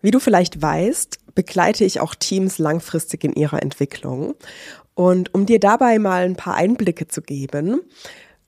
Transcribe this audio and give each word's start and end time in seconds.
Wie 0.00 0.10
du 0.10 0.20
vielleicht 0.20 0.60
weißt, 0.62 1.18
begleite 1.34 1.84
ich 1.84 2.00
auch 2.00 2.14
Teams 2.14 2.58
langfristig 2.58 3.24
in 3.24 3.32
ihrer 3.32 3.62
Entwicklung. 3.62 4.34
Und 4.94 5.34
um 5.34 5.46
dir 5.46 5.60
dabei 5.60 5.98
mal 5.98 6.24
ein 6.24 6.36
paar 6.36 6.54
Einblicke 6.54 7.08
zu 7.08 7.22
geben, 7.22 7.80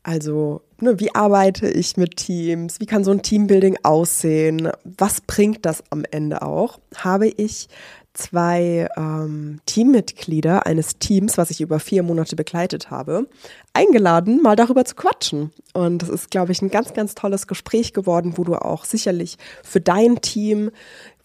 also 0.02 0.62
ne, 0.80 0.98
wie 0.98 1.14
arbeite 1.14 1.68
ich 1.68 1.96
mit 1.96 2.16
Teams, 2.16 2.80
wie 2.80 2.86
kann 2.86 3.04
so 3.04 3.10
ein 3.10 3.22
Teambuilding 3.22 3.78
aussehen, 3.82 4.70
was 4.84 5.20
bringt 5.20 5.66
das 5.66 5.84
am 5.90 6.04
Ende 6.10 6.42
auch, 6.42 6.80
habe 6.96 7.28
ich 7.28 7.68
zwei 8.14 8.88
ähm, 8.96 9.60
Teammitglieder 9.66 10.66
eines 10.66 10.98
Teams, 10.98 11.38
was 11.38 11.50
ich 11.50 11.60
über 11.60 11.78
vier 11.78 12.02
Monate 12.02 12.34
begleitet 12.34 12.90
habe, 12.90 13.28
eingeladen, 13.72 14.42
mal 14.42 14.56
darüber 14.56 14.84
zu 14.84 14.94
quatschen. 14.96 15.52
Und 15.74 16.02
das 16.02 16.08
ist, 16.08 16.30
glaube 16.30 16.52
ich, 16.52 16.60
ein 16.60 16.70
ganz, 16.70 16.92
ganz 16.92 17.14
tolles 17.14 17.46
Gespräch 17.46 17.92
geworden, 17.92 18.34
wo 18.36 18.44
du 18.44 18.56
auch 18.56 18.84
sicherlich 18.84 19.36
für 19.62 19.80
dein 19.80 20.20
Team, 20.20 20.70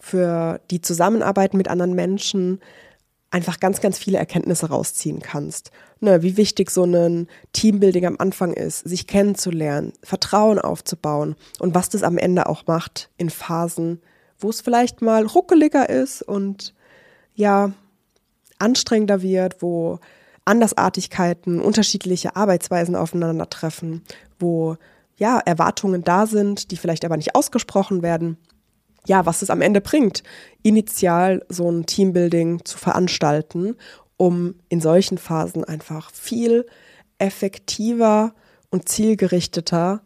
für 0.06 0.60
die 0.70 0.80
Zusammenarbeit 0.80 1.52
mit 1.52 1.66
anderen 1.66 1.94
Menschen 1.94 2.60
einfach 3.30 3.58
ganz, 3.58 3.80
ganz 3.80 3.98
viele 3.98 4.18
Erkenntnisse 4.18 4.68
rausziehen 4.68 5.20
kannst. 5.20 5.72
Ne, 5.98 6.22
wie 6.22 6.36
wichtig 6.36 6.70
so 6.70 6.84
ein 6.84 7.26
Teambuilding 7.52 8.06
am 8.06 8.16
Anfang 8.18 8.52
ist, 8.52 8.88
sich 8.88 9.06
kennenzulernen, 9.06 9.92
Vertrauen 10.02 10.58
aufzubauen 10.58 11.34
und 11.58 11.74
was 11.74 11.88
das 11.88 12.04
am 12.04 12.18
Ende 12.18 12.48
auch 12.48 12.66
macht 12.66 13.10
in 13.16 13.30
Phasen, 13.30 14.00
wo 14.38 14.50
es 14.50 14.60
vielleicht 14.60 15.02
mal 15.02 15.26
ruckeliger 15.26 15.88
ist 15.88 16.22
und 16.22 16.72
ja 17.34 17.72
anstrengender 18.58 19.22
wird, 19.22 19.60
wo 19.60 19.98
Andersartigkeiten, 20.44 21.60
unterschiedliche 21.60 22.36
Arbeitsweisen 22.36 22.94
aufeinandertreffen, 22.94 24.02
wo 24.38 24.76
ja 25.16 25.40
Erwartungen 25.40 26.04
da 26.04 26.26
sind, 26.26 26.70
die 26.70 26.76
vielleicht 26.76 27.04
aber 27.04 27.16
nicht 27.16 27.34
ausgesprochen 27.34 28.02
werden. 28.02 28.36
Ja, 29.06 29.24
was 29.26 29.42
es 29.42 29.50
am 29.50 29.60
Ende 29.60 29.80
bringt, 29.80 30.22
initial 30.62 31.44
so 31.48 31.70
ein 31.70 31.86
Teambuilding 31.86 32.64
zu 32.64 32.76
veranstalten, 32.76 33.76
um 34.16 34.56
in 34.68 34.80
solchen 34.80 35.18
Phasen 35.18 35.64
einfach 35.64 36.10
viel 36.12 36.66
effektiver 37.18 38.34
und 38.70 38.88
zielgerichteter 38.88 40.02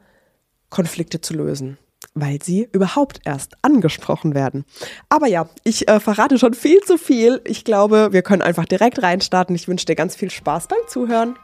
Konflikte 0.68 1.20
zu 1.20 1.34
lösen 1.34 1.78
weil 2.14 2.42
sie 2.42 2.68
überhaupt 2.72 3.20
erst 3.24 3.54
angesprochen 3.62 4.34
werden. 4.34 4.64
Aber 5.08 5.26
ja, 5.26 5.48
ich 5.64 5.88
äh, 5.88 6.00
verrate 6.00 6.38
schon 6.38 6.54
viel 6.54 6.80
zu 6.80 6.98
viel. 6.98 7.40
Ich 7.44 7.64
glaube, 7.64 8.08
wir 8.12 8.22
können 8.22 8.42
einfach 8.42 8.64
direkt 8.64 9.02
reinstarten. 9.02 9.54
Ich 9.54 9.68
wünsche 9.68 9.86
dir 9.86 9.94
ganz 9.94 10.16
viel 10.16 10.30
Spaß 10.30 10.68
beim 10.68 10.78
Zuhören. 10.88 11.36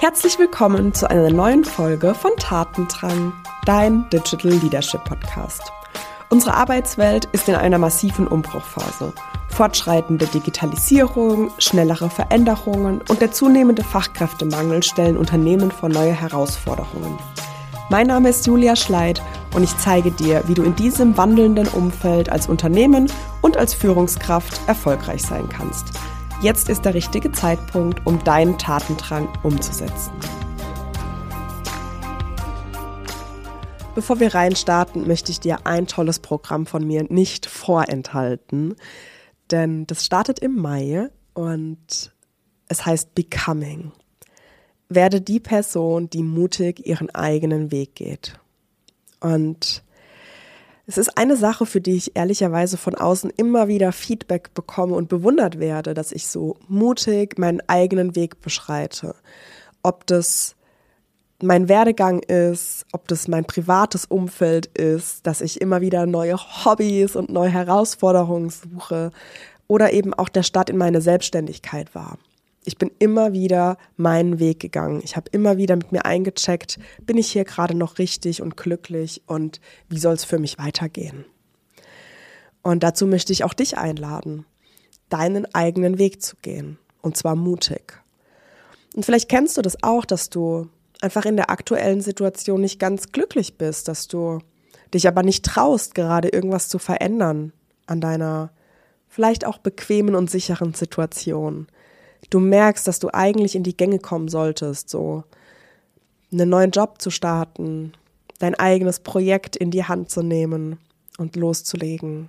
Herzlich 0.00 0.38
willkommen 0.38 0.94
zu 0.94 1.10
einer 1.10 1.28
neuen 1.28 1.64
Folge 1.64 2.14
von 2.14 2.30
Tatendrang, 2.38 3.32
dein 3.66 4.08
Digital 4.10 4.52
Leadership 4.52 5.04
Podcast. 5.04 5.60
Unsere 6.28 6.54
Arbeitswelt 6.54 7.24
ist 7.32 7.48
in 7.48 7.56
einer 7.56 7.78
massiven 7.78 8.28
Umbruchphase. 8.28 9.12
Fortschreitende 9.48 10.26
Digitalisierung, 10.26 11.50
schnellere 11.58 12.10
Veränderungen 12.10 13.00
und 13.08 13.20
der 13.20 13.32
zunehmende 13.32 13.82
Fachkräftemangel 13.82 14.84
stellen 14.84 15.16
Unternehmen 15.16 15.72
vor 15.72 15.88
neue 15.88 16.12
Herausforderungen. 16.12 17.18
Mein 17.90 18.06
Name 18.06 18.28
ist 18.28 18.46
Julia 18.46 18.76
Schleid 18.76 19.20
und 19.52 19.64
ich 19.64 19.76
zeige 19.78 20.12
dir, 20.12 20.44
wie 20.46 20.54
du 20.54 20.62
in 20.62 20.76
diesem 20.76 21.16
wandelnden 21.16 21.66
Umfeld 21.66 22.30
als 22.30 22.48
Unternehmen 22.48 23.10
und 23.42 23.56
als 23.56 23.74
Führungskraft 23.74 24.60
erfolgreich 24.68 25.22
sein 25.22 25.48
kannst. 25.48 25.86
Jetzt 26.40 26.68
ist 26.68 26.84
der 26.84 26.94
richtige 26.94 27.32
Zeitpunkt, 27.32 28.06
um 28.06 28.22
deinen 28.24 28.58
Tatendrang 28.58 29.28
umzusetzen. 29.42 30.12
Bevor 33.94 34.20
wir 34.20 34.34
reinstarten, 34.34 35.08
möchte 35.08 35.32
ich 35.32 35.40
dir 35.40 35.66
ein 35.66 35.86
tolles 35.86 36.20
Programm 36.20 36.66
von 36.66 36.86
mir 36.86 37.04
nicht 37.08 37.46
vorenthalten, 37.46 38.76
denn 39.50 39.86
das 39.86 40.04
startet 40.04 40.38
im 40.38 40.54
Mai 40.54 41.08
und 41.34 42.12
es 42.68 42.86
heißt 42.86 43.14
Becoming 43.14 43.92
werde 44.88 45.20
die 45.20 45.40
Person, 45.40 46.08
die 46.10 46.22
mutig 46.22 46.86
ihren 46.86 47.10
eigenen 47.10 47.70
Weg 47.70 47.94
geht. 47.94 48.38
Und 49.20 49.82
es 50.88 50.96
ist 50.96 51.18
eine 51.18 51.36
Sache, 51.36 51.66
für 51.66 51.82
die 51.82 51.96
ich 51.96 52.16
ehrlicherweise 52.16 52.78
von 52.78 52.94
außen 52.94 53.30
immer 53.36 53.68
wieder 53.68 53.92
Feedback 53.92 54.54
bekomme 54.54 54.94
und 54.94 55.10
bewundert 55.10 55.58
werde, 55.58 55.92
dass 55.92 56.12
ich 56.12 56.26
so 56.28 56.56
mutig 56.66 57.38
meinen 57.38 57.60
eigenen 57.66 58.16
Weg 58.16 58.40
beschreite. 58.40 59.14
Ob 59.82 60.06
das 60.06 60.56
mein 61.42 61.68
Werdegang 61.68 62.20
ist, 62.20 62.86
ob 62.92 63.06
das 63.06 63.28
mein 63.28 63.44
privates 63.44 64.06
Umfeld 64.06 64.64
ist, 64.78 65.26
dass 65.26 65.42
ich 65.42 65.60
immer 65.60 65.82
wieder 65.82 66.06
neue 66.06 66.38
Hobbys 66.38 67.16
und 67.16 67.28
neue 67.28 67.50
Herausforderungen 67.50 68.48
suche 68.48 69.10
oder 69.66 69.92
eben 69.92 70.14
auch 70.14 70.30
der 70.30 70.42
Start 70.42 70.70
in 70.70 70.78
meine 70.78 71.02
Selbstständigkeit 71.02 71.94
war 71.94 72.16
ich 72.68 72.76
bin 72.76 72.90
immer 72.98 73.32
wieder 73.32 73.78
meinen 73.96 74.38
Weg 74.38 74.60
gegangen. 74.60 75.00
Ich 75.02 75.16
habe 75.16 75.30
immer 75.32 75.56
wieder 75.56 75.74
mit 75.74 75.90
mir 75.90 76.04
eingecheckt, 76.04 76.78
bin 77.00 77.16
ich 77.16 77.32
hier 77.32 77.44
gerade 77.44 77.74
noch 77.74 77.98
richtig 77.98 78.42
und 78.42 78.58
glücklich 78.58 79.22
und 79.26 79.60
wie 79.88 79.98
soll 79.98 80.12
es 80.14 80.24
für 80.24 80.38
mich 80.38 80.58
weitergehen? 80.58 81.24
Und 82.62 82.82
dazu 82.82 83.06
möchte 83.06 83.32
ich 83.32 83.42
auch 83.42 83.54
dich 83.54 83.78
einladen, 83.78 84.44
deinen 85.08 85.52
eigenen 85.54 85.98
Weg 85.98 86.22
zu 86.22 86.36
gehen. 86.42 86.78
Und 87.00 87.16
zwar 87.16 87.36
mutig. 87.36 88.02
Und 88.94 89.06
vielleicht 89.06 89.30
kennst 89.30 89.56
du 89.56 89.62
das 89.62 89.82
auch, 89.82 90.04
dass 90.04 90.28
du 90.28 90.68
einfach 91.00 91.24
in 91.24 91.36
der 91.36 91.48
aktuellen 91.48 92.02
Situation 92.02 92.60
nicht 92.60 92.78
ganz 92.78 93.12
glücklich 93.12 93.56
bist, 93.56 93.88
dass 93.88 94.08
du 94.08 94.40
dich 94.92 95.08
aber 95.08 95.22
nicht 95.22 95.44
traust, 95.44 95.94
gerade 95.94 96.28
irgendwas 96.28 96.68
zu 96.68 96.78
verändern 96.78 97.52
an 97.86 98.02
deiner 98.02 98.50
vielleicht 99.08 99.46
auch 99.46 99.56
bequemen 99.56 100.14
und 100.14 100.30
sicheren 100.30 100.74
Situation 100.74 101.68
du 102.30 102.40
merkst, 102.40 102.86
dass 102.86 102.98
du 102.98 103.08
eigentlich 103.12 103.54
in 103.54 103.62
die 103.62 103.76
Gänge 103.76 103.98
kommen 103.98 104.28
solltest, 104.28 104.90
so 104.90 105.24
einen 106.32 106.48
neuen 106.48 106.70
Job 106.70 107.00
zu 107.00 107.10
starten, 107.10 107.92
dein 108.38 108.54
eigenes 108.54 109.00
Projekt 109.00 109.56
in 109.56 109.70
die 109.70 109.84
Hand 109.84 110.10
zu 110.10 110.22
nehmen 110.22 110.78
und 111.18 111.36
loszulegen. 111.36 112.28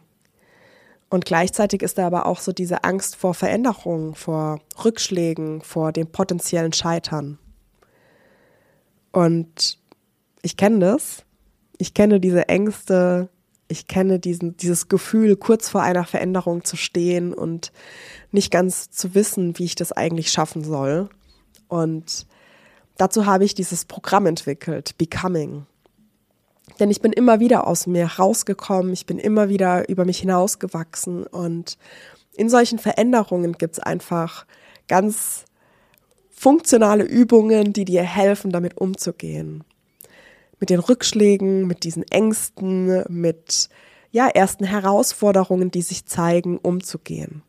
Und 1.09 1.25
gleichzeitig 1.25 1.81
ist 1.81 1.97
da 1.97 2.05
aber 2.05 2.25
auch 2.27 2.39
so 2.39 2.51
diese 2.51 2.83
Angst 2.83 3.15
vor 3.15 3.33
Veränderungen, 3.33 4.13
vor 4.13 4.59
Rückschlägen, 4.83 5.61
vor 5.61 5.91
dem 5.91 6.07
potenziellen 6.07 6.71
Scheitern. 6.71 7.39
Und 9.11 9.79
ich 10.43 10.55
kenne 10.55 10.79
das. 10.79 11.25
Ich 11.77 11.93
kenne 11.93 12.19
diese 12.19 12.47
Ängste, 12.47 13.29
ich 13.69 13.87
kenne 13.87 14.19
diesen, 14.19 14.57
dieses 14.57 14.89
Gefühl, 14.89 15.37
kurz 15.37 15.69
vor 15.69 15.83
einer 15.83 16.03
Veränderung 16.03 16.65
zu 16.65 16.75
stehen 16.75 17.33
und 17.33 17.71
nicht 18.31 18.51
ganz 18.51 18.89
zu 18.89 19.13
wissen, 19.13 19.57
wie 19.57 19.65
ich 19.65 19.75
das 19.75 19.91
eigentlich 19.91 20.31
schaffen 20.31 20.63
soll. 20.63 21.07
Und 21.67 22.25
dazu 22.97 23.27
habe 23.27 23.45
ich 23.45 23.53
dieses 23.53 23.85
Programm 23.85 24.25
entwickelt, 24.25 24.97
Becoming. 24.97 25.67
Denn 26.79 26.89
ich 26.89 27.01
bin 27.01 27.13
immer 27.13 27.39
wieder 27.39 27.67
aus 27.67 27.85
mir 27.85 28.07
rausgekommen, 28.07 28.91
ich 28.91 29.05
bin 29.05 29.19
immer 29.19 29.49
wieder 29.49 29.87
über 29.87 30.03
mich 30.03 30.19
hinausgewachsen 30.19 31.25
und 31.27 31.77
in 32.35 32.49
solchen 32.49 32.79
Veränderungen 32.79 33.53
gibt 33.53 33.75
es 33.75 33.79
einfach 33.79 34.45
ganz 34.87 35.45
funktionale 36.31 37.03
Übungen, 37.03 37.73
die 37.73 37.85
dir 37.85 38.03
helfen, 38.03 38.51
damit 38.51 38.77
umzugehen 38.77 39.63
mit 40.59 40.69
den 40.69 40.79
Rückschlägen, 40.79 41.67
mit 41.67 41.83
diesen 41.83 42.03
Ängsten, 42.03 43.03
mit 43.09 43.69
ja, 44.11 44.27
ersten 44.27 44.65
Herausforderungen, 44.65 45.71
die 45.71 45.81
sich 45.81 46.05
zeigen, 46.05 46.57
umzugehen. 46.57 47.43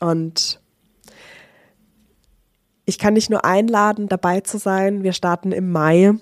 Und 0.00 0.60
ich 2.84 2.98
kann 2.98 3.14
dich 3.14 3.30
nur 3.30 3.44
einladen, 3.44 4.08
dabei 4.08 4.40
zu 4.40 4.58
sein. 4.58 5.02
Wir 5.02 5.12
starten 5.12 5.52
im 5.52 5.70
Mai. 5.70 6.12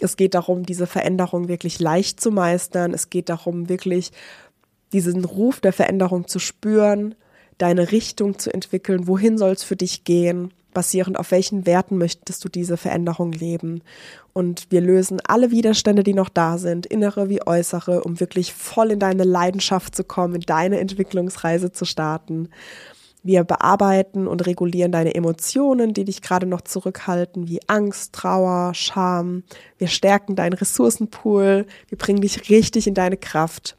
Es 0.00 0.16
geht 0.16 0.34
darum, 0.34 0.64
diese 0.64 0.86
Veränderung 0.86 1.48
wirklich 1.48 1.78
leicht 1.78 2.20
zu 2.20 2.30
meistern. 2.30 2.92
Es 2.92 3.10
geht 3.10 3.28
darum, 3.28 3.68
wirklich 3.68 4.12
diesen 4.92 5.24
Ruf 5.24 5.60
der 5.60 5.72
Veränderung 5.72 6.26
zu 6.28 6.38
spüren, 6.38 7.14
deine 7.58 7.92
Richtung 7.92 8.38
zu 8.38 8.52
entwickeln. 8.52 9.06
Wohin 9.06 9.38
soll 9.38 9.52
es 9.52 9.64
für 9.64 9.76
dich 9.76 10.04
gehen? 10.04 10.52
Basierend 10.72 11.18
auf 11.18 11.30
welchen 11.30 11.66
Werten 11.66 11.98
möchtest 11.98 12.44
du 12.44 12.48
diese 12.48 12.76
Veränderung 12.76 13.32
leben. 13.32 13.82
Und 14.32 14.66
wir 14.70 14.80
lösen 14.80 15.20
alle 15.24 15.50
Widerstände, 15.50 16.02
die 16.02 16.14
noch 16.14 16.28
da 16.28 16.58
sind, 16.58 16.86
innere 16.86 17.28
wie 17.28 17.46
äußere, 17.46 18.02
um 18.02 18.20
wirklich 18.20 18.52
voll 18.52 18.90
in 18.92 18.98
deine 18.98 19.24
Leidenschaft 19.24 19.94
zu 19.94 20.04
kommen, 20.04 20.36
in 20.36 20.40
deine 20.42 20.80
Entwicklungsreise 20.80 21.72
zu 21.72 21.84
starten. 21.84 22.48
Wir 23.24 23.44
bearbeiten 23.44 24.26
und 24.26 24.46
regulieren 24.46 24.90
deine 24.90 25.14
Emotionen, 25.14 25.94
die 25.94 26.04
dich 26.04 26.22
gerade 26.22 26.46
noch 26.46 26.62
zurückhalten, 26.62 27.48
wie 27.48 27.60
Angst, 27.68 28.12
Trauer, 28.14 28.74
Scham. 28.74 29.44
Wir 29.78 29.86
stärken 29.86 30.34
deinen 30.34 30.54
Ressourcenpool. 30.54 31.66
Wir 31.88 31.98
bringen 31.98 32.20
dich 32.20 32.50
richtig 32.50 32.88
in 32.88 32.94
deine 32.94 33.16
Kraft. 33.16 33.76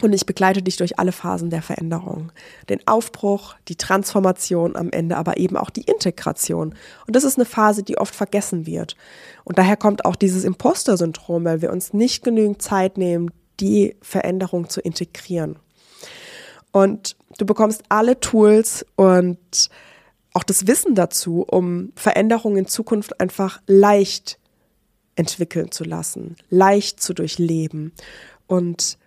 Und 0.00 0.12
ich 0.12 0.26
begleite 0.26 0.62
dich 0.62 0.76
durch 0.76 0.98
alle 0.98 1.10
Phasen 1.10 1.50
der 1.50 1.62
Veränderung. 1.62 2.30
Den 2.68 2.86
Aufbruch, 2.86 3.54
die 3.66 3.76
Transformation 3.76 4.76
am 4.76 4.90
Ende, 4.90 5.16
aber 5.16 5.38
eben 5.38 5.56
auch 5.56 5.70
die 5.70 5.82
Integration. 5.82 6.74
Und 7.06 7.16
das 7.16 7.24
ist 7.24 7.36
eine 7.36 7.44
Phase, 7.44 7.82
die 7.82 7.98
oft 7.98 8.14
vergessen 8.14 8.66
wird. 8.66 8.96
Und 9.44 9.58
daher 9.58 9.76
kommt 9.76 10.04
auch 10.04 10.14
dieses 10.14 10.44
Imposter-Syndrom, 10.44 11.44
weil 11.44 11.62
wir 11.62 11.72
uns 11.72 11.92
nicht 11.92 12.22
genügend 12.22 12.62
Zeit 12.62 12.96
nehmen, 12.96 13.32
die 13.58 13.96
Veränderung 14.00 14.68
zu 14.68 14.80
integrieren. 14.80 15.58
Und 16.70 17.16
du 17.38 17.46
bekommst 17.46 17.82
alle 17.88 18.20
Tools 18.20 18.86
und 18.94 19.70
auch 20.32 20.44
das 20.44 20.68
Wissen 20.68 20.94
dazu, 20.94 21.44
um 21.48 21.92
Veränderungen 21.96 22.58
in 22.58 22.66
Zukunft 22.66 23.20
einfach 23.20 23.60
leicht 23.66 24.38
entwickeln 25.16 25.72
zu 25.72 25.82
lassen, 25.82 26.36
leicht 26.50 27.02
zu 27.02 27.12
durchleben 27.12 27.92
und 28.46 28.98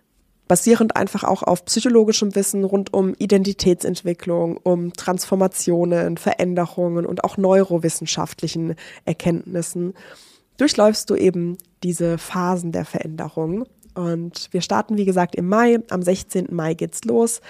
basierend 0.52 0.96
einfach 0.96 1.24
auch 1.24 1.42
auf 1.42 1.64
psychologischem 1.64 2.34
Wissen 2.34 2.62
rund 2.64 2.92
um 2.92 3.14
Identitätsentwicklung, 3.14 4.58
um 4.58 4.92
Transformationen, 4.92 6.18
Veränderungen 6.18 7.06
und 7.06 7.24
auch 7.24 7.38
neurowissenschaftlichen 7.38 8.74
Erkenntnissen, 9.06 9.94
durchläufst 10.58 11.08
du 11.08 11.14
eben 11.14 11.56
diese 11.82 12.18
Phasen 12.18 12.70
der 12.70 12.84
Veränderung. 12.84 13.64
Und 13.94 14.48
wir 14.50 14.60
starten, 14.60 14.98
wie 14.98 15.06
gesagt, 15.06 15.36
im 15.36 15.48
Mai. 15.48 15.78
Am 15.88 16.02
16. 16.02 16.48
Mai 16.50 16.74
geht's 16.74 17.02
los. 17.04 17.40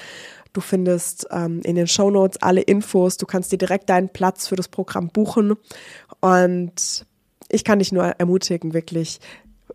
Du 0.53 0.61
findest 0.61 1.27
ähm, 1.33 1.61
in 1.65 1.75
den 1.75 1.89
Show 1.89 2.09
Notes 2.09 2.41
alle 2.41 2.61
Infos. 2.61 3.17
Du 3.17 3.27
kannst 3.27 3.51
dir 3.51 3.59
direkt 3.59 3.91
deinen 3.91 4.11
Platz 4.11 4.47
für 4.47 4.55
das 4.55 4.69
Programm 4.69 5.09
buchen. 5.09 5.55
Und 6.21 7.05
ich 7.49 7.65
kann 7.65 7.81
dich 7.81 7.91
nur 7.91 8.05
ermutigen, 8.05 8.75
wirklich 8.75 9.19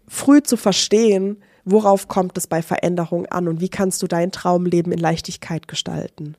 früh 0.08 0.42
zu 0.42 0.56
verstehen, 0.56 1.42
worauf 1.70 2.08
kommt 2.08 2.38
es 2.38 2.48
bei 2.48 2.62
Veränderung 2.62 3.26
an 3.26 3.48
und 3.48 3.60
wie 3.60 3.70
kannst 3.70 4.02
du 4.02 4.08
dein 4.08 4.32
Traumleben 4.32 4.92
in 4.94 5.00
Leichtigkeit 5.00 5.68
gestalten. 5.68 6.36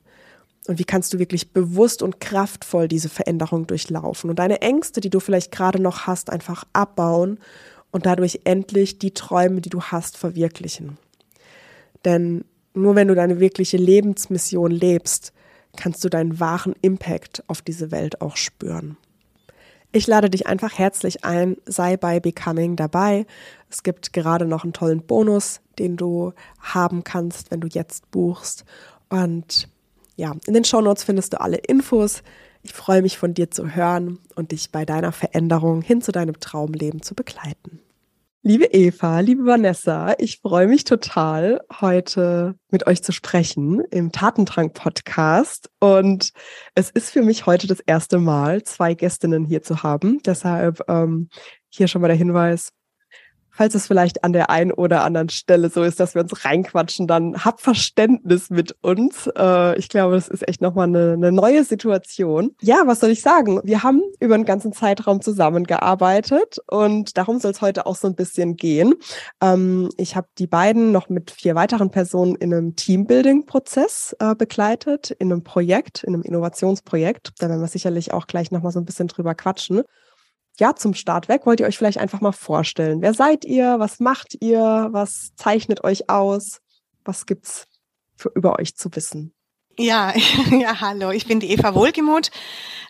Und 0.67 0.79
wie 0.79 0.83
kannst 0.83 1.13
du 1.13 1.19
wirklich 1.19 1.51
bewusst 1.51 2.03
und 2.03 2.19
kraftvoll 2.19 2.87
diese 2.87 3.09
Veränderung 3.09 3.65
durchlaufen 3.65 4.29
und 4.29 4.37
deine 4.37 4.61
Ängste, 4.61 5.01
die 5.01 5.09
du 5.09 5.19
vielleicht 5.19 5.51
gerade 5.51 5.81
noch 5.81 6.07
hast, 6.07 6.31
einfach 6.31 6.63
abbauen 6.73 7.39
und 7.91 8.05
dadurch 8.05 8.41
endlich 8.43 8.99
die 8.99 9.13
Träume, 9.13 9.61
die 9.61 9.69
du 9.69 9.81
hast, 9.81 10.17
verwirklichen. 10.17 10.97
Denn 12.05 12.43
nur 12.73 12.95
wenn 12.95 13.07
du 13.07 13.15
deine 13.15 13.39
wirkliche 13.39 13.77
Lebensmission 13.77 14.71
lebst, 14.71 15.33
kannst 15.75 16.03
du 16.03 16.09
deinen 16.09 16.39
wahren 16.39 16.73
Impact 16.81 17.43
auf 17.47 17.61
diese 17.61 17.91
Welt 17.91 18.21
auch 18.21 18.35
spüren. 18.35 18.97
Ich 19.91 20.05
lade 20.05 20.29
dich 20.29 20.45
einfach 20.45 20.77
herzlich 20.77 21.23
ein, 21.25 21.57
sei 21.65 21.97
bei 21.97 22.19
Becoming 22.19 22.75
dabei. 22.75 23.25
Es 23.71 23.81
gibt 23.81 24.13
gerade 24.13 24.45
noch 24.45 24.63
einen 24.63 24.73
tollen 24.73 25.01
Bonus, 25.01 25.61
den 25.79 25.97
du 25.97 26.33
haben 26.59 27.03
kannst, 27.03 27.49
wenn 27.49 27.59
du 27.59 27.67
jetzt 27.67 28.09
buchst. 28.11 28.65
Und 29.09 29.67
ja, 30.15 30.35
in 30.45 30.53
den 30.53 30.63
Shownotes 30.63 31.03
findest 31.03 31.33
du 31.33 31.41
alle 31.41 31.57
Infos. 31.57 32.21
Ich 32.61 32.73
freue 32.73 33.01
mich 33.01 33.17
von 33.17 33.33
dir 33.33 33.49
zu 33.49 33.73
hören 33.73 34.19
und 34.35 34.51
dich 34.51 34.71
bei 34.71 34.85
deiner 34.85 35.11
Veränderung 35.11 35.81
hin 35.81 36.01
zu 36.01 36.11
deinem 36.11 36.39
Traumleben 36.39 37.01
zu 37.01 37.15
begleiten. 37.15 37.79
Liebe 38.41 38.67
Eva, 38.71 39.19
liebe 39.19 39.45
Vanessa, 39.45 40.15
ich 40.17 40.39
freue 40.39 40.67
mich 40.67 40.85
total, 40.85 41.59
heute 41.81 42.55
mit 42.71 42.87
euch 42.87 43.03
zu 43.03 43.11
sprechen 43.11 43.81
im 43.91 44.13
Tatendrang-Podcast. 44.13 45.69
Und 45.81 46.31
es 46.73 46.89
ist 46.89 47.09
für 47.09 47.21
mich 47.21 47.47
heute 47.47 47.67
das 47.67 47.81
erste 47.81 48.17
Mal, 48.17 48.63
zwei 48.63 48.93
Gästinnen 48.93 49.43
hier 49.43 49.61
zu 49.61 49.83
haben. 49.83 50.19
Deshalb 50.25 50.81
ähm, 50.87 51.27
hier 51.67 51.89
schon 51.89 52.01
mal 52.01 52.07
der 52.07 52.15
Hinweis, 52.15 52.71
falls 53.59 53.75
es 53.75 53.87
vielleicht 53.87 54.23
an 54.23 54.31
der 54.31 54.49
einen 54.49 54.71
oder 54.71 55.03
anderen 55.03 55.27
Stelle 55.27 55.69
so 55.69 55.83
ist, 55.83 55.99
dass 55.99 56.15
wir 56.15 56.21
uns 56.21 56.45
reinquatschen, 56.45 57.07
dann 57.07 57.43
hab 57.43 57.59
Verständnis 57.59 58.49
mit 58.49 58.73
uns. 58.81 59.29
Äh, 59.37 59.77
ich 59.77 59.89
glaube, 59.89 60.15
das 60.15 60.29
ist 60.29 60.47
echt 60.47 60.61
nochmal 60.61 60.87
eine, 60.87 61.11
eine 61.11 61.33
neue 61.33 61.65
Situation. 61.65 62.55
Ja, 62.61 62.83
was 62.85 63.01
soll 63.01 63.09
ich 63.09 63.21
sagen? 63.21 63.59
Wir 63.65 63.83
haben 63.83 64.01
über 64.21 64.35
einen 64.35 64.45
ganzen 64.45 64.71
Zeitraum 64.71 65.19
zusammengearbeitet 65.19 66.59
und 66.67 67.17
darum 67.17 67.41
soll 67.41 67.51
es 67.51 67.59
heute 67.59 67.85
auch 67.85 67.97
so 67.97 68.07
ein 68.07 68.15
bisschen 68.15 68.55
gehen. 68.55 68.93
Ähm, 69.41 69.89
ich 69.97 70.15
habe 70.15 70.29
die 70.37 70.47
beiden 70.47 70.93
noch 70.93 71.09
mit 71.09 71.29
vier 71.29 71.53
weiteren 71.55 71.91
Personen 71.91 72.35
in 72.35 72.53
einem 72.53 72.77
Teambuilding-Prozess 72.77 74.15
äh, 74.19 74.35
begleitet, 74.35 75.11
in 75.11 75.33
einem 75.33 75.43
Projekt, 75.43 76.05
in 76.05 76.13
einem 76.13 76.23
Innovationsprojekt. 76.23 77.33
Da 77.39 77.49
werden 77.49 77.59
wir 77.59 77.67
sicherlich 77.67 78.13
auch 78.13 78.25
gleich 78.27 78.51
nochmal 78.51 78.71
so 78.71 78.79
ein 78.79 78.85
bisschen 78.85 79.09
drüber 79.09 79.35
quatschen 79.35 79.81
ja, 80.59 80.75
zum 80.75 80.93
Start 80.93 81.27
weg 81.29 81.45
wollt 81.45 81.59
ihr 81.59 81.67
euch 81.67 81.77
vielleicht 81.77 81.97
einfach 81.97 82.21
mal 82.21 82.31
vorstellen. 82.31 83.01
Wer 83.01 83.13
seid 83.13 83.45
ihr? 83.45 83.79
Was 83.79 83.99
macht 83.99 84.35
ihr? 84.41 84.89
Was 84.91 85.31
zeichnet 85.35 85.83
euch 85.83 86.09
aus? 86.09 86.61
Was 87.05 87.25
gibt's 87.25 87.67
für 88.15 88.31
über 88.35 88.59
euch 88.59 88.75
zu 88.75 88.89
wissen? 88.95 89.33
Ja, 89.77 90.13
ja, 90.51 90.81
hallo. 90.81 91.11
Ich 91.11 91.27
bin 91.27 91.39
die 91.39 91.51
Eva 91.51 91.73
Wohlgemuth. 91.73 92.31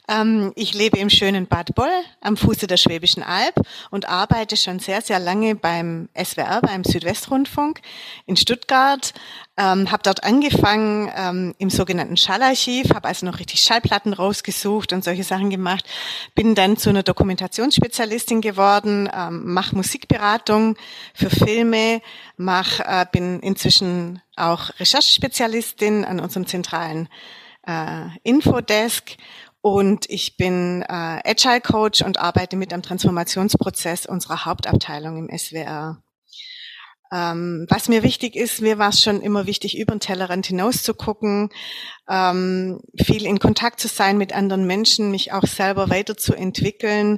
Ähm, 0.10 0.54
ich 0.56 0.74
lebe 0.74 0.98
im 0.98 1.10
schönen 1.10 1.46
Bad 1.46 1.76
Boll 1.76 1.92
am 2.20 2.36
Fuße 2.36 2.66
der 2.66 2.78
Schwäbischen 2.78 3.22
Alb 3.22 3.54
und 3.92 4.10
arbeite 4.10 4.58
schon 4.58 4.80
sehr, 4.80 5.02
sehr 5.02 5.20
lange 5.20 5.54
beim 5.54 6.10
SWR, 6.16 6.62
beim 6.62 6.84
Südwestrundfunk 6.84 7.82
in 8.26 8.36
Stuttgart. 8.36 9.14
Ähm, 9.56 9.92
habe 9.92 10.02
dort 10.02 10.24
angefangen 10.24 11.12
ähm, 11.16 11.54
im 11.60 11.70
sogenannten 11.70 12.18
Schallarchiv, 12.18 12.92
habe 12.96 13.08
also 13.08 13.26
noch 13.26 13.40
richtig 13.40 13.60
Schallplatten 13.60 14.14
rausgesucht 14.14 14.94
und 14.94 15.04
solche 15.04 15.24
Sachen 15.24 15.52
gemacht. 15.52 15.86
Bin 16.34 16.56
dann 16.56 16.78
zu 16.78 16.90
einer 16.90 17.04
Dokumentationsspezialistin 17.04 18.42
geworden, 18.42 19.08
ähm, 19.14 19.54
mache 19.54 19.76
Musikberatung 19.76 20.76
für 21.14 21.30
Filme, 21.30 22.02
mach, 22.36 22.80
äh, 22.80 23.06
bin 23.12 23.42
inzwischen 23.42 24.24
auch 24.36 24.72
Recherchespezialistin 24.80 26.04
an 26.04 26.20
unserem 26.20 26.48
zentralen 26.48 27.10
äh, 27.68 28.06
Infodesk 28.24 29.18
und 29.62 30.10
ich 30.10 30.38
bin 30.38 30.84
äh, 30.84 31.22
Agile 31.26 31.62
Coach 31.62 32.02
und 32.02 32.18
arbeite 32.18 32.56
mit 32.56 32.74
am 32.74 32.82
Transformationsprozess 32.82 34.06
unserer 34.06 34.46
Hauptabteilung 34.46 35.18
im 35.18 35.38
SWR. 35.38 36.02
Ähm, 37.12 37.66
was 37.70 37.90
mir 37.90 38.04
wichtig 38.04 38.36
ist, 38.36 38.62
mir 38.62 38.78
war 38.78 38.90
es 38.90 39.02
schon 39.02 39.22
immer 39.22 39.48
wichtig, 39.48 39.78
über 39.78 39.96
den 39.96 40.00
Tellerrand 40.00 40.46
hinaus 40.46 40.84
zu 40.84 40.94
gucken, 40.94 41.50
ähm, 42.08 42.82
viel 43.02 43.26
in 43.26 43.40
Kontakt 43.40 43.80
zu 43.80 43.88
sein 43.88 44.18
mit 44.18 44.32
anderen 44.32 44.68
Menschen, 44.68 45.10
mich 45.10 45.34
auch 45.34 45.46
selber 45.46 45.90
weiterzuentwickeln 45.90 47.18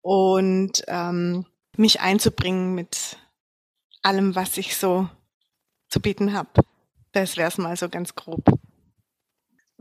und 0.00 0.82
ähm, 0.88 1.44
mich 1.76 2.00
einzubringen 2.00 2.74
mit 2.74 3.18
allem, 4.02 4.34
was 4.34 4.56
ich 4.56 4.76
so 4.76 5.08
zu 5.88 6.00
bieten 6.00 6.32
habe. 6.32 6.48
Das 7.12 7.36
wäre 7.36 7.48
es 7.48 7.58
mal 7.58 7.76
so 7.76 7.88
ganz 7.88 8.14
grob. 8.14 8.44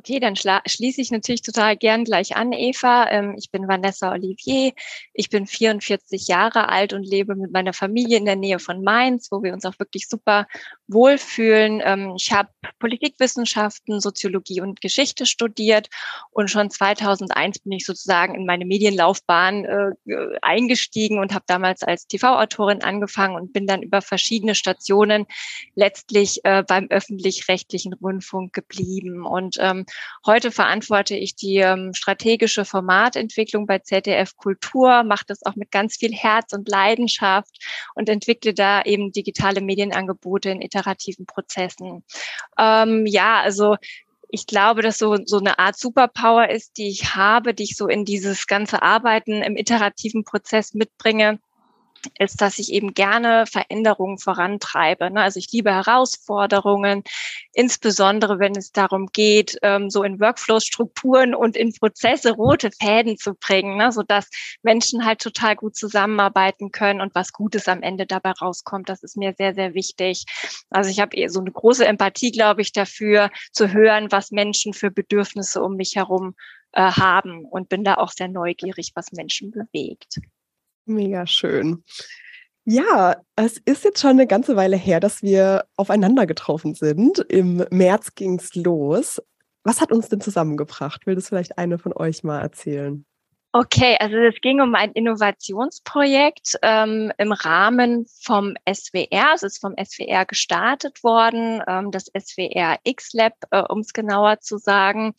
Okay, 0.08 0.22
dann 0.22 0.38
schließe 0.38 1.02
ich 1.02 1.12
natürlich 1.12 1.42
total 1.42 1.76
gern 1.76 2.06
gleich 2.06 2.38
an, 2.38 2.54
Eva. 2.54 3.10
Ähm, 3.12 3.36
ich 3.38 3.52
bin 3.52 3.68
Vanessa 3.68 4.14
Olivier. 4.14 4.72
Ich 5.12 5.30
bin 5.30 5.46
44 5.46 6.30
Jahre 6.30 6.70
alt 6.70 6.94
und 6.94 7.04
lebe 7.04 7.36
mit 7.36 7.52
meiner 7.52 7.74
Familie 7.74 8.18
in 8.18 8.24
der 8.24 8.38
Nähe 8.38 8.60
von 8.60 8.82
Mainz, 8.86 9.28
wo 9.32 9.44
wir 9.44 9.52
uns 9.52 9.66
auch 9.66 9.78
wirklich 9.80 10.08
super 10.08 10.48
wohlfühlen. 10.88 11.82
Ähm, 11.84 12.14
ich 12.16 12.32
habe 12.32 12.48
Politikwissenschaften, 12.80 14.00
Soziologie 14.00 14.62
und 14.62 14.80
Geschichte 14.80 15.26
studiert 15.26 15.90
und 16.32 16.50
schon 16.50 16.70
2001 16.70 17.60
bin 17.60 17.74
ich 17.74 17.86
sozusagen 17.86 18.34
in 18.34 18.46
meine 18.46 18.64
Medienlaufbahn 18.64 19.66
äh, 19.66 19.92
eingestiegen 20.42 21.20
und 21.20 21.34
habe 21.34 21.44
damals 21.48 21.84
als 21.84 22.08
TV-Autorin 22.08 22.82
angefangen 22.82 23.36
und 23.36 23.52
bin 23.52 23.68
dann 23.68 23.82
über 23.82 24.02
verschiedene 24.02 24.56
Stationen 24.56 25.26
letztlich 25.76 26.46
äh, 26.46 26.64
beim 26.66 26.88
öffentlich-rechtlichen 26.90 27.92
Rundfunk 27.92 28.54
geblieben. 28.54 29.26
Und 29.26 29.58
ähm, 29.60 29.86
Heute 30.26 30.52
verantworte 30.52 31.16
ich 31.16 31.36
die 31.36 31.58
ähm, 31.58 31.94
strategische 31.94 32.66
Formatentwicklung 32.66 33.66
bei 33.66 33.80
ZDF 33.80 34.36
Kultur, 34.36 35.04
mache 35.04 35.26
das 35.28 35.46
auch 35.46 35.56
mit 35.56 35.72
ganz 35.72 35.98
viel 35.98 36.14
Herz 36.14 36.54
und 36.54 36.68
Leidenschaft 36.68 37.58
und 37.96 38.10
entwickle 38.10 38.54
da 38.54 38.82
eben 38.82 39.12
digitale 39.12 39.62
Medienangebote 39.62 40.50
in 40.50 40.62
iterativen 40.62 41.26
Prozessen. 41.26 42.04
Ähm, 42.58 43.06
ja, 43.06 43.42
also 43.42 43.78
ich 44.30 44.46
glaube, 44.46 44.82
dass 44.82 44.98
so, 44.98 45.18
so 45.26 45.38
eine 45.38 45.60
Art 45.60 45.78
Superpower 45.78 46.50
ist, 46.50 46.78
die 46.78 46.90
ich 46.90 47.16
habe, 47.16 47.54
die 47.54 47.64
ich 47.64 47.78
so 47.78 47.88
in 47.88 48.04
dieses 48.04 48.48
ganze 48.48 48.82
Arbeiten 48.82 49.42
im 49.42 49.56
iterativen 49.56 50.24
Prozess 50.24 50.74
mitbringe 50.74 51.40
ist, 52.20 52.42
dass 52.42 52.60
ich 52.60 52.72
eben 52.72 52.94
gerne 52.94 53.46
Veränderungen 53.46 54.18
vorantreibe. 54.18 55.12
Ne? 55.12 55.22
Also 55.22 55.40
ich 55.40 55.52
liebe 55.52 55.74
Herausforderungen, 55.74 57.04
insbesondere 57.54 58.40
wenn 58.40 58.56
es 58.56 58.72
darum 58.72 59.08
geht, 59.08 59.58
ähm, 59.62 59.90
so 59.90 60.04
in 60.04 60.20
Workflow-Strukturen 60.20 61.36
und 61.36 61.56
in 61.56 61.74
Prozesse 61.74 62.32
rote 62.32 62.72
Fäden 62.72 63.18
zu 63.18 63.34
bringen, 63.34 63.78
ne? 63.78 63.92
sodass 63.92 64.30
Menschen 64.62 65.06
halt 65.06 65.20
total 65.20 65.56
gut 65.56 65.76
zusammenarbeiten 65.76 66.72
können 66.72 67.02
und 67.02 67.16
was 67.16 67.34
Gutes 67.34 67.68
am 67.68 67.82
Ende 67.82 68.06
dabei 68.06 68.32
rauskommt. 68.32 68.90
Das 68.90 69.04
ist 69.04 69.18
mir 69.18 69.34
sehr, 69.38 69.54
sehr 69.54 69.74
wichtig. 69.74 70.26
Also 70.70 70.90
ich 70.90 71.00
habe 71.00 71.16
eher 71.16 71.30
so 71.30 71.40
eine 71.40 71.52
große 71.52 71.86
Empathie, 71.86 72.32
glaube 72.32 72.62
ich, 72.62 72.72
dafür 72.72 73.32
zu 73.52 73.72
hören, 73.72 74.12
was 74.12 74.32
Menschen 74.32 74.74
für 74.74 74.92
Bedürfnisse 74.92 75.62
um 75.62 75.76
mich 75.76 75.96
herum 75.96 76.36
äh, 76.74 76.82
haben 76.92 77.46
und 77.46 77.70
bin 77.70 77.84
da 77.84 77.96
auch 77.96 78.12
sehr 78.12 78.28
neugierig, 78.28 78.92
was 78.96 79.12
Menschen 79.12 79.52
bewegt. 79.52 80.20
Mega 80.88 81.28
schön. 81.28 81.84
Ja, 82.64 83.16
es 83.36 83.58
ist 83.66 83.84
jetzt 83.84 84.02
schon 84.02 84.12
eine 84.12 84.28
ganze 84.28 84.56
Weile 84.56 84.76
her, 84.76 85.00
dass 85.00 85.22
wir 85.22 85.66
aufeinander 85.78 86.26
getroffen 86.26 86.76
sind. 86.76 87.20
Im 87.30 87.66
März 87.70 88.16
ging 88.16 88.40
es 88.40 88.56
los. 88.56 89.22
Was 89.64 89.82
hat 89.82 89.92
uns 89.92 90.10
denn 90.10 90.22
zusammengebracht? 90.22 91.06
Will 91.06 91.16
das 91.16 91.30
vielleicht 91.30 91.58
eine 91.58 91.78
von 91.78 91.94
euch 91.94 92.24
mal 92.24 92.42
erzählen? 92.42 93.06
Okay, 93.54 93.96
also 94.00 94.18
es 94.18 94.36
ging 94.42 94.62
um 94.62 94.76
ein 94.76 94.92
Innovationsprojekt 94.92 96.60
ähm, 96.62 97.12
im 97.18 97.32
Rahmen 97.32 98.06
vom 98.22 98.54
SWR. 98.72 99.34
Es 99.34 99.42
ist 99.42 99.60
vom 99.60 99.74
SWR 99.82 100.26
gestartet 100.26 101.04
worden, 101.04 101.64
ähm, 101.68 101.90
das 101.92 102.12
SWR 102.16 102.78
X-Lab, 102.84 103.34
äh, 103.52 103.64
um 103.70 103.80
es 103.80 103.94
genauer 103.94 104.42
zu 104.42 104.58
sagen. 104.58 105.16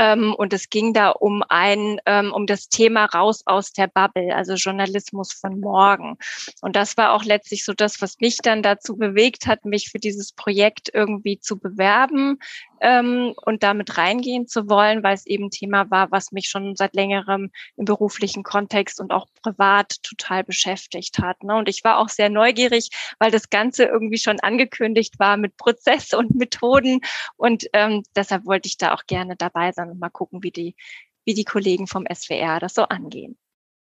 Ähm, 0.00 0.34
und 0.34 0.54
es 0.54 0.70
ging 0.70 0.94
da 0.94 1.10
um 1.10 1.44
ein, 1.50 2.00
ähm, 2.06 2.32
um 2.32 2.46
das 2.46 2.70
Thema 2.70 3.04
raus 3.04 3.42
aus 3.44 3.72
der 3.74 3.86
Bubble, 3.86 4.34
also 4.34 4.54
Journalismus 4.54 5.30
von 5.34 5.60
morgen. 5.60 6.16
Und 6.62 6.74
das 6.74 6.96
war 6.96 7.12
auch 7.12 7.22
letztlich 7.22 7.66
so 7.66 7.74
das, 7.74 8.00
was 8.00 8.18
mich 8.18 8.38
dann 8.38 8.62
dazu 8.62 8.96
bewegt 8.96 9.46
hat, 9.46 9.66
mich 9.66 9.90
für 9.90 9.98
dieses 9.98 10.32
Projekt 10.32 10.90
irgendwie 10.94 11.38
zu 11.38 11.58
bewerben 11.58 12.38
ähm, 12.80 13.34
und 13.44 13.62
damit 13.62 13.98
reingehen 13.98 14.48
zu 14.48 14.70
wollen, 14.70 15.02
weil 15.02 15.12
es 15.14 15.26
eben 15.26 15.50
Thema 15.50 15.90
war, 15.90 16.10
was 16.10 16.32
mich 16.32 16.48
schon 16.48 16.76
seit 16.76 16.94
längerem 16.94 17.50
im 17.76 17.84
beruflichen 17.84 18.42
Kontext 18.42 19.00
und 19.00 19.12
auch 19.12 19.26
privat 19.42 20.02
total 20.02 20.44
beschäftigt 20.44 21.18
hat. 21.18 21.44
Ne? 21.44 21.56
Und 21.56 21.68
ich 21.68 21.84
war 21.84 21.98
auch 21.98 22.08
sehr 22.08 22.30
neugierig, 22.30 22.88
weil 23.18 23.30
das 23.30 23.50
Ganze 23.50 23.84
irgendwie 23.84 24.18
schon 24.18 24.40
angekündigt 24.40 25.18
war 25.18 25.36
mit 25.36 25.58
Prozess 25.58 26.14
und 26.14 26.34
Methoden. 26.36 27.00
Und 27.36 27.66
ähm, 27.74 28.02
deshalb 28.16 28.46
wollte 28.46 28.66
ich 28.66 28.78
da 28.78 28.94
auch 28.94 29.04
gerne 29.06 29.36
dabei 29.36 29.72
sein 29.72 29.89
und 29.90 29.98
mal 29.98 30.10
gucken, 30.10 30.42
wie 30.42 30.50
die, 30.50 30.74
wie 31.24 31.34
die 31.34 31.44
Kollegen 31.44 31.86
vom 31.86 32.06
SWR 32.12 32.60
das 32.60 32.74
so 32.74 32.82
angehen. 32.84 33.38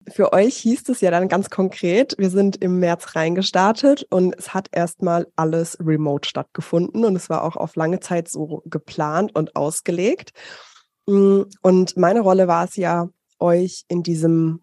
Für 0.08 0.32
euch 0.32 0.56
hieß 0.56 0.88
es 0.88 1.02
ja 1.02 1.10
dann 1.10 1.28
ganz 1.28 1.50
konkret, 1.50 2.14
wir 2.16 2.30
sind 2.30 2.56
im 2.56 2.78
März 2.78 3.14
reingestartet 3.16 4.06
und 4.08 4.34
es 4.38 4.54
hat 4.54 4.68
erstmal 4.72 5.26
alles 5.36 5.76
remote 5.78 6.26
stattgefunden 6.26 7.04
und 7.04 7.16
es 7.16 7.28
war 7.28 7.44
auch 7.44 7.56
auf 7.56 7.76
lange 7.76 8.00
Zeit 8.00 8.28
so 8.28 8.62
geplant 8.64 9.34
und 9.34 9.56
ausgelegt. 9.56 10.30
Und 11.04 11.96
meine 11.96 12.20
Rolle 12.20 12.48
war 12.48 12.64
es 12.64 12.76
ja, 12.76 13.08
euch 13.38 13.84
in 13.88 14.02
diesem 14.02 14.62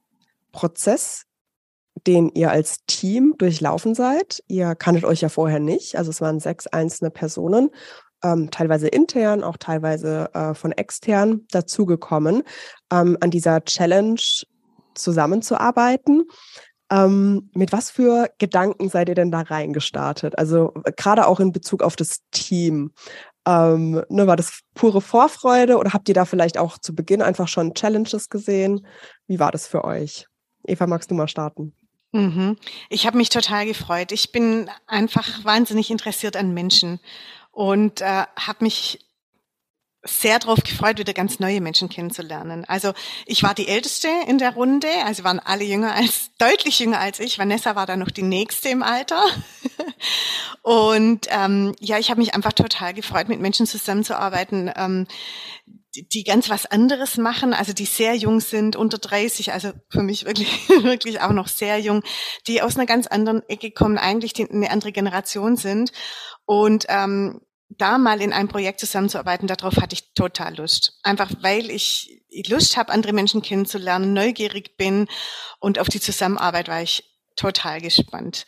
Prozess, 0.51 1.25
den 2.05 2.29
ihr 2.29 2.51
als 2.51 2.85
Team 2.85 3.35
durchlaufen 3.37 3.95
seid, 3.95 4.43
ihr 4.47 4.75
kanntet 4.75 5.03
euch 5.03 5.21
ja 5.21 5.29
vorher 5.29 5.59
nicht, 5.59 5.97
also 5.97 6.11
es 6.11 6.21
waren 6.21 6.39
sechs 6.39 6.67
einzelne 6.67 7.09
Personen, 7.09 7.69
ähm, 8.23 8.49
teilweise 8.51 8.87
intern, 8.87 9.43
auch 9.43 9.57
teilweise 9.57 10.33
äh, 10.33 10.53
von 10.53 10.71
extern 10.71 11.41
dazugekommen, 11.51 12.43
ähm, 12.91 13.17
an 13.21 13.31
dieser 13.31 13.63
Challenge 13.63 14.21
zusammenzuarbeiten. 14.95 16.25
Ähm, 16.89 17.49
mit 17.53 17.73
was 17.73 17.91
für 17.91 18.29
Gedanken 18.37 18.89
seid 18.89 19.09
ihr 19.09 19.15
denn 19.15 19.31
da 19.31 19.41
reingestartet? 19.41 20.37
Also 20.37 20.73
gerade 20.95 21.27
auch 21.27 21.39
in 21.39 21.51
Bezug 21.51 21.83
auf 21.83 21.95
das 21.95 22.21
Team. 22.31 22.91
Ähm, 23.45 24.03
ne, 24.09 24.27
war 24.27 24.35
das 24.35 24.61
pure 24.73 25.01
Vorfreude 25.01 25.77
oder 25.77 25.93
habt 25.93 26.07
ihr 26.09 26.15
da 26.15 26.25
vielleicht 26.25 26.57
auch 26.57 26.77
zu 26.77 26.95
Beginn 26.95 27.21
einfach 27.21 27.47
schon 27.47 27.73
Challenges 27.73 28.29
gesehen? 28.29 28.85
Wie 29.27 29.39
war 29.39 29.51
das 29.51 29.67
für 29.67 29.83
euch? 29.83 30.27
Eva, 30.65 30.87
magst 30.87 31.11
du 31.11 31.15
mal 31.15 31.27
starten? 31.27 31.73
Mhm. 32.13 32.57
Ich 32.89 33.05
habe 33.05 33.17
mich 33.17 33.29
total 33.29 33.65
gefreut. 33.65 34.11
Ich 34.11 34.31
bin 34.31 34.69
einfach 34.85 35.43
wahnsinnig 35.43 35.91
interessiert 35.91 36.37
an 36.37 36.53
Menschen 36.53 36.99
und 37.57 38.01
äh, 38.01 38.25
habe 38.35 38.63
mich 38.63 38.99
sehr 40.03 40.37
darauf 40.37 40.59
gefreut, 40.63 40.99
wieder 40.99 41.13
ganz 41.13 41.39
neue 41.39 41.59
Menschen 41.59 41.89
kennenzulernen. 41.89 42.65
Also 42.65 42.93
ich 43.25 43.41
war 43.41 43.55
die 43.55 43.67
Älteste 43.67 44.09
in 44.27 44.37
der 44.37 44.53
Runde, 44.53 44.87
also 45.07 45.23
waren 45.23 45.39
alle 45.39 45.63
jünger 45.63 45.95
als, 45.95 46.29
deutlich 46.37 46.77
jünger 46.77 46.99
als 46.99 47.19
ich. 47.19 47.39
Vanessa 47.39 47.75
war 47.75 47.87
dann 47.87 47.97
noch 47.97 48.11
die 48.11 48.21
Nächste 48.21 48.69
im 48.69 48.83
Alter. 48.83 49.25
Und 50.61 51.25
ähm, 51.31 51.73
ja, 51.79 51.97
ich 51.97 52.11
habe 52.11 52.19
mich 52.19 52.35
einfach 52.35 52.53
total 52.53 52.93
gefreut, 52.93 53.27
mit 53.27 53.39
Menschen 53.39 53.65
zusammenzuarbeiten, 53.65 54.71
ähm, 54.75 55.07
die, 55.95 56.07
die 56.07 56.23
ganz 56.23 56.51
was 56.51 56.67
anderes 56.67 57.17
machen, 57.17 57.55
also 57.55 57.73
die 57.73 57.85
sehr 57.85 58.13
jung 58.13 58.39
sind, 58.39 58.75
unter 58.75 58.99
30, 58.99 59.51
also 59.51 59.71
für 59.89 60.03
mich 60.03 60.25
wirklich, 60.25 60.69
wirklich 60.83 61.21
auch 61.21 61.31
noch 61.31 61.47
sehr 61.47 61.79
jung, 61.79 62.03
die 62.45 62.61
aus 62.61 62.75
einer 62.75 62.85
ganz 62.85 63.07
anderen 63.07 63.41
Ecke 63.49 63.71
kommen, 63.71 63.97
eigentlich 63.97 64.33
die, 64.33 64.47
eine 64.47 64.69
andere 64.69 64.91
Generation 64.91 65.57
sind. 65.57 65.91
Und 66.45 66.85
ähm, 66.87 67.41
da 67.69 67.97
mal 67.97 68.21
in 68.21 68.33
einem 68.33 68.47
Projekt 68.47 68.79
zusammenzuarbeiten, 68.79 69.47
darauf 69.47 69.77
hatte 69.77 69.93
ich 69.93 70.13
total 70.13 70.55
Lust. 70.55 70.99
Einfach 71.03 71.31
weil 71.41 71.69
ich 71.69 72.23
Lust 72.47 72.77
habe, 72.77 72.91
andere 72.91 73.13
Menschen 73.13 73.41
kennenzulernen, 73.41 74.13
neugierig 74.13 74.77
bin 74.77 75.07
und 75.59 75.79
auf 75.79 75.87
die 75.87 75.99
Zusammenarbeit 75.99 76.67
war 76.67 76.81
ich 76.81 77.03
total 77.35 77.81
gespannt. 77.81 78.45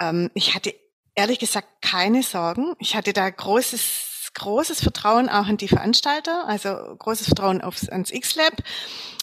Ähm, 0.00 0.30
ich 0.34 0.54
hatte 0.54 0.74
ehrlich 1.14 1.38
gesagt 1.38 1.68
keine 1.82 2.22
Sorgen. 2.22 2.74
Ich 2.78 2.96
hatte 2.96 3.12
da 3.12 3.28
großes, 3.28 4.30
großes 4.34 4.80
Vertrauen 4.80 5.28
auch 5.28 5.48
in 5.48 5.56
die 5.56 5.68
Veranstalter, 5.68 6.46
also 6.46 6.70
großes 6.70 7.26
Vertrauen 7.26 7.60
aufs, 7.60 7.88
ans 7.88 8.10
X-Lab 8.10 8.54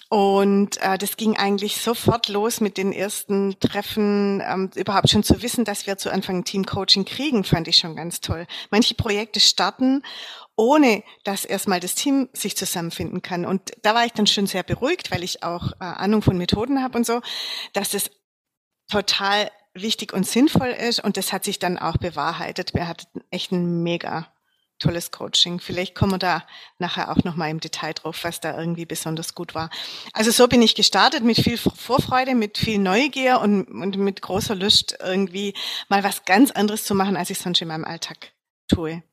und 0.10 0.78
äh, 0.82 0.98
das 0.98 1.18
ging 1.18 1.36
eigentlich 1.36 1.82
sofort 1.82 2.30
los 2.30 2.62
mit 2.62 2.78
den 2.78 2.94
ersten 2.94 3.60
Treffen. 3.60 4.42
Ähm, 4.46 4.70
überhaupt 4.76 5.10
schon 5.10 5.24
zu 5.24 5.42
wissen, 5.42 5.66
dass 5.66 5.86
wir 5.86 5.98
zu 5.98 6.12
Anfang 6.12 6.46
Teamcoaching 6.46 7.04
kriegen, 7.04 7.44
fand 7.44 7.68
ich 7.68 7.78
schon 7.78 7.96
ganz 7.96 8.22
toll. 8.22 8.48
Manche 8.70 8.96
Projekte 8.96 9.42
starten, 9.42 10.04
ohne 10.56 11.04
dass 11.26 11.44
erstmal 11.44 11.82
das 11.82 11.96
Team 11.96 12.30
sich 12.32 12.56
zusammenfinden 12.56 13.22
kann. 13.22 13.46
Und 13.46 13.74
da 13.82 13.94
war 13.94 14.06
ich 14.06 14.14
dann 14.14 14.28
schon 14.28 14.48
sehr 14.48 14.64
beruhigt, 14.64 15.12
weil 15.12 15.24
ich 15.24 15.44
auch 15.44 15.74
äh, 15.74 15.84
Ahnung 15.84 16.22
von 16.22 16.38
Methoden 16.38 16.82
habe 16.82 16.98
und 16.98 17.06
so, 17.06 17.22
dass 17.74 17.90
das 17.90 18.10
total 18.90 19.52
wichtig 19.74 20.14
und 20.14 20.26
sinnvoll 20.26 20.70
ist. 20.70 21.04
Und 21.04 21.18
das 21.18 21.34
hat 21.34 21.44
sich 21.44 21.60
dann 21.60 21.78
auch 21.78 21.98
bewahrheitet. 21.98 22.74
Wir 22.74 22.88
hatten 22.88 23.22
echt 23.30 23.52
ein 23.52 23.84
mega 23.84 24.28
tolles 24.80 25.12
Coaching. 25.12 25.60
Vielleicht 25.60 25.96
kommen 25.96 26.14
wir 26.14 26.20
da 26.20 26.44
nachher 26.80 27.12
auch 27.12 27.24
nochmal 27.24 27.50
im 27.50 27.60
Detail 27.60 27.94
drauf, 27.94 28.24
was 28.24 28.40
da 28.40 28.58
irgendwie 28.58 28.86
besonders 28.86 29.36
gut 29.36 29.56
war. 29.56 29.70
Also 30.14 30.32
so 30.32 30.48
bin 30.48 30.62
ich 30.62 30.76
gestartet 30.76 31.24
mit 31.24 31.38
viel 31.38 31.58
Vorfreude, 31.58 32.36
mit 32.36 32.58
viel 32.58 32.80
Neugier 32.80 33.42
und, 33.42 33.68
und 33.68 33.98
mit 33.98 34.22
großer 34.22 34.56
Lust 34.56 34.98
irgendwie 35.02 35.54
mal 35.90 36.04
was 36.04 36.26
ganz 36.26 36.52
anderes 36.52 36.84
zu 36.84 36.96
machen, 36.96 37.18
als 37.18 37.30
ich 37.30 37.40
sonst 37.40 37.62
in 37.62 37.68
meinem 37.68 37.86
Alltag 37.86 38.34
tue. 38.68 39.04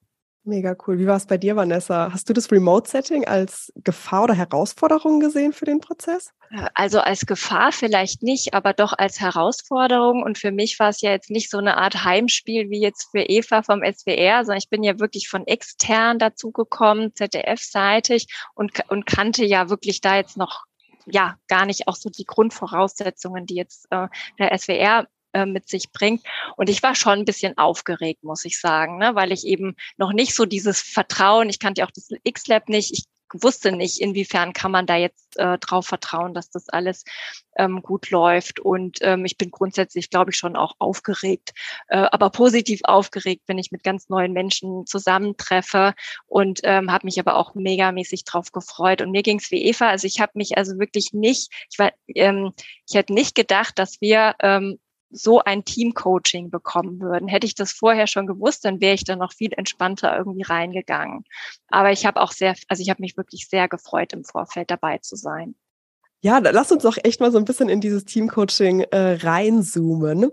Mega 0.47 0.77
cool. 0.87 0.99
Wie 0.99 1.07
war 1.07 1.17
es 1.17 1.25
bei 1.25 1.39
dir, 1.39 1.57
Vanessa? 1.57 2.11
Hast 2.13 2.29
du 2.29 2.35
das 2.35 2.53
Remote-Setting 2.53 3.27
als 3.27 3.73
Gefahr 3.77 4.25
oder 4.25 4.35
Herausforderung 4.35 5.19
gesehen 5.19 5.55
für 5.55 5.65
den 5.65 5.81
Prozess? 5.81 6.35
Also 6.75 7.01
als 7.01 7.25
Gefahr 7.25 7.73
vielleicht 7.73 8.23
nicht, 8.23 8.53
aber 8.53 8.75
doch 8.75 8.93
als 8.93 9.21
Herausforderung. 9.21 10.23
Und 10.23 10.37
für 10.37 10.53
mich 10.53 10.79
war 10.79 10.91
es 10.91 11.01
ja 11.01 11.13
jetzt 11.13 11.31
nicht 11.31 11.51
so 11.51 11.57
eine 11.57 11.79
Art 11.79 12.05
Heimspiel 12.05 12.69
wie 12.69 12.83
jetzt 12.83 13.09
für 13.11 13.23
Eva 13.23 13.63
vom 13.63 13.81
SWR, 13.81 14.45
sondern 14.45 14.59
ich 14.59 14.69
bin 14.69 14.83
ja 14.83 15.01
wirklich 15.01 15.31
von 15.31 15.47
extern 15.47 16.19
dazugekommen, 16.19 17.15
ZDF-seitig 17.15 18.27
und, 18.55 18.73
und 18.91 19.07
kannte 19.07 19.47
ja 19.47 19.71
wirklich 19.71 20.03
da 20.03 20.17
jetzt 20.17 20.37
noch 20.37 20.65
ja 21.07 21.37
gar 21.49 21.65
nicht 21.67 21.89
auch 21.89 21.97
so 21.97 22.11
die 22.11 22.25
Grundvoraussetzungen, 22.25 23.47
die 23.47 23.55
jetzt 23.55 23.87
äh, 23.91 24.09
der 24.39 24.57
SWR 24.59 25.07
äh, 25.35 25.47
mit 25.47 25.69
sich 25.69 25.93
bringt. 25.93 26.23
Und 26.57 26.71
ich 26.71 26.83
war 26.83 26.95
schon 26.95 27.21
ein 27.21 27.25
bisschen 27.25 27.59
aufgeregt, 27.59 28.25
muss 28.25 28.45
ich 28.45 28.61
sagen, 28.61 28.99
ne? 28.99 29.15
weil 29.15 29.33
ich 29.33 29.47
eben 29.47 29.77
noch 29.97 30.13
nicht 30.13 30.35
so 30.35 30.47
dieses 30.47 30.81
Vertrauen, 30.81 31.51
ich 31.51 31.59
kannte 31.59 31.81
ja 31.81 31.87
auch 31.87 31.93
das 31.93 32.09
X-Lab 32.23 32.69
nicht, 32.69 32.93
ich 32.93 33.05
wusste 33.43 33.73
nicht, 33.73 34.01
inwiefern 34.01 34.53
kann 34.53 34.71
man 34.71 34.87
da 34.87 34.97
jetzt 34.97 35.37
äh, 35.39 35.59
drauf 35.59 35.87
vertrauen, 35.87 36.35
dass 36.35 36.51
das 36.51 36.69
alles 36.69 37.05
ähm, 37.57 37.83
gut 37.83 38.11
läuft. 38.11 38.61
Und 38.61 38.99
ähm, 39.01 39.25
ich 39.25 39.37
bin 39.37 39.51
grundsätzlich, 39.51 40.11
glaube 40.11 40.31
ich, 40.31 40.37
schon 40.37 40.57
auch 40.57 40.75
aufgeregt, 40.79 41.53
äh, 41.89 41.97
aber 41.97 42.31
positiv 42.31 42.81
aufgeregt, 42.85 43.43
wenn 43.47 43.59
ich 43.59 43.73
mit 43.73 43.83
ganz 43.83 44.09
neuen 44.09 44.33
Menschen 44.33 44.87
zusammentreffe 44.87 45.95
und 46.27 46.61
ähm, 46.63 46.93
habe 46.93 47.07
mich 47.07 47.19
aber 47.19 47.37
auch 47.37 47.55
megamäßig 47.55 48.25
drauf 48.25 48.53
gefreut. 48.53 49.03
Und 49.03 49.11
mir 49.11 49.23
ging 49.23 49.39
es 49.39 49.51
wie 49.51 49.65
Eva, 49.65 49.89
also 49.89 50.07
ich 50.07 50.21
habe 50.21 50.33
mich 50.35 50.57
also 50.57 50.79
wirklich 50.79 51.13
nicht, 51.13 51.51
ich 51.71 51.79
war, 51.79 51.93
ähm, 52.15 52.53
ich 52.89 52.95
hätte 52.95 53.15
nicht 53.15 53.35
gedacht, 53.35 53.79
dass 53.79 54.01
wir 54.01 54.35
ähm, 54.41 54.79
so 55.15 55.41
ein 55.41 55.65
Team-Coaching 55.65 56.51
bekommen 56.51 57.01
würden. 57.01 57.29
Hätte 57.29 57.47
ich 57.47 57.55
das 57.55 57.73
vorher 57.73 58.07
schon 58.07 58.27
gewusst, 58.27 58.65
dann 58.65 58.81
wäre 58.81 58.95
ich 58.95 59.05
da 59.05 59.17
noch 59.17 59.33
viel 59.33 59.53
entspannter 59.53 60.17
irgendwie 60.17 60.43
reingegangen. 60.43 61.25
Aber 61.69 61.93
ich 61.93 62.05
habe 62.05 62.21
auch 62.21 62.33
sehr, 62.33 62.55
also 62.69 62.83
ich 62.83 62.91
habe 62.91 63.01
mich 63.01 63.17
wirklich 63.17 63.49
sehr 63.49 63.69
gefreut, 63.69 64.13
im 64.13 64.25
Vorfeld 64.25 64.71
dabei 64.71 64.99
zu 64.99 65.17
sein. 65.17 65.55
Ja, 66.21 66.39
lass 66.39 66.73
uns 66.73 66.83
doch 66.83 66.97
echt 67.03 67.21
mal 67.21 67.31
so 67.31 67.39
ein 67.39 67.45
bisschen 67.45 67.69
in 67.69 67.81
dieses 67.81 68.05
Team-Coaching 68.07 68.81
äh, 68.91 69.19
reinzoomen. 69.23 70.31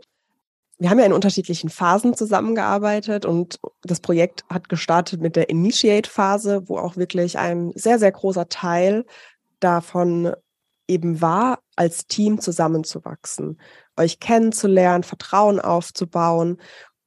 Wir 0.80 0.90
haben 0.90 1.00
ja 1.00 1.06
in 1.06 1.14
unterschiedlichen 1.14 1.70
Phasen 1.70 2.16
zusammengearbeitet 2.16 3.26
und 3.26 3.60
das 3.84 4.00
Projekt 4.00 4.44
hat 4.50 4.68
gestartet 4.68 5.22
mit 5.22 5.36
der 5.36 5.50
Initiate-Phase, 5.50 6.68
wo 6.68 6.78
auch 6.78 6.98
wirklich 6.98 7.38
ein 7.38 7.72
sehr, 7.76 8.00
sehr 8.00 8.12
großer 8.12 8.50
Teil 8.50 9.06
davon 9.60 10.34
eben 10.88 11.22
war, 11.22 11.60
als 11.76 12.08
Team 12.08 12.40
zusammenzuwachsen, 12.40 13.60
euch 13.98 14.20
kennenzulernen, 14.20 15.04
Vertrauen 15.04 15.60
aufzubauen 15.60 16.58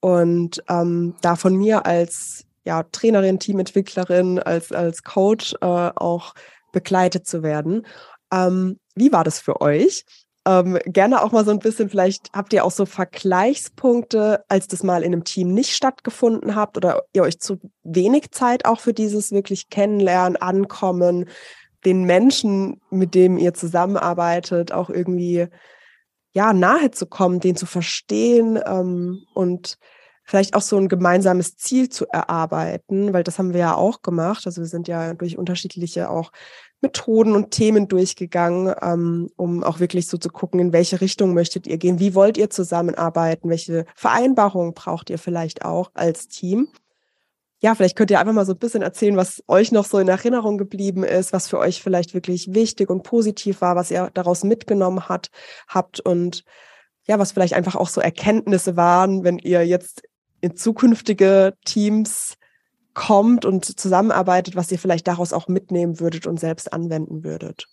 und 0.01 0.63
ähm, 0.69 1.15
da 1.23 1.37
von 1.37 1.57
mir 1.57 1.87
als 1.87 2.45
ja, 2.65 2.83
Trainerin, 2.83 3.39
Teamentwicklerin, 3.39 4.39
als, 4.39 4.73
als 4.73 5.03
Coach 5.03 5.55
äh, 5.61 5.67
auch 5.67 6.35
begleitet 6.73 7.27
zu 7.27 7.43
werden. 7.43 7.87
Ähm, 8.33 8.79
wie 8.95 9.13
war 9.13 9.25
das 9.25 9.41
für 9.41 9.61
euch? 9.61 10.05
Ähm, 10.47 10.79
gerne 10.85 11.23
auch 11.23 11.33
mal 11.33 11.45
so 11.45 11.51
ein 11.51 11.59
bisschen, 11.59 11.89
vielleicht 11.89 12.31
habt 12.35 12.53
ihr 12.53 12.65
auch 12.65 12.71
so 12.71 12.85
Vergleichspunkte, 12.85 14.45
als 14.49 14.69
das 14.69 14.83
mal 14.83 15.03
in 15.03 15.15
einem 15.15 15.25
Team 15.25 15.55
nicht 15.55 15.75
stattgefunden 15.75 16.55
habt 16.55 16.77
oder 16.77 17.03
ihr 17.15 17.23
euch 17.23 17.41
zu 17.41 17.59
wenig 17.83 18.31
Zeit 18.31 18.67
auch 18.67 18.81
für 18.81 18.93
dieses 18.93 19.33
wirklich 19.33 19.71
Kennenlernen, 19.71 20.37
Ankommen, 20.37 21.31
den 21.87 22.05
Menschen, 22.05 22.81
mit 22.91 23.15
dem 23.15 23.39
ihr 23.39 23.55
zusammenarbeitet, 23.55 24.73
auch 24.73 24.91
irgendwie 24.91 25.49
ja 26.35 26.53
nahe 26.53 26.91
zu 26.91 27.07
kommen, 27.07 27.41
den 27.41 27.57
zu 27.57 27.65
verstehen 27.65 28.59
ähm, 28.67 29.25
und 29.35 29.79
vielleicht 30.25 30.55
auch 30.55 30.63
so 30.63 30.77
ein 30.77 30.89
gemeinsames 30.89 31.57
Ziel 31.57 31.89
zu 31.91 32.07
erarbeiten, 32.07 33.13
weil 33.13 33.25
das 33.25 33.39
haben 33.39 33.53
wir 33.53 33.61
ja 33.61 33.75
auch 33.75 34.03
gemacht. 34.03 34.47
Also 34.47 34.63
wir 34.63 34.69
sind 34.69 34.89
ja 34.89 35.15
durch 35.15 35.39
unterschiedliche 35.39 36.11
auch 36.11 36.33
Methoden 36.81 37.35
und 37.35 37.51
Themen 37.51 37.89
durchgegangen, 37.89 38.75
ähm, 38.83 39.31
um 39.37 39.63
auch 39.63 39.81
wirklich 39.81 40.07
so 40.07 40.19
zu 40.19 40.29
gucken, 40.29 40.61
in 40.61 40.73
welche 40.73 41.01
Richtung 41.01 41.35
möchtet 41.35 41.67
ihr 41.67 41.79
gehen, 41.79 41.99
wie 41.99 42.15
wollt 42.15 42.37
ihr 42.37 42.51
zusammenarbeiten, 42.51 43.49
welche 43.49 43.87
Vereinbarungen 43.95 44.75
braucht 44.75 45.11
ihr 45.11 45.19
vielleicht 45.19 45.65
auch 45.65 45.91
als 45.95 46.29
Team 46.29 46.69
ja, 47.65 47.75
vielleicht 47.75 47.97
könnt 47.97 48.11
ihr 48.11 48.21
einfach 48.21 48.35
mal 48.35 48.45
so 48.45 48.53
ein 48.53 48.59
bisschen 48.59 48.83
erzählen, 48.83 49.17
was 49.17 49.43
euch 49.49 49.73
noch 49.73 49.87
so 49.87 49.99
in 49.99 50.09
Erinnerung 50.09 50.59
geblieben 50.59 51.03
ist, 51.03 51.33
was 51.33 51.49
für 51.49 51.59
euch 51.59 51.83
vielleicht 51.83 52.13
wirklich 52.13 52.53
wichtig 52.53 52.91
und 52.91 53.05
positiv 53.05 53.63
war, 53.63 53.75
was 53.75 53.91
ihr 53.91 54.11
daraus 54.13 54.45
mitgenommen 54.45 55.09
hat, 55.09 55.31
habt 55.67 55.99
und 55.99 56.45
ja, 57.07 57.19
was 57.19 57.33
vielleicht 57.33 57.55
einfach 57.55 57.75
auch 57.75 57.89
so 57.89 58.03
Erkenntnisse 58.03 58.77
waren, 58.77 59.25
wenn 59.25 59.39
ihr 59.39 59.67
jetzt 59.67 60.03
in 60.43 60.57
zukünftige 60.57 61.55
Teams 61.65 62.37
kommt 62.93 63.47
und 63.47 63.81
zusammenarbeitet, 63.81 64.57
was 64.57 64.71
ihr 64.71 64.79
vielleicht 64.79 65.09
daraus 65.09 65.33
auch 65.33 65.49
mitnehmen 65.49 66.01
würdet 66.01 66.27
und 66.27 66.39
selbst 66.39 66.71
anwenden 66.71 67.25
würdet. 67.25 67.67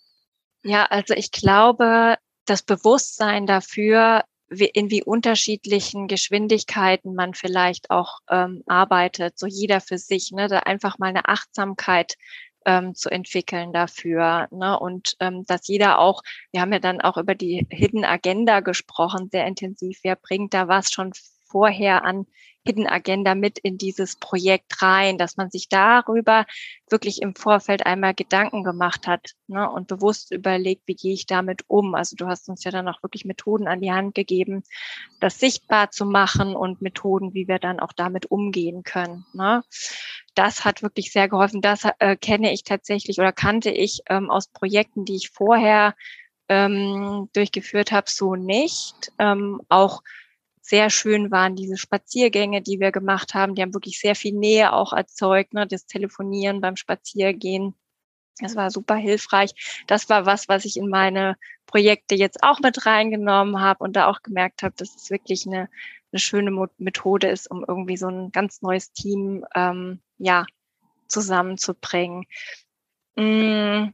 Ja, 0.62 0.86
also 0.86 1.12
ich 1.12 1.32
glaube, 1.32 2.16
das 2.46 2.62
Bewusstsein 2.62 3.44
dafür, 3.46 4.22
in 4.60 4.90
wie 4.90 5.02
unterschiedlichen 5.02 6.08
Geschwindigkeiten 6.08 7.14
man 7.14 7.34
vielleicht 7.34 7.90
auch 7.90 8.18
ähm, 8.30 8.62
arbeitet, 8.66 9.38
so 9.38 9.46
jeder 9.46 9.80
für 9.80 9.98
sich, 9.98 10.32
ne, 10.32 10.48
da 10.48 10.60
einfach 10.60 10.98
mal 10.98 11.08
eine 11.08 11.28
Achtsamkeit 11.28 12.16
ähm, 12.66 12.94
zu 12.94 13.10
entwickeln 13.10 13.72
dafür. 13.72 14.48
Ne? 14.50 14.78
Und 14.78 15.16
ähm, 15.20 15.44
dass 15.46 15.68
jeder 15.68 15.98
auch, 15.98 16.22
wir 16.52 16.60
haben 16.60 16.72
ja 16.72 16.78
dann 16.78 17.00
auch 17.00 17.16
über 17.16 17.34
die 17.34 17.66
Hidden 17.70 18.04
Agenda 18.04 18.60
gesprochen, 18.60 19.28
sehr 19.30 19.46
intensiv, 19.46 20.00
wer 20.02 20.16
bringt 20.16 20.54
da 20.54 20.68
was 20.68 20.90
schon 20.90 21.12
vorher 21.46 22.04
an 22.04 22.26
Hidden 22.64 22.86
Agenda 22.86 23.34
mit 23.34 23.58
in 23.58 23.76
dieses 23.76 24.16
Projekt 24.16 24.82
rein, 24.82 25.18
dass 25.18 25.36
man 25.36 25.50
sich 25.50 25.68
darüber 25.68 26.46
wirklich 26.88 27.20
im 27.20 27.34
Vorfeld 27.34 27.86
einmal 27.86 28.14
Gedanken 28.14 28.62
gemacht 28.62 29.06
hat 29.06 29.32
ne, 29.48 29.68
und 29.68 29.88
bewusst 29.88 30.30
überlegt, 30.30 30.82
wie 30.86 30.94
gehe 30.94 31.14
ich 31.14 31.26
damit 31.26 31.64
um. 31.66 31.94
Also 31.94 32.14
du 32.16 32.26
hast 32.26 32.48
uns 32.48 32.62
ja 32.62 32.70
dann 32.70 32.88
auch 32.88 33.02
wirklich 33.02 33.24
Methoden 33.24 33.66
an 33.66 33.80
die 33.80 33.90
Hand 33.90 34.14
gegeben, 34.14 34.62
das 35.20 35.38
sichtbar 35.38 35.90
zu 35.90 36.04
machen 36.06 36.54
und 36.54 36.82
Methoden, 36.82 37.34
wie 37.34 37.48
wir 37.48 37.58
dann 37.58 37.80
auch 37.80 37.92
damit 37.92 38.26
umgehen 38.26 38.84
können. 38.84 39.26
Ne. 39.32 39.64
Das 40.34 40.64
hat 40.64 40.82
wirklich 40.82 41.12
sehr 41.12 41.28
geholfen. 41.28 41.60
Das 41.60 41.82
äh, 41.98 42.16
kenne 42.16 42.52
ich 42.52 42.62
tatsächlich 42.62 43.18
oder 43.18 43.32
kannte 43.32 43.70
ich 43.70 44.02
ähm, 44.08 44.30
aus 44.30 44.48
Projekten, 44.48 45.04
die 45.04 45.16
ich 45.16 45.30
vorher 45.30 45.94
ähm, 46.48 47.28
durchgeführt 47.32 47.92
habe, 47.92 48.08
so 48.08 48.34
nicht. 48.34 49.12
Ähm, 49.18 49.60
auch 49.68 50.02
sehr 50.72 50.88
schön 50.88 51.30
waren 51.30 51.54
diese 51.54 51.76
Spaziergänge, 51.76 52.62
die 52.62 52.80
wir 52.80 52.92
gemacht 52.92 53.34
haben. 53.34 53.54
Die 53.54 53.60
haben 53.60 53.74
wirklich 53.74 54.00
sehr 54.00 54.14
viel 54.14 54.32
Nähe 54.32 54.72
auch 54.72 54.94
erzeugt, 54.94 55.52
ne? 55.52 55.66
das 55.66 55.84
Telefonieren 55.84 56.62
beim 56.62 56.76
Spaziergehen. 56.76 57.74
Das 58.40 58.56
war 58.56 58.70
super 58.70 58.94
hilfreich. 58.94 59.84
Das 59.86 60.08
war 60.08 60.24
was, 60.24 60.48
was 60.48 60.64
ich 60.64 60.78
in 60.78 60.88
meine 60.88 61.36
Projekte 61.66 62.14
jetzt 62.14 62.42
auch 62.42 62.58
mit 62.60 62.86
reingenommen 62.86 63.60
habe 63.60 63.84
und 63.84 63.96
da 63.96 64.06
auch 64.06 64.22
gemerkt 64.22 64.62
habe, 64.62 64.74
dass 64.78 64.96
es 64.96 65.10
wirklich 65.10 65.46
eine, 65.46 65.68
eine 66.10 66.20
schöne 66.20 66.50
Methode 66.78 67.28
ist, 67.28 67.50
um 67.50 67.66
irgendwie 67.68 67.98
so 67.98 68.08
ein 68.08 68.32
ganz 68.32 68.62
neues 68.62 68.92
Team 68.92 69.44
ähm, 69.54 70.00
ja 70.16 70.46
zusammenzubringen. 71.06 72.24
Mm. 73.16 73.90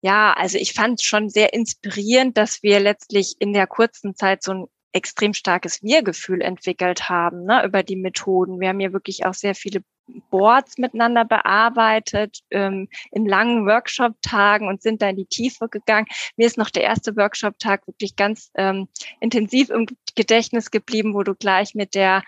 Ja, 0.00 0.32
also 0.32 0.56
ich 0.56 0.72
fand 0.72 1.00
es 1.00 1.06
schon 1.06 1.28
sehr 1.28 1.52
inspirierend, 1.52 2.38
dass 2.38 2.62
wir 2.62 2.80
letztlich 2.80 3.36
in 3.40 3.52
der 3.52 3.66
kurzen 3.66 4.14
Zeit 4.14 4.42
so 4.42 4.52
ein 4.52 4.66
extrem 4.94 5.34
starkes 5.34 5.82
Wir-Gefühl 5.82 6.40
entwickelt 6.40 7.08
haben 7.08 7.44
ne, 7.44 7.64
über 7.64 7.82
die 7.82 7.96
Methoden. 7.96 8.60
Wir 8.60 8.68
haben 8.68 8.80
ja 8.80 8.92
wirklich 8.92 9.26
auch 9.26 9.34
sehr 9.34 9.54
viele 9.54 9.82
Boards 10.30 10.78
miteinander 10.78 11.24
bearbeitet 11.24 12.40
ähm, 12.50 12.88
in 13.10 13.26
langen 13.26 13.66
Workshop-Tagen 13.66 14.68
und 14.68 14.82
sind 14.82 15.02
da 15.02 15.08
in 15.08 15.16
die 15.16 15.26
Tiefe 15.26 15.68
gegangen. 15.68 16.06
Mir 16.36 16.46
ist 16.46 16.58
noch 16.58 16.70
der 16.70 16.84
erste 16.84 17.16
Workshop-Tag 17.16 17.86
wirklich 17.86 18.14
ganz 18.16 18.50
ähm, 18.54 18.88
intensiv 19.20 19.70
im 19.70 19.86
Gedächtnis 20.14 20.70
geblieben, 20.70 21.14
wo 21.14 21.22
du 21.22 21.34
gleich 21.34 21.74
mit 21.74 21.94
der 21.94 22.22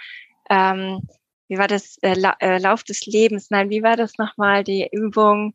ähm, 0.50 1.06
wie 1.48 1.58
war 1.58 1.68
das, 1.68 1.98
äh, 2.02 2.16
äh, 2.40 2.58
Lauf 2.58 2.82
des 2.82 3.06
Lebens, 3.06 3.50
nein, 3.50 3.70
wie 3.70 3.82
war 3.82 3.96
das 3.96 4.18
nochmal, 4.18 4.64
die 4.64 4.88
Übung? 4.90 5.54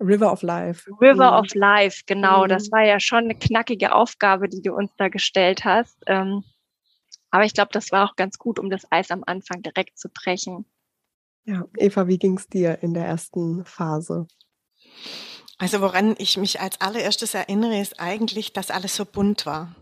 River 0.00 0.32
of 0.32 0.42
Life. 0.42 0.90
River 1.00 1.32
mhm. 1.32 1.38
of 1.38 1.54
Life, 1.54 2.02
genau. 2.06 2.44
Mhm. 2.44 2.48
Das 2.48 2.70
war 2.70 2.84
ja 2.84 3.00
schon 3.00 3.24
eine 3.24 3.34
knackige 3.34 3.94
Aufgabe, 3.94 4.48
die 4.48 4.62
du 4.62 4.74
uns 4.74 4.90
da 4.96 5.08
gestellt 5.08 5.64
hast. 5.64 5.96
Ähm, 6.06 6.44
aber 7.30 7.44
ich 7.44 7.54
glaube, 7.54 7.70
das 7.72 7.92
war 7.92 8.08
auch 8.08 8.16
ganz 8.16 8.38
gut, 8.38 8.58
um 8.58 8.70
das 8.70 8.90
Eis 8.90 9.10
am 9.10 9.24
Anfang 9.26 9.62
direkt 9.62 9.98
zu 9.98 10.08
brechen. 10.08 10.64
Ja, 11.44 11.64
Eva, 11.76 12.08
wie 12.08 12.18
ging 12.18 12.36
es 12.36 12.48
dir 12.48 12.82
in 12.82 12.94
der 12.94 13.06
ersten 13.06 13.64
Phase? 13.64 14.26
Also 15.58 15.80
woran 15.80 16.14
ich 16.18 16.36
mich 16.36 16.60
als 16.60 16.80
allererstes 16.80 17.34
erinnere, 17.34 17.80
ist 17.80 17.98
eigentlich, 18.00 18.52
dass 18.52 18.70
alles 18.70 18.96
so 18.96 19.04
bunt 19.04 19.46
war. 19.46 19.74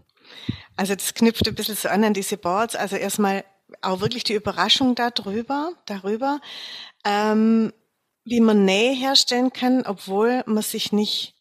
Also 0.77 0.95
das 0.95 1.15
knüpft 1.15 1.47
ein 1.49 1.55
bisschen 1.55 1.75
so 1.75 1.89
an 1.89 2.05
an 2.05 2.15
diese 2.15 2.37
Boards. 2.37 2.77
Also 2.77 2.97
erstmal 2.97 3.45
auch 3.83 4.01
wirklich 4.01 4.25
die 4.25 4.35
Überraschung 4.35 4.95
darüber, 4.95 5.73
darüber. 5.87 6.41
Ähm, 7.05 7.73
wie 8.25 8.41
man 8.41 8.65
Nähe 8.65 8.95
herstellen 8.95 9.53
kann, 9.53 9.85
obwohl 9.87 10.43
man 10.47 10.63
sich 10.63 10.93
nicht 10.93 11.35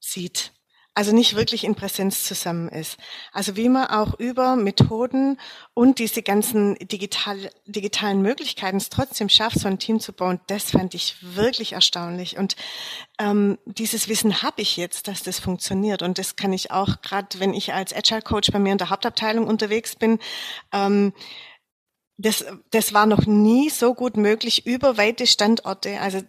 sieht. 0.00 0.52
Also 0.96 1.12
nicht 1.12 1.34
wirklich 1.34 1.64
in 1.64 1.74
Präsenz 1.74 2.22
zusammen 2.22 2.68
ist. 2.68 2.98
Also 3.32 3.56
wie 3.56 3.68
man 3.68 3.88
auch 3.88 4.14
über 4.20 4.54
Methoden 4.54 5.40
und 5.74 5.98
diese 5.98 6.22
ganzen 6.22 6.76
digital, 6.76 7.50
digitalen 7.66 8.22
Möglichkeiten 8.22 8.76
es 8.76 8.90
trotzdem 8.90 9.28
schafft, 9.28 9.58
so 9.58 9.66
ein 9.66 9.80
Team 9.80 9.98
zu 9.98 10.12
bauen, 10.12 10.38
das 10.46 10.70
fand 10.70 10.94
ich 10.94 11.16
wirklich 11.20 11.72
erstaunlich. 11.72 12.38
Und 12.38 12.54
ähm, 13.18 13.58
dieses 13.64 14.08
Wissen 14.08 14.42
habe 14.42 14.62
ich 14.62 14.76
jetzt, 14.76 15.08
dass 15.08 15.24
das 15.24 15.40
funktioniert. 15.40 16.02
Und 16.02 16.18
das 16.18 16.36
kann 16.36 16.52
ich 16.52 16.70
auch, 16.70 17.02
gerade 17.02 17.40
wenn 17.40 17.54
ich 17.54 17.72
als 17.72 17.92
Agile 17.92 18.22
Coach 18.22 18.52
bei 18.52 18.60
mir 18.60 18.70
in 18.70 18.78
der 18.78 18.90
Hauptabteilung 18.90 19.48
unterwegs 19.48 19.96
bin, 19.96 20.20
ähm, 20.72 21.12
das, 22.16 22.44
das 22.70 22.92
war 22.92 23.06
noch 23.06 23.26
nie 23.26 23.70
so 23.70 23.94
gut 23.94 24.16
möglich 24.16 24.66
über 24.66 24.96
weite 24.96 25.26
Standorte. 25.26 26.00
Also 26.00 26.22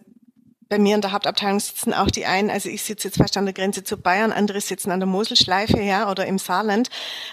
bei 0.68 0.78
mir 0.78 0.96
in 0.96 1.00
der 1.00 1.12
Hauptabteilung 1.12 1.60
sitzen 1.60 1.94
auch 1.94 2.10
die 2.10 2.26
einen, 2.26 2.50
also 2.50 2.68
ich 2.68 2.82
sitze 2.82 3.08
jetzt 3.08 3.18
fast 3.18 3.36
an 3.36 3.44
der 3.44 3.54
Grenze 3.54 3.84
zu 3.84 3.96
Bayern, 3.96 4.32
andere 4.32 4.60
sitzen 4.60 4.90
an 4.90 4.98
der 4.98 5.06
Moselschleife, 5.06 5.80
ja, 5.80 6.10
oder 6.10 6.26
im 6.26 6.38
Saarland. 6.38 6.90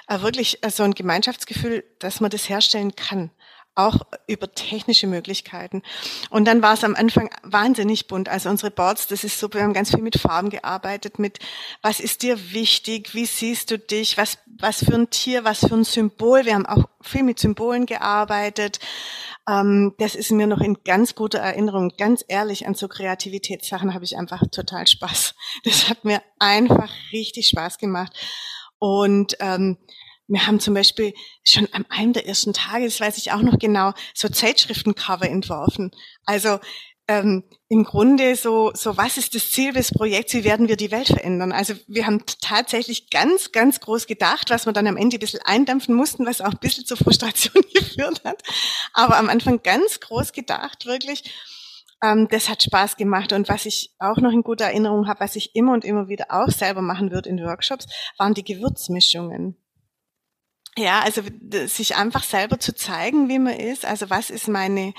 Äh, 0.08 0.22
wirklich 0.22 0.64
äh, 0.64 0.70
so 0.70 0.84
ein 0.84 0.94
Gemeinschaftsgefühl, 0.94 1.84
dass 2.00 2.20
man 2.20 2.30
das 2.30 2.48
herstellen 2.48 2.96
kann 2.96 3.32
auch 3.76 4.02
über 4.28 4.52
technische 4.54 5.08
Möglichkeiten. 5.08 5.82
Und 6.30 6.46
dann 6.46 6.62
war 6.62 6.74
es 6.74 6.84
am 6.84 6.96
Anfang 6.96 7.30
wahnsinnig 7.44 8.08
bunt. 8.08 8.30
Also 8.30 8.50
unsere 8.50 8.72
Boards, 8.72 9.08
das 9.08 9.24
ist 9.24 9.40
super, 9.40 9.60
wir 9.60 9.64
haben 9.64 9.74
ganz 9.74 9.90
viel 9.90 10.02
mit 10.02 10.20
Farben 10.20 10.50
gearbeitet, 10.50 11.20
mit 11.20 11.40
was 11.82 12.00
ist 12.00 12.22
dir 12.22 12.54
wichtig, 12.54 13.14
wie 13.16 13.26
siehst 13.26 13.72
du 13.72 13.80
dich, 13.80 14.18
was, 14.18 14.38
was 14.60 14.84
für 14.84 14.96
ein 14.96 15.10
Tier, 15.10 15.44
was 15.44 15.60
für 15.60 15.76
ein 15.76 15.84
Symbol. 15.84 16.46
Wir 16.46 16.56
haben 16.56 16.66
auch 16.66 16.86
viel 17.02 17.24
mit 17.24 17.40
Symbolen 17.40 17.86
gearbeitet. 17.86 18.80
Ähm, 19.48 19.94
das 19.98 20.16
ist 20.16 20.32
mir 20.32 20.48
noch 20.48 20.62
in 20.62 20.78
ganz 20.86 21.16
guter 21.16 21.40
Erinnerung. 21.40 21.92
Ganz 21.98 22.24
ehrlich, 22.28 22.68
an 22.68 22.76
so 22.76 22.88
Kreativitätssachen 22.88 23.94
habe 23.94 24.06
ich 24.06 24.18
einfach 24.18 24.44
total 24.52 24.88
Spaß. 24.88 25.36
Das 25.66 25.90
hat 25.90 26.06
mir 26.06 26.22
einfach 26.40 26.92
richtig 27.12 27.48
Spaß 27.48 27.78
gemacht. 27.78 28.14
Und 28.80 29.38
ähm, 29.40 29.78
wir 30.34 30.48
haben 30.48 30.60
zum 30.60 30.74
Beispiel 30.74 31.14
schon 31.44 31.68
am 31.74 31.86
einem 31.90 32.14
der 32.14 32.28
ersten 32.28 32.54
Tage, 32.54 32.86
das 32.86 33.00
weiß 33.00 33.18
ich 33.18 33.32
auch 33.32 33.42
noch 33.42 33.60
genau, 33.60 33.94
so 34.14 34.28
Zeitschriftencover 34.28 35.30
entworfen. 35.30 35.92
Also 36.26 36.60
ähm, 37.08 37.44
im 37.68 37.84
Grunde 37.84 38.36
so, 38.36 38.72
so, 38.74 38.98
was 38.98 39.18
ist 39.18 39.36
das 39.36 39.52
Ziel 39.52 39.74
des 39.74 39.92
Projekts, 39.92 40.34
wie 40.34 40.44
werden 40.44 40.70
wir 40.70 40.78
die 40.78 40.90
Welt 40.90 41.08
verändern? 41.08 41.52
Also 41.52 41.76
wir 41.88 42.06
haben 42.06 42.24
tatsächlich 42.42 43.10
ganz, 43.10 43.52
ganz 43.52 43.80
groß 43.80 44.08
gedacht, 44.08 44.50
was 44.50 44.66
wir 44.66 44.74
dann 44.74 44.88
am 44.88 44.98
Ende 44.98 45.18
ein 45.18 45.20
bisschen 45.20 45.42
eindampfen 45.44 45.94
mussten, 45.94 46.26
was 46.26 46.42
auch 46.42 46.52
ein 46.52 46.60
bisschen 46.60 46.86
zur 46.86 46.98
Frustration 46.98 47.62
geführt 47.74 48.24
hat. 48.24 48.42
Aber 48.94 49.18
am 49.18 49.30
Anfang 49.30 49.62
ganz 49.62 50.00
groß 50.00 50.32
gedacht, 50.32 50.86
wirklich. 50.86 51.24
Ähm, 52.02 52.28
das 52.30 52.50
hat 52.50 52.64
Spaß 52.64 52.98
gemacht. 52.98 53.34
Und 53.34 53.50
was 53.50 53.66
ich 53.66 53.94
auch 54.00 54.18
noch 54.18 54.32
in 54.32 54.42
guter 54.42 54.66
Erinnerung 54.66 55.08
habe, 55.08 55.20
was 55.20 55.36
ich 55.36 55.56
immer 55.56 55.74
und 55.74 55.86
immer 55.86 56.08
wieder 56.08 56.28
auch 56.30 56.50
selber 56.50 56.82
machen 56.82 57.12
würde 57.12 57.30
in 57.30 57.44
Workshops, 57.44 57.86
waren 58.18 58.34
die 58.34 58.44
Gewürzmischungen. 58.44 59.63
Ja, 60.78 61.02
also 61.02 61.22
sich 61.68 61.96
einfach 61.96 62.24
selber 62.24 62.60
zu 62.60 62.74
zeigen, 62.74 63.30
wie 63.30 63.40
man 63.40 63.54
ist. 63.54 63.86
Also 63.86 64.10
was 64.10 64.30
ist 64.30 64.48
meine 64.48 64.94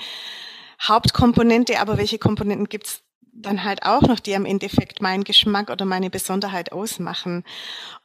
Hauptkomponente, 0.81 1.79
aber 1.79 1.97
welche 1.97 2.17
Komponenten 2.17 2.69
gibt's 2.69 3.01
dann 3.33 3.65
halt 3.65 3.83
auch 3.83 4.01
noch, 4.01 4.19
die 4.21 4.35
am 4.35 4.45
Endeffekt 4.45 5.01
meinen 5.01 5.25
Geschmack 5.25 5.69
oder 5.69 5.83
meine 5.83 6.09
Besonderheit 6.09 6.71
ausmachen. 6.71 7.43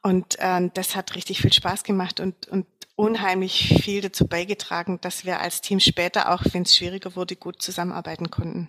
Und 0.02 0.38
äh, 0.40 0.68
das 0.74 0.96
hat 0.96 1.14
richtig 1.14 1.40
viel 1.40 1.52
Spaß 1.52 1.84
gemacht 1.84 2.18
und, 2.18 2.48
und 2.48 2.66
unheimlich 2.96 3.80
viel 3.82 4.00
dazu 4.00 4.26
beigetragen, 4.26 5.00
dass 5.00 5.24
wir 5.24 5.40
als 5.40 5.60
Team 5.60 5.78
später, 5.78 6.32
auch 6.32 6.42
wenn 6.52 6.62
es 6.62 6.76
schwieriger 6.76 7.14
wurde, 7.14 7.36
gut 7.36 7.62
zusammenarbeiten 7.62 8.30
konnten. 8.30 8.68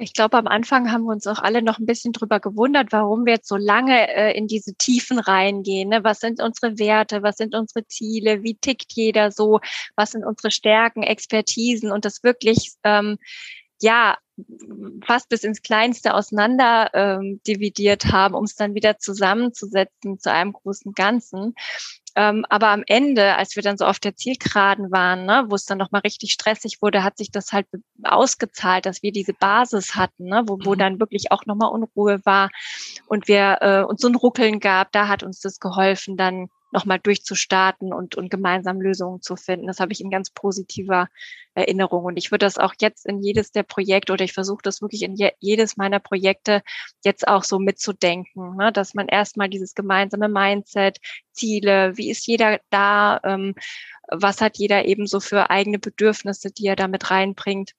Ich 0.00 0.12
glaube, 0.12 0.36
am 0.36 0.46
Anfang 0.46 0.92
haben 0.92 1.04
wir 1.04 1.12
uns 1.12 1.26
auch 1.26 1.40
alle 1.40 1.60
noch 1.60 1.78
ein 1.78 1.86
bisschen 1.86 2.12
drüber 2.12 2.38
gewundert, 2.38 2.92
warum 2.92 3.26
wir 3.26 3.34
jetzt 3.34 3.48
so 3.48 3.56
lange 3.56 4.08
äh, 4.14 4.36
in 4.36 4.46
diese 4.46 4.74
Tiefen 4.74 5.18
reingehen. 5.18 5.88
Ne? 5.88 6.04
Was 6.04 6.20
sind 6.20 6.40
unsere 6.40 6.78
Werte? 6.78 7.22
Was 7.24 7.36
sind 7.36 7.54
unsere 7.54 7.84
Ziele? 7.86 8.44
Wie 8.44 8.54
tickt 8.54 8.92
jeder 8.92 9.32
so? 9.32 9.58
Was 9.96 10.12
sind 10.12 10.24
unsere 10.24 10.52
Stärken, 10.52 11.02
Expertisen? 11.02 11.90
Und 11.90 12.04
das 12.04 12.22
wirklich, 12.22 12.74
ähm, 12.84 13.18
ja, 13.80 14.16
fast 15.04 15.28
bis 15.28 15.42
ins 15.42 15.62
Kleinste 15.62 16.14
auseinander 16.14 16.90
ähm, 16.94 17.40
dividiert 17.46 18.06
haben, 18.06 18.34
um 18.34 18.44
es 18.44 18.54
dann 18.54 18.74
wieder 18.74 18.98
zusammenzusetzen 18.98 20.20
zu 20.20 20.30
einem 20.30 20.52
großen 20.52 20.92
Ganzen. 20.92 21.54
Ähm, 22.18 22.44
aber 22.48 22.70
am 22.70 22.82
Ende, 22.84 23.36
als 23.36 23.54
wir 23.54 23.62
dann 23.62 23.78
so 23.78 23.84
auf 23.84 24.00
der 24.00 24.16
Zielgeraden 24.16 24.90
waren, 24.90 25.24
ne, 25.24 25.44
wo 25.46 25.54
es 25.54 25.66
dann 25.66 25.78
nochmal 25.78 26.00
richtig 26.00 26.32
stressig 26.32 26.82
wurde, 26.82 27.04
hat 27.04 27.16
sich 27.16 27.30
das 27.30 27.52
halt 27.52 27.68
ausgezahlt, 28.02 28.86
dass 28.86 29.04
wir 29.04 29.12
diese 29.12 29.34
Basis 29.34 29.94
hatten, 29.94 30.24
ne, 30.24 30.42
wo, 30.48 30.58
wo 30.64 30.74
mhm. 30.74 30.78
dann 30.78 31.00
wirklich 31.00 31.30
auch 31.30 31.46
nochmal 31.46 31.70
Unruhe 31.70 32.20
war 32.24 32.50
und 33.06 33.28
wir 33.28 33.58
äh, 33.60 33.82
uns 33.84 34.00
so 34.00 34.08
ein 34.08 34.16
Ruckeln 34.16 34.58
gab. 34.58 34.90
Da 34.90 35.06
hat 35.06 35.22
uns 35.22 35.38
das 35.38 35.60
geholfen, 35.60 36.16
dann 36.16 36.48
nochmal 36.70 36.98
durchzustarten 36.98 37.92
und, 37.92 38.14
und 38.14 38.30
gemeinsam 38.30 38.80
Lösungen 38.80 39.22
zu 39.22 39.36
finden. 39.36 39.66
Das 39.66 39.80
habe 39.80 39.92
ich 39.92 40.00
in 40.00 40.10
ganz 40.10 40.30
positiver 40.30 41.08
Erinnerung. 41.54 42.04
Und 42.04 42.16
ich 42.16 42.30
würde 42.30 42.44
das 42.44 42.58
auch 42.58 42.74
jetzt 42.80 43.06
in 43.06 43.22
jedes 43.22 43.52
der 43.52 43.62
Projekte 43.62 44.12
oder 44.12 44.24
ich 44.24 44.32
versuche 44.32 44.62
das 44.62 44.82
wirklich 44.82 45.02
in 45.02 45.14
je, 45.14 45.32
jedes 45.38 45.76
meiner 45.76 45.98
Projekte 45.98 46.62
jetzt 47.04 47.26
auch 47.26 47.44
so 47.44 47.58
mitzudenken, 47.58 48.56
ne? 48.56 48.72
dass 48.72 48.94
man 48.94 49.08
erstmal 49.08 49.48
dieses 49.48 49.74
gemeinsame 49.74 50.28
Mindset, 50.28 50.98
Ziele, 51.32 51.96
wie 51.96 52.10
ist 52.10 52.26
jeder 52.26 52.60
da, 52.70 53.20
ähm, 53.24 53.54
was 54.08 54.40
hat 54.40 54.58
jeder 54.58 54.84
eben 54.84 55.06
so 55.06 55.20
für 55.20 55.50
eigene 55.50 55.78
Bedürfnisse, 55.78 56.50
die 56.50 56.66
er 56.66 56.76
damit 56.76 57.10
reinbringt, 57.10 57.72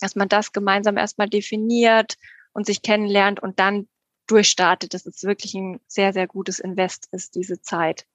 dass 0.00 0.16
man 0.16 0.28
das 0.28 0.52
gemeinsam 0.52 0.96
erstmal 0.96 1.28
definiert 1.28 2.16
und 2.52 2.66
sich 2.66 2.82
kennenlernt 2.82 3.40
und 3.40 3.58
dann 3.58 3.88
durchstartet, 4.26 4.94
dass 4.94 5.06
es 5.06 5.22
wirklich 5.24 5.54
ein 5.54 5.80
sehr, 5.86 6.12
sehr 6.12 6.26
gutes 6.26 6.58
Invest 6.58 7.08
ist, 7.12 7.34
diese 7.34 7.60
Zeit. 7.60 8.06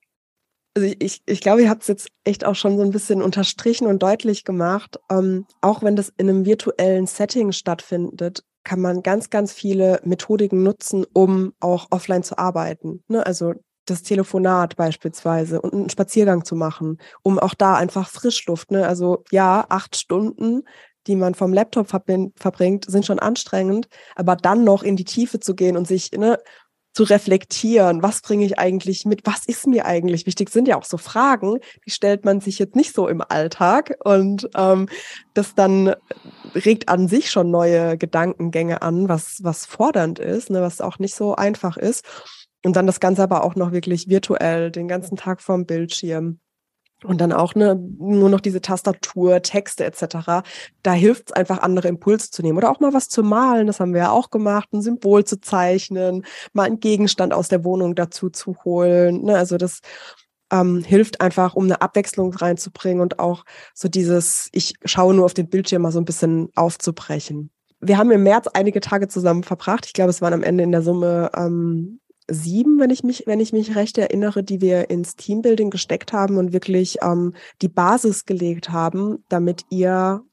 Also 0.76 0.94
ich, 1.00 1.22
ich 1.26 1.42
glaube, 1.42 1.64
ihr 1.64 1.70
habt 1.70 1.82
es 1.82 1.88
jetzt 1.88 2.10
echt 2.24 2.46
auch 2.46 2.56
schon 2.56 2.78
so 2.78 2.84
ein 2.84 2.92
bisschen 2.92 3.22
unterstrichen 3.22 3.88
und 3.88 4.04
deutlich 4.04 4.44
gemacht. 4.44 5.00
Ähm, 5.10 5.46
auch 5.62 5.82
wenn 5.84 5.96
das 5.96 6.14
in 6.18 6.30
einem 6.30 6.46
virtuellen 6.46 7.08
Setting 7.08 7.52
stattfindet, 7.52 8.44
kann 8.64 8.82
man 8.82 9.02
ganz, 9.02 9.30
ganz 9.30 9.52
viele 9.52 10.00
Methodiken 10.04 10.64
nutzen, 10.64 11.06
um 11.14 11.54
auch 11.60 11.88
offline 11.90 12.24
zu 12.24 12.38
arbeiten. 12.38 13.04
Ne? 13.08 13.26
Also 13.26 13.54
das 13.86 14.04
Telefonat 14.04 14.76
beispielsweise 14.76 15.62
und 15.62 15.74
einen 15.74 15.90
Spaziergang 15.90 16.46
zu 16.46 16.56
machen, 16.56 17.00
um 17.24 17.40
auch 17.40 17.56
da 17.56 17.76
einfach 17.76 18.10
Frischluft. 18.10 18.72
Ne? 18.72 18.88
Also 18.88 19.24
ja, 19.32 19.66
acht 19.70 19.96
Stunden, 19.96 20.64
die 21.08 21.16
man 21.16 21.34
vom 21.34 21.54
Laptop 21.54 21.88
verbringt, 21.88 22.86
sind 22.88 23.06
schon 23.06 23.20
anstrengend, 23.20 23.88
aber 24.16 24.36
dann 24.36 24.64
noch 24.64 24.84
in 24.84 24.96
die 24.96 25.06
Tiefe 25.06 25.40
zu 25.40 25.56
gehen 25.56 25.76
und 25.76 25.88
sich 25.88 26.12
ne, 26.12 26.38
zu 26.94 27.04
reflektieren, 27.04 28.02
was 28.02 28.22
bringe 28.22 28.46
ich 28.46 28.58
eigentlich 28.58 29.06
mit, 29.06 29.26
was 29.26 29.46
ist 29.46 29.68
mir 29.68 29.86
eigentlich 29.86 30.26
wichtig, 30.26 30.50
sind 30.50 30.68
ja 30.68 30.78
auch 30.78 30.84
so 30.84 30.98
Fragen, 30.98 31.60
die 31.86 31.92
stellt 31.92 32.26
man 32.26 32.42
sich 32.42 32.60
jetzt 32.60 32.76
nicht 32.76 32.94
so 32.94 33.08
im 33.08 33.22
Alltag 33.22 33.96
und 34.04 34.50
ähm, 34.56 34.90
das 35.34 35.56
dann 35.56 35.96
regt 36.56 36.90
an 36.90 37.08
sich 37.08 37.30
schon 37.32 37.52
neue 37.52 37.98
Gedankengänge 37.98 38.82
an, 38.82 39.08
was, 39.08 39.40
was 39.44 39.66
fordernd 39.66 40.20
ist, 40.20 40.50
ne, 40.50 40.62
was 40.62 40.82
auch 40.82 41.00
nicht 41.00 41.16
so 41.16 41.36
einfach 41.36 41.78
ist. 41.78 42.06
Und 42.66 42.76
dann 42.76 42.88
das 42.88 43.00
Ganze 43.00 43.24
aber 43.24 43.44
auch 43.44 43.56
noch 43.56 43.72
wirklich 43.72 44.10
virtuell, 44.10 44.70
den 44.72 44.88
ganzen 44.88 45.16
Tag 45.16 45.42
vorm 45.42 45.66
Bildschirm 45.66 46.40
und 47.04 47.22
dann 47.22 47.32
auch 47.32 47.56
ne, 47.56 47.76
nur 47.98 48.30
noch 48.30 48.42
diese 48.42 48.62
Tastatur, 48.62 49.42
Texte 49.42 49.86
etc. 49.86 50.44
Da 50.84 50.92
hilft 50.94 51.30
es 51.30 51.32
einfach, 51.34 51.60
andere 51.60 51.88
Impulse 51.88 52.30
zu 52.30 52.42
nehmen 52.42 52.58
oder 52.58 52.70
auch 52.70 52.80
mal 52.80 52.94
was 52.94 53.10
zu 53.10 53.24
malen. 53.24 53.68
Das 53.68 53.80
haben 53.80 53.94
wir 53.94 54.02
ja 54.02 54.12
auch 54.12 54.30
gemacht, 54.30 54.74
ein 54.74 54.82
Symbol 54.82 55.24
zu 55.24 55.40
zeichnen, 55.40 56.26
mal 56.54 56.64
einen 56.64 56.80
Gegenstand 56.80 57.34
aus 57.34 57.48
der 57.48 57.64
Wohnung 57.64 57.96
dazu 57.96 58.30
zu 58.30 58.56
holen. 58.64 59.24
Ne? 59.24 59.38
Also 59.38 59.58
das 59.58 59.80
ähm, 60.52 60.84
hilft 60.84 61.22
einfach, 61.22 61.56
um 61.56 61.66
eine 61.66 61.82
Abwechslung 61.82 62.34
reinzubringen 62.34 63.02
und 63.02 63.20
auch 63.20 63.46
so 63.74 63.88
dieses, 63.88 64.50
ich 64.52 64.74
schaue 64.84 65.14
nur 65.14 65.26
auf 65.26 65.34
den 65.34 65.50
Bildschirm 65.50 65.84
mal 65.84 65.92
so 65.92 66.00
ein 66.00 66.06
bisschen 66.06 66.50
aufzubrechen. 66.56 67.52
Wir 67.82 67.98
haben 67.98 68.12
im 68.12 68.24
März 68.24 68.48
einige 68.48 68.82
Tage 68.82 69.08
zusammen 69.08 69.44
verbracht. 69.44 69.86
Ich 69.86 69.94
glaube, 69.94 70.10
es 70.10 70.22
waren 70.22 70.34
am 70.34 70.44
Ende 70.44 70.64
in 70.64 70.72
der 70.72 70.82
Summe 70.82 71.32
ähm, 71.36 72.02
sieben, 72.30 72.80
wenn 72.80 72.90
ich 72.90 73.04
mich, 73.04 73.24
wenn 73.26 73.40
ich 73.40 73.54
mich 73.54 73.76
recht 73.76 73.98
erinnere, 73.98 74.44
die 74.44 74.62
wir 74.62 74.90
ins 74.90 75.16
Teambuilding 75.16 75.70
gesteckt 75.70 76.14
haben 76.14 76.38
und 76.38 76.54
wirklich 76.54 76.98
ähm, 77.02 77.34
die 77.62 77.70
Basis 77.70 78.26
gelegt 78.26 78.70
haben, 78.70 79.24
damit 79.30 79.66
ihr 79.70 80.24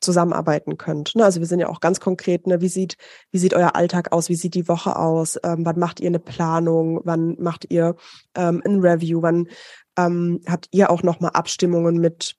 zusammenarbeiten 0.00 0.76
könnt. 0.76 1.14
Ne? 1.16 1.24
Also 1.24 1.40
wir 1.40 1.46
sind 1.46 1.60
ja 1.60 1.68
auch 1.68 1.80
ganz 1.80 1.98
konkret, 1.98 2.46
ne? 2.46 2.60
wie 2.60 2.68
sieht, 2.68 2.96
wie 3.30 3.38
sieht 3.38 3.54
euer 3.54 3.74
Alltag 3.74 4.12
aus, 4.12 4.28
wie 4.28 4.34
sieht 4.36 4.54
die 4.54 4.68
Woche 4.68 4.96
aus, 4.96 5.38
ähm, 5.42 5.64
wann 5.64 5.78
macht 5.78 6.00
ihr 6.00 6.08
eine 6.08 6.20
Planung, 6.20 7.00
wann 7.04 7.36
macht 7.40 7.70
ihr 7.70 7.96
ähm, 8.36 8.62
ein 8.64 8.80
Review, 8.80 9.22
wann 9.22 9.48
ähm, 9.96 10.40
habt 10.46 10.68
ihr 10.70 10.90
auch 10.90 11.02
nochmal 11.02 11.30
Abstimmungen 11.34 11.98
mit 11.98 12.36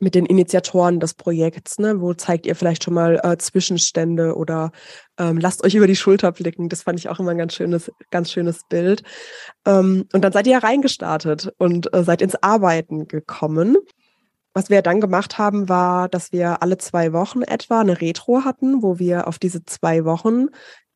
mit 0.00 0.14
den 0.14 0.26
Initiatoren 0.26 0.98
des 0.98 1.14
Projekts, 1.14 1.78
ne? 1.78 2.00
Wo 2.00 2.14
zeigt 2.14 2.46
ihr 2.46 2.56
vielleicht 2.56 2.84
schon 2.84 2.94
mal 2.94 3.20
äh, 3.22 3.36
Zwischenstände 3.36 4.34
oder 4.34 4.72
ähm, 5.18 5.38
lasst 5.38 5.62
euch 5.62 5.74
über 5.74 5.86
die 5.86 5.96
Schulter 5.96 6.32
blicken. 6.32 6.68
Das 6.68 6.82
fand 6.82 6.98
ich 6.98 7.08
auch 7.08 7.20
immer 7.20 7.32
ein 7.32 7.38
ganz 7.38 7.54
schönes, 7.54 7.92
ganz 8.10 8.32
schönes 8.32 8.62
Bild. 8.68 9.02
Ähm, 9.66 10.06
und 10.12 10.24
dann 10.24 10.32
seid 10.32 10.46
ihr 10.46 10.54
ja 10.54 10.58
reingestartet 10.58 11.52
und 11.58 11.92
äh, 11.94 12.02
seid 12.02 12.22
ins 12.22 12.42
Arbeiten 12.42 13.06
gekommen. 13.06 13.76
Was 14.52 14.70
wir 14.70 14.82
dann 14.82 15.00
gemacht 15.00 15.38
haben, 15.38 15.68
war, 15.68 16.08
dass 16.08 16.32
wir 16.32 16.62
alle 16.62 16.78
zwei 16.78 17.12
Wochen 17.12 17.42
etwa 17.42 17.80
eine 17.80 18.00
Retro 18.00 18.44
hatten, 18.44 18.82
wo 18.82 18.98
wir 18.98 19.28
auf 19.28 19.38
diese 19.38 19.64
zwei 19.64 20.04
Wochen, 20.04 20.46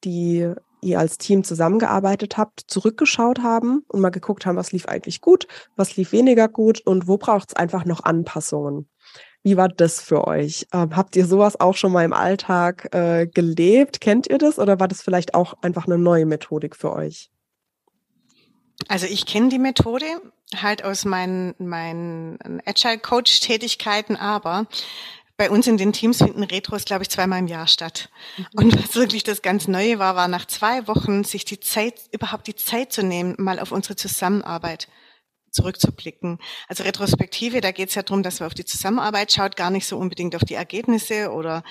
die 0.02 0.50
ihr 0.84 0.98
als 0.98 1.18
Team 1.18 1.44
zusammengearbeitet 1.44 2.36
habt, 2.36 2.60
zurückgeschaut 2.68 3.40
haben 3.40 3.84
und 3.88 4.00
mal 4.00 4.10
geguckt 4.10 4.46
haben, 4.46 4.56
was 4.56 4.72
lief 4.72 4.86
eigentlich 4.86 5.20
gut, 5.20 5.46
was 5.76 5.96
lief 5.96 6.12
weniger 6.12 6.48
gut 6.48 6.80
und 6.86 7.08
wo 7.08 7.16
braucht 7.16 7.50
es 7.50 7.56
einfach 7.56 7.84
noch 7.84 8.04
Anpassungen. 8.04 8.88
Wie 9.42 9.58
war 9.58 9.68
das 9.68 10.00
für 10.00 10.26
euch? 10.26 10.66
Ähm, 10.72 10.96
habt 10.96 11.16
ihr 11.16 11.26
sowas 11.26 11.60
auch 11.60 11.76
schon 11.76 11.92
mal 11.92 12.04
im 12.04 12.14
Alltag 12.14 12.94
äh, 12.94 13.26
gelebt? 13.26 14.00
Kennt 14.00 14.26
ihr 14.26 14.38
das 14.38 14.58
oder 14.58 14.80
war 14.80 14.88
das 14.88 15.02
vielleicht 15.02 15.34
auch 15.34 15.54
einfach 15.60 15.86
eine 15.86 15.98
neue 15.98 16.24
Methodik 16.24 16.76
für 16.76 16.92
euch? 16.92 17.30
Also 18.88 19.06
ich 19.06 19.26
kenne 19.26 19.50
die 19.50 19.58
Methode 19.58 20.06
halt 20.56 20.84
aus 20.84 21.04
meinen, 21.04 21.54
meinen 21.58 22.38
Agile 22.64 22.98
Coach 22.98 23.40
Tätigkeiten, 23.40 24.16
aber 24.16 24.66
bei 25.36 25.50
uns 25.50 25.66
in 25.66 25.76
den 25.76 25.92
Teams 25.92 26.18
finden 26.18 26.44
Retros, 26.44 26.84
glaube 26.84 27.02
ich, 27.02 27.10
zweimal 27.10 27.40
im 27.40 27.48
Jahr 27.48 27.66
statt. 27.66 28.08
Mhm. 28.36 28.46
Und 28.54 28.82
was 28.82 28.94
wirklich 28.94 29.24
das 29.24 29.42
ganz 29.42 29.66
Neue 29.66 29.98
war, 29.98 30.14
war 30.14 30.28
nach 30.28 30.46
zwei 30.46 30.86
Wochen 30.86 31.24
sich 31.24 31.44
die 31.44 31.60
Zeit, 31.60 32.00
überhaupt 32.12 32.46
die 32.46 32.54
Zeit 32.54 32.92
zu 32.92 33.02
nehmen, 33.02 33.34
mal 33.38 33.58
auf 33.58 33.72
unsere 33.72 33.96
Zusammenarbeit 33.96 34.88
zurückzublicken. 35.50 36.38
Also 36.68 36.82
Retrospektive, 36.82 37.60
da 37.60 37.70
geht 37.70 37.88
es 37.88 37.94
ja 37.94 38.02
darum, 38.02 38.22
dass 38.22 38.40
man 38.40 38.48
auf 38.48 38.54
die 38.54 38.64
Zusammenarbeit 38.64 39.32
schaut, 39.32 39.56
gar 39.56 39.70
nicht 39.70 39.86
so 39.86 39.96
unbedingt 39.96 40.34
auf 40.34 40.44
die 40.44 40.54
Ergebnisse 40.54 41.30
oder, 41.30 41.62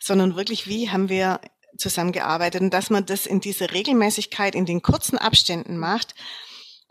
sondern 0.00 0.36
wirklich, 0.36 0.66
wie 0.66 0.90
haben 0.90 1.08
wir 1.08 1.40
zusammengearbeitet 1.76 2.60
und 2.60 2.74
dass 2.74 2.90
man 2.90 3.06
das 3.06 3.26
in 3.26 3.40
diese 3.40 3.72
Regelmäßigkeit, 3.72 4.54
in 4.54 4.66
den 4.66 4.82
kurzen 4.82 5.18
Abständen 5.18 5.76
macht, 5.78 6.14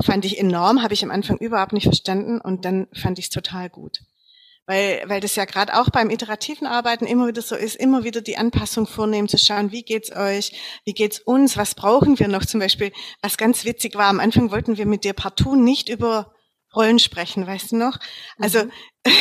fand 0.01 0.23
ich 0.25 0.37
enorm, 0.37 0.83
habe 0.83 0.93
ich 0.93 1.03
am 1.03 1.11
Anfang 1.11 1.37
überhaupt 1.37 1.73
nicht 1.73 1.83
verstanden 1.83 2.39
und 2.39 2.65
dann 2.65 2.87
fand 2.93 3.19
ich 3.19 3.25
es 3.25 3.31
total 3.31 3.69
gut. 3.69 3.99
Weil, 4.67 5.01
weil 5.07 5.21
das 5.21 5.35
ja 5.37 5.45
gerade 5.45 5.79
auch 5.79 5.89
beim 5.89 6.09
iterativen 6.09 6.67
Arbeiten 6.67 7.05
immer 7.05 7.27
wieder 7.27 7.41
so 7.41 7.55
ist, 7.55 7.77
immer 7.77 8.03
wieder 8.03 8.19
die 8.19 8.37
Anpassung 8.37 8.85
vornehmen, 8.85 9.29
zu 9.29 9.37
schauen, 9.37 9.71
wie 9.71 9.81
geht's 9.81 10.13
euch, 10.13 10.51
wie 10.83 10.93
geht's 10.93 11.19
uns, 11.19 11.55
was 11.55 11.73
brauchen 11.73 12.19
wir 12.19 12.27
noch 12.27 12.45
zum 12.45 12.59
Beispiel. 12.59 12.91
Was 13.21 13.37
ganz 13.37 13.63
witzig 13.63 13.95
war, 13.95 14.07
am 14.07 14.19
Anfang 14.19 14.51
wollten 14.51 14.77
wir 14.77 14.85
mit 14.85 15.05
dir 15.05 15.13
partout 15.13 15.55
nicht 15.55 15.87
über 15.87 16.33
Rollen 16.75 16.99
sprechen, 16.99 17.47
weißt 17.47 17.71
du 17.71 17.77
noch? 17.77 17.97
Also 18.39 18.65
mhm. 18.65 18.71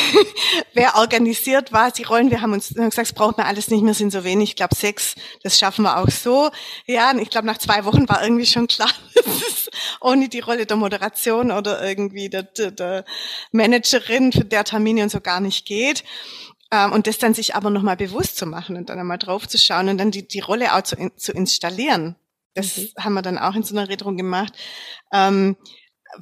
wer 0.75 0.97
organisiert 0.97 1.73
war, 1.73 1.91
die 1.91 2.03
Rollen, 2.03 2.31
wir 2.31 2.41
haben 2.41 2.53
uns 2.53 2.69
gesagt, 2.69 2.99
es 2.99 3.13
braucht 3.13 3.39
man 3.39 3.47
alles 3.47 3.69
nicht 3.69 3.83
mehr, 3.83 3.95
sind 3.95 4.13
so 4.13 4.25
wenig, 4.25 4.51
ich 4.51 4.57
glaube 4.57 4.75
sechs, 4.75 5.15
das 5.43 5.59
schaffen 5.59 5.83
wir 5.83 5.99
auch 5.99 6.11
so. 6.11 6.51
Ja, 6.87 7.11
und 7.11 7.21
ich 7.21 7.31
glaube 7.31 7.47
nach 7.47 7.59
zwei 7.59 7.85
Wochen 7.85 8.09
war 8.09 8.23
irgendwie 8.23 8.47
schon 8.47 8.67
klar, 8.67 8.91
dass 9.15 9.27
es 9.27 9.71
ohne 10.01 10.29
die 10.29 10.41
Rolle 10.41 10.67
der 10.67 10.77
Moderation 10.77 11.51
oder 11.51 11.87
irgendwie 11.87 12.29
der, 12.29 12.43
der, 12.43 12.71
der 12.71 13.05
Managerin 13.53 14.33
für 14.33 14.45
der 14.45 14.65
Termine 14.65 15.05
und 15.05 15.11
so 15.11 15.21
gar 15.21 15.41
nicht 15.41 15.67
geht. 15.67 16.05
Ähm, 16.73 16.93
und 16.93 17.07
das 17.07 17.19
dann 17.19 17.35
sich 17.35 17.55
aber 17.55 17.71
nochmal 17.71 17.97
bewusst 17.97 18.37
zu 18.37 18.47
machen 18.47 18.77
und 18.77 18.89
dann 18.89 18.99
einmal 18.99 19.19
drauf 19.19 19.47
zu 19.47 19.59
schauen 19.59 19.89
und 19.89 19.99
dann 19.99 20.11
die, 20.11 20.27
die 20.27 20.41
Rolle 20.41 20.75
auch 20.75 20.83
zu, 20.83 20.97
zu 21.17 21.33
installieren. 21.33 22.17
Das 22.55 22.77
mhm. 22.77 22.89
haben 22.99 23.15
wir 23.15 23.23
dann 23.23 23.39
auch 23.39 23.55
in 23.55 23.63
so 23.63 23.77
einer 23.77 23.89
Redung 23.89 24.17
gemacht. 24.17 24.53
Ähm, 25.13 25.57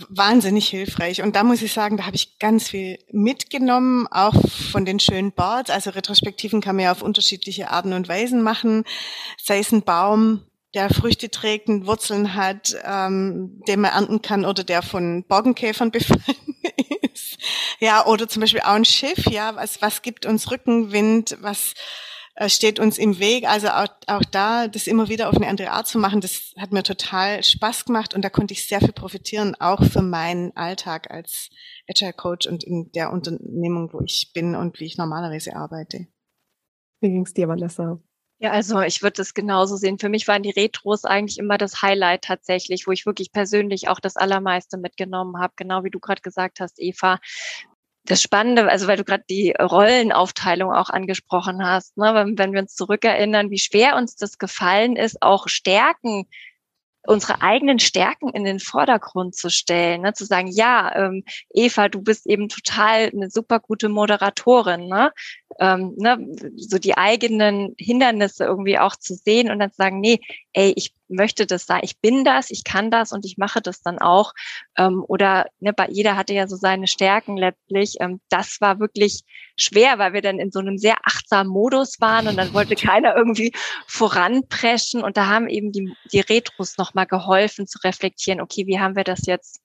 wahnsinnig 0.09 0.69
hilfreich. 0.69 1.23
Und 1.23 1.37
da 1.37 1.45
muss 1.45 1.63
ich 1.63 1.73
sagen, 1.73 1.97
da 1.97 2.07
habe 2.07 2.17
ich 2.17 2.39
ganz 2.39 2.69
viel 2.69 2.99
mitgenommen, 3.11 4.07
auch 4.11 4.35
von 4.73 4.85
den 4.85 5.01
schönen 5.01 5.33
Boards. 5.33 5.71
Also 5.71 5.91
Retrospektiven 5.91 6.61
kann 6.61 6.77
man 6.77 6.85
ja 6.85 6.93
auf 6.93 7.03
unterschiedliche 7.03 7.71
Arten 7.71 7.93
und 7.93 8.09
Weisen 8.09 8.43
machen. 8.43 8.85
Sei 9.43 9.59
es 9.59 9.73
ein 9.73 9.83
Baum, 9.83 10.43
der 10.75 10.91
Früchte 10.91 11.31
trägt 11.31 11.69
und 11.69 11.87
Wurzeln 11.87 12.35
hat, 12.35 12.77
ähm, 12.85 13.63
den 13.69 13.81
man 13.81 13.93
ernten 13.93 14.23
kann 14.23 14.45
oder 14.45 14.65
der 14.65 14.83
von 14.83 15.25
Borkenkäfern 15.25 15.91
befallen 15.93 16.57
ist. 17.13 17.39
Ja, 17.81 18.07
oder 18.07 18.29
zum 18.29 18.41
Beispiel 18.41 18.61
auch 18.61 18.75
ein 18.75 18.85
Schiff, 18.85 19.27
ja, 19.31 19.55
was, 19.57 19.81
was 19.81 20.03
gibt 20.03 20.27
uns 20.27 20.51
Rückenwind, 20.51 21.37
was 21.41 21.75
steht 22.47 22.81
uns 22.81 22.99
im 22.99 23.19
Weg. 23.19 23.49
Also 23.49 23.69
auch, 23.69 23.89
auch 24.07 24.25
da, 24.31 24.69
das 24.69 24.87
immer 24.87 25.09
wieder 25.09 25.29
auf 25.29 25.37
eine 25.37 25.47
andere 25.47 25.71
Art 25.71 25.87
zu 25.87 25.99
machen, 25.99 26.21
das 26.21 26.53
hat 26.59 26.73
mir 26.73 26.83
total 26.83 27.43
Spaß 27.43 27.85
gemacht 27.85 28.15
und 28.15 28.25
da 28.25 28.31
konnte 28.31 28.55
ich 28.55 28.67
sehr 28.67 28.81
viel 28.81 28.93
profitieren, 28.93 29.55
auch 29.61 29.85
für 29.85 30.03
meinen 30.03 30.57
Alltag 30.57 31.11
als 31.11 31.51
Agile 31.89 32.13
Coach 32.13 32.47
und 32.47 32.65
in 32.65 32.91
der 32.93 33.13
Unternehmung, 33.13 33.93
wo 33.93 34.01
ich 34.01 34.33
bin 34.35 34.55
und 34.55 34.81
wie 34.81 34.87
ich 34.87 34.99
normalerweise 34.99 35.55
arbeite. 35.57 36.07
Wie 37.01 37.11
ging 37.11 37.23
es 37.23 37.35
dir, 37.35 37.49
Vanessa? 37.49 38.01
Ja, 38.41 38.51
also 38.51 38.81
ich 38.81 39.03
würde 39.03 39.19
das 39.19 39.33
genauso 39.33 39.77
sehen. 39.77 39.99
Für 39.99 40.09
mich 40.09 40.27
waren 40.27 40.43
die 40.43 40.51
Retros 40.51 41.05
eigentlich 41.05 41.39
immer 41.39 41.57
das 41.57 41.83
Highlight 41.83 42.25
tatsächlich, 42.25 42.87
wo 42.87 42.91
ich 42.91 43.07
wirklich 43.07 43.33
persönlich 43.33 43.89
auch 43.89 44.01
das 44.01 44.17
Allermeiste 44.17 44.77
mitgenommen 44.77 45.39
habe, 45.39 45.55
genau 45.57 45.85
wie 45.85 45.91
du 45.91 46.01
gerade 46.01 46.21
gesagt 46.21 46.61
hast, 46.61 46.81
Eva. 46.81 47.21
Das 48.07 48.21
Spannende, 48.21 48.69
also 48.69 48.87
weil 48.87 48.99
du 48.99 49.05
gerade 49.05 49.25
die 49.31 49.55
Rollenaufteilung 49.59 50.73
auch 50.73 50.91
angesprochen 50.91 51.65
hast, 51.65 51.97
ne, 51.97 52.13
wenn, 52.15 52.37
wenn 52.37 52.53
wir 52.53 52.61
uns 52.61 52.75
zurückerinnern, 52.75 53.51
wie 53.51 53.59
schwer 53.59 53.97
uns 53.97 54.15
das 54.17 54.39
gefallen 54.39 54.97
ist, 54.97 55.23
auch 55.23 55.49
Stärken 55.49 56.27
unsere 57.07 57.43
eigenen 57.43 57.79
Stärken 57.79 58.31
in 58.31 58.45
den 58.45 58.61
Vordergrund 58.61 59.35
zu 59.35 59.51
stellen, 59.51 60.03
ne? 60.03 60.15
zu 60.15 60.25
sagen, 60.25 60.49
ja, 60.49 60.95
ähm, 60.97 61.25
Eva, 61.53 61.89
du 61.89 62.03
bist 62.03 62.27
eben 62.27 62.49
total 62.49 63.11
eine 63.13 63.31
super 63.31 63.61
gute 63.61 63.89
Moderatorin, 63.89 64.89
ne? 64.89 65.13
ähm, 65.61 65.95
ne, 65.97 66.19
so 66.57 66.79
die 66.79 66.97
eigenen 66.97 67.75
Hindernisse 67.79 68.45
irgendwie 68.45 68.79
auch 68.79 68.97
zu 68.97 69.15
sehen 69.15 69.51
und 69.51 69.59
dann 69.59 69.71
zu 69.71 69.77
sagen, 69.77 70.01
nee, 70.01 70.21
ey, 70.53 70.73
ich 70.77 70.95
möchte 71.09 71.47
das 71.47 71.67
sein, 71.67 71.81
ich 71.83 72.01
bin 72.01 72.25
das, 72.25 72.51
ich 72.51 72.65
kann 72.65 72.91
das 72.91 73.13
und 73.13 73.25
ich 73.25 73.37
mache 73.39 73.61
das 73.61 73.83
dann 73.83 73.99
auch. 73.99 74.33
Ähm, 74.77 75.05
oder 75.07 75.47
ne, 75.61 75.73
bei 75.73 75.89
jeder 75.89 76.17
hatte 76.17 76.35
ja 76.35 76.47
so 76.47 76.57
seine 76.57 76.87
Stärken 76.87 77.37
letztlich. 77.37 77.97
Ähm, 78.01 78.21
das 78.29 78.61
war 78.61 78.81
wirklich 78.81 79.23
schwer, 79.57 79.99
weil 79.99 80.13
wir 80.13 80.23
dann 80.23 80.39
in 80.39 80.51
so 80.51 80.61
einem 80.61 80.79
sehr 80.79 80.97
achtsamen 81.05 81.53
Modus 81.53 82.01
waren 82.01 82.29
und 82.29 82.37
dann 82.37 82.53
wollte 82.55 82.75
keiner 82.75 83.17
irgendwie 83.17 83.53
voranpreschen 83.87 85.03
und 85.03 85.17
da 85.17 85.27
haben 85.27 85.49
eben 85.49 85.73
die, 85.73 85.93
die 86.13 86.21
Retros 86.21 86.77
nochmal 86.79 87.07
geholfen 87.07 87.67
zu 87.67 87.79
reflektieren, 87.85 88.41
okay, 88.41 88.67
wie 88.67 88.81
haben 88.81 88.97
wir 88.97 89.05
das 89.05 89.27
jetzt 89.27 89.64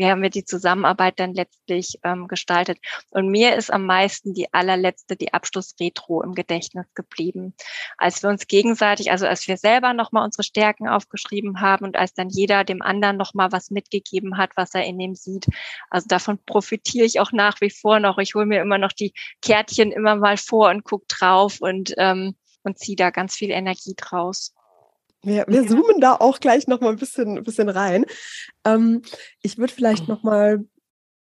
wie 0.00 0.06
haben 0.06 0.22
wir 0.22 0.30
die 0.30 0.44
Zusammenarbeit 0.44 1.20
dann 1.20 1.34
letztlich 1.34 1.98
ähm, 2.02 2.26
gestaltet. 2.26 2.78
Und 3.10 3.28
mir 3.28 3.56
ist 3.56 3.72
am 3.72 3.84
meisten 3.84 4.34
die 4.34 4.52
allerletzte, 4.52 5.16
die 5.16 5.32
Abschlussretro 5.32 6.22
im 6.22 6.34
Gedächtnis 6.34 6.86
geblieben. 6.94 7.54
Als 7.98 8.22
wir 8.22 8.30
uns 8.30 8.46
gegenseitig, 8.46 9.10
also 9.10 9.26
als 9.26 9.46
wir 9.46 9.56
selber 9.56 9.92
nochmal 9.92 10.24
unsere 10.24 10.42
Stärken 10.42 10.88
aufgeschrieben 10.88 11.60
haben 11.60 11.84
und 11.84 11.96
als 11.96 12.14
dann 12.14 12.30
jeder 12.30 12.64
dem 12.64 12.82
anderen 12.82 13.16
nochmal 13.16 13.52
was 13.52 13.70
mitgegeben 13.70 14.38
hat, 14.38 14.50
was 14.56 14.74
er 14.74 14.84
in 14.84 14.98
dem 14.98 15.14
sieht. 15.14 15.46
Also 15.90 16.06
davon 16.08 16.38
profitiere 16.44 17.04
ich 17.04 17.20
auch 17.20 17.32
nach 17.32 17.60
wie 17.60 17.70
vor 17.70 18.00
noch. 18.00 18.18
Ich 18.18 18.34
hole 18.34 18.46
mir 18.46 18.62
immer 18.62 18.78
noch 18.78 18.92
die 18.92 19.12
Kärtchen 19.42 19.92
immer 19.92 20.16
mal 20.16 20.36
vor 20.36 20.70
und 20.70 20.84
gucke 20.84 21.06
drauf 21.08 21.60
und, 21.60 21.94
ähm, 21.98 22.34
und 22.62 22.78
ziehe 22.78 22.96
da 22.96 23.10
ganz 23.10 23.34
viel 23.34 23.50
Energie 23.50 23.94
draus. 23.96 24.54
Wir, 25.22 25.44
wir 25.48 25.66
zoomen 25.66 26.00
da 26.00 26.14
auch 26.14 26.40
gleich 26.40 26.66
noch 26.66 26.80
mal 26.80 26.90
ein 26.90 26.96
bisschen, 26.96 27.38
ein 27.38 27.44
bisschen 27.44 27.68
rein. 27.68 28.06
Ähm, 28.64 29.02
ich 29.42 29.58
würde 29.58 29.72
vielleicht 29.72 30.08
noch 30.08 30.22
mal 30.22 30.64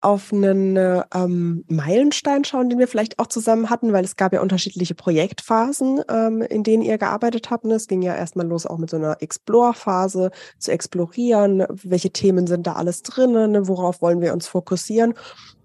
auf 0.04 0.32
einen 0.32 0.76
ähm, 0.76 1.64
Meilenstein 1.68 2.44
schauen, 2.44 2.68
den 2.68 2.78
wir 2.78 2.88
vielleicht 2.88 3.18
auch 3.18 3.26
zusammen 3.26 3.70
hatten, 3.70 3.92
weil 3.92 4.04
es 4.04 4.16
gab 4.16 4.32
ja 4.32 4.42
unterschiedliche 4.42 4.94
Projektphasen, 4.94 6.02
ähm, 6.08 6.42
in 6.42 6.62
denen 6.62 6.82
ihr 6.82 6.98
gearbeitet 6.98 7.50
habt. 7.50 7.64
Es 7.64 7.88
ging 7.88 8.02
ja 8.02 8.14
erstmal 8.14 8.46
los 8.46 8.66
auch 8.66 8.78
mit 8.78 8.90
so 8.90 8.96
einer 8.96 9.16
Explore-Phase, 9.20 10.30
zu 10.58 10.70
explorieren, 10.70 11.64
welche 11.82 12.10
Themen 12.10 12.46
sind 12.46 12.66
da 12.66 12.74
alles 12.74 13.02
drin, 13.02 13.32
ne, 13.32 13.66
worauf 13.66 14.02
wollen 14.02 14.20
wir 14.20 14.32
uns 14.32 14.46
fokussieren. 14.46 15.14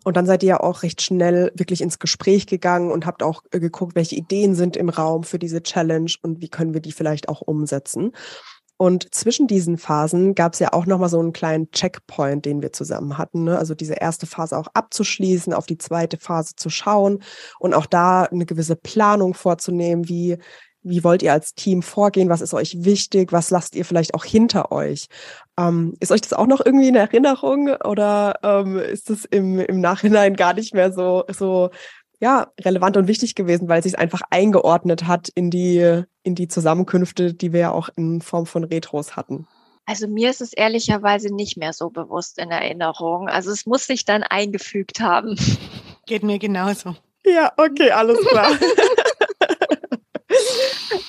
Und 0.04 0.15
dann 0.15 0.25
seid 0.25 0.43
ihr 0.43 0.49
ja 0.49 0.60
auch 0.62 0.84
recht 0.84 1.02
schnell 1.02 1.52
wirklich 1.56 1.82
ins 1.82 1.99
Gespräch 1.99 2.47
gegangen 2.47 2.91
und 2.91 3.06
habt 3.06 3.21
auch 3.21 3.43
äh, 3.52 3.60
geguckt, 3.60 3.95
welche 3.95 4.15
Ideen 4.15 4.56
sind 4.56 4.78
im 4.78 4.89
Raum 4.89 5.23
für 5.23 5.39
diese 5.39 5.62
Challenge 5.62 6.12
und 6.21 6.41
wie 6.41 6.49
können 6.49 6.73
wir 6.73 6.82
die 6.82 6.93
vielleicht 6.93 7.30
auch 7.30 7.41
umsetzen. 7.41 8.13
Und 8.81 9.13
zwischen 9.13 9.45
diesen 9.45 9.77
Phasen 9.77 10.35
gab 10.35 10.53
es 10.53 10.59
ja 10.59 10.71
auch 10.71 10.85
nochmal 10.85 11.09
so 11.09 11.19
einen 11.19 11.33
kleinen 11.33 11.69
Checkpoint, 11.71 12.45
den 12.45 12.61
wir 12.61 12.71
zusammen 12.71 13.17
hatten. 13.17 13.43
Ne? 13.43 13.59
Also 13.59 13.75
diese 13.75 13.95
erste 13.95 14.25
Phase 14.25 14.57
auch 14.57 14.67
abzuschließen, 14.73 15.53
auf 15.53 15.65
die 15.65 15.77
zweite 15.77 16.17
Phase 16.17 16.55
zu 16.55 16.69
schauen 16.69 17.21
und 17.59 17.73
auch 17.73 17.85
da 17.85 18.23
eine 18.23 18.45
gewisse 18.45 18.77
Planung 18.77 19.33
vorzunehmen, 19.33 20.07
wie, 20.07 20.37
wie 20.81 21.03
wollt 21.03 21.21
ihr 21.23 21.33
als 21.33 21.55
Team 21.55 21.81
vorgehen, 21.81 22.29
was 22.29 22.39
ist 22.39 22.53
euch 22.53 22.85
wichtig, 22.85 23.33
was 23.33 23.49
lasst 23.49 23.75
ihr 23.75 23.83
vielleicht 23.83 24.13
auch 24.13 24.23
hinter 24.23 24.71
euch. 24.71 25.07
Ähm, 25.57 25.95
ist 25.99 26.13
euch 26.13 26.21
das 26.21 26.31
auch 26.31 26.47
noch 26.47 26.65
irgendwie 26.65 26.87
in 26.87 26.95
Erinnerung 26.95 27.71
oder 27.83 28.35
ähm, 28.43 28.79
ist 28.79 29.09
das 29.09 29.25
im, 29.25 29.59
im 29.59 29.81
Nachhinein 29.81 30.37
gar 30.37 30.53
nicht 30.53 30.73
mehr 30.73 30.93
so, 30.93 31.25
so 31.27 31.69
ja, 32.19 32.51
relevant 32.62 32.97
und 32.97 33.08
wichtig 33.08 33.36
gewesen, 33.36 33.69
weil 33.69 33.79
es 33.79 33.86
sich 33.86 33.97
einfach 33.97 34.21
eingeordnet 34.29 35.08
hat 35.08 35.29
in 35.29 35.49
die, 35.49 36.03
in 36.23 36.36
die 36.36 36.47
Zusammenkünfte, 36.47 37.34
die 37.34 37.53
wir 37.53 37.60
ja 37.60 37.71
auch 37.71 37.89
in 37.95 38.21
Form 38.21 38.45
von 38.45 38.63
Retros 38.63 39.15
hatten. 39.15 39.47
Also 39.86 40.08
mir 40.08 40.29
ist 40.29 40.41
es 40.41 40.53
ehrlicherweise 40.53 41.34
nicht 41.34 41.58
mehr 41.58 41.73
so 41.73 41.89
bewusst 41.89 42.38
in 42.38 42.51
Erinnerung. 42.51 43.27
Also 43.27 43.51
es 43.51 43.65
muss 43.65 43.88
sich 43.88 44.05
dann 44.05 44.21
eingefügt 44.21 44.99
haben. 44.99 45.36
Geht 46.05 46.23
mir 46.23 46.38
genauso. 46.38 46.95
Ja, 47.25 47.51
okay, 47.58 47.91
alles 47.91 48.19
klar. 48.27 48.51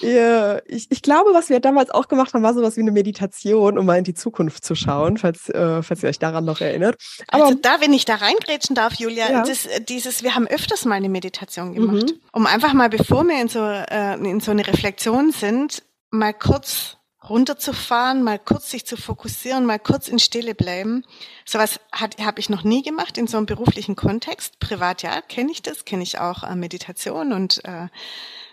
Ja, 0.00 0.60
ich, 0.66 0.90
ich 0.90 1.02
glaube, 1.02 1.34
was 1.34 1.50
wir 1.50 1.60
damals 1.60 1.90
auch 1.90 2.08
gemacht 2.08 2.32
haben, 2.32 2.42
war 2.42 2.54
sowas 2.54 2.76
wie 2.76 2.80
eine 2.80 2.92
Meditation, 2.92 3.78
um 3.78 3.86
mal 3.86 3.98
in 3.98 4.04
die 4.04 4.14
Zukunft 4.14 4.64
zu 4.64 4.74
schauen, 4.74 5.18
falls, 5.18 5.48
äh, 5.50 5.82
falls 5.82 6.02
ihr 6.02 6.08
euch 6.08 6.18
daran 6.18 6.44
noch 6.44 6.60
erinnert. 6.60 6.96
Aber, 7.28 7.44
also 7.44 7.58
da, 7.60 7.80
wenn 7.80 7.92
ich 7.92 8.04
da 8.04 8.16
reingrätschen 8.16 8.74
darf, 8.74 8.94
Julia, 8.94 9.30
ja. 9.30 9.42
das, 9.42 9.66
äh, 9.66 9.80
dieses, 9.80 10.22
wir 10.22 10.34
haben 10.34 10.46
öfters 10.46 10.84
mal 10.84 10.94
eine 10.94 11.08
Meditation 11.08 11.74
gemacht, 11.74 12.10
mhm. 12.10 12.20
um 12.32 12.46
einfach 12.46 12.72
mal, 12.72 12.88
bevor 12.88 13.24
wir 13.24 13.40
in 13.40 13.48
so, 13.48 13.60
äh, 13.62 14.14
in 14.14 14.40
so 14.40 14.50
eine 14.50 14.66
Reflexion 14.66 15.32
sind, 15.32 15.82
mal 16.10 16.32
kurz 16.32 16.96
runterzufahren, 17.28 18.22
mal 18.22 18.38
kurz 18.38 18.70
sich 18.70 18.86
zu 18.86 18.96
fokussieren, 18.96 19.66
mal 19.66 19.78
kurz 19.78 20.08
in 20.08 20.18
Stille 20.18 20.54
bleiben. 20.54 21.04
Sowas 21.44 21.78
habe 21.92 22.40
ich 22.40 22.48
noch 22.48 22.64
nie 22.64 22.82
gemacht 22.82 23.18
in 23.18 23.26
so 23.26 23.36
einem 23.36 23.46
beruflichen 23.46 23.94
Kontext. 23.94 24.58
Privat 24.58 25.02
ja, 25.02 25.20
kenne 25.20 25.52
ich 25.52 25.60
das, 25.60 25.84
kenne 25.84 26.02
ich 26.02 26.18
auch 26.18 26.42
äh, 26.42 26.54
Meditation 26.54 27.32
und 27.32 27.62
äh, 27.64 27.88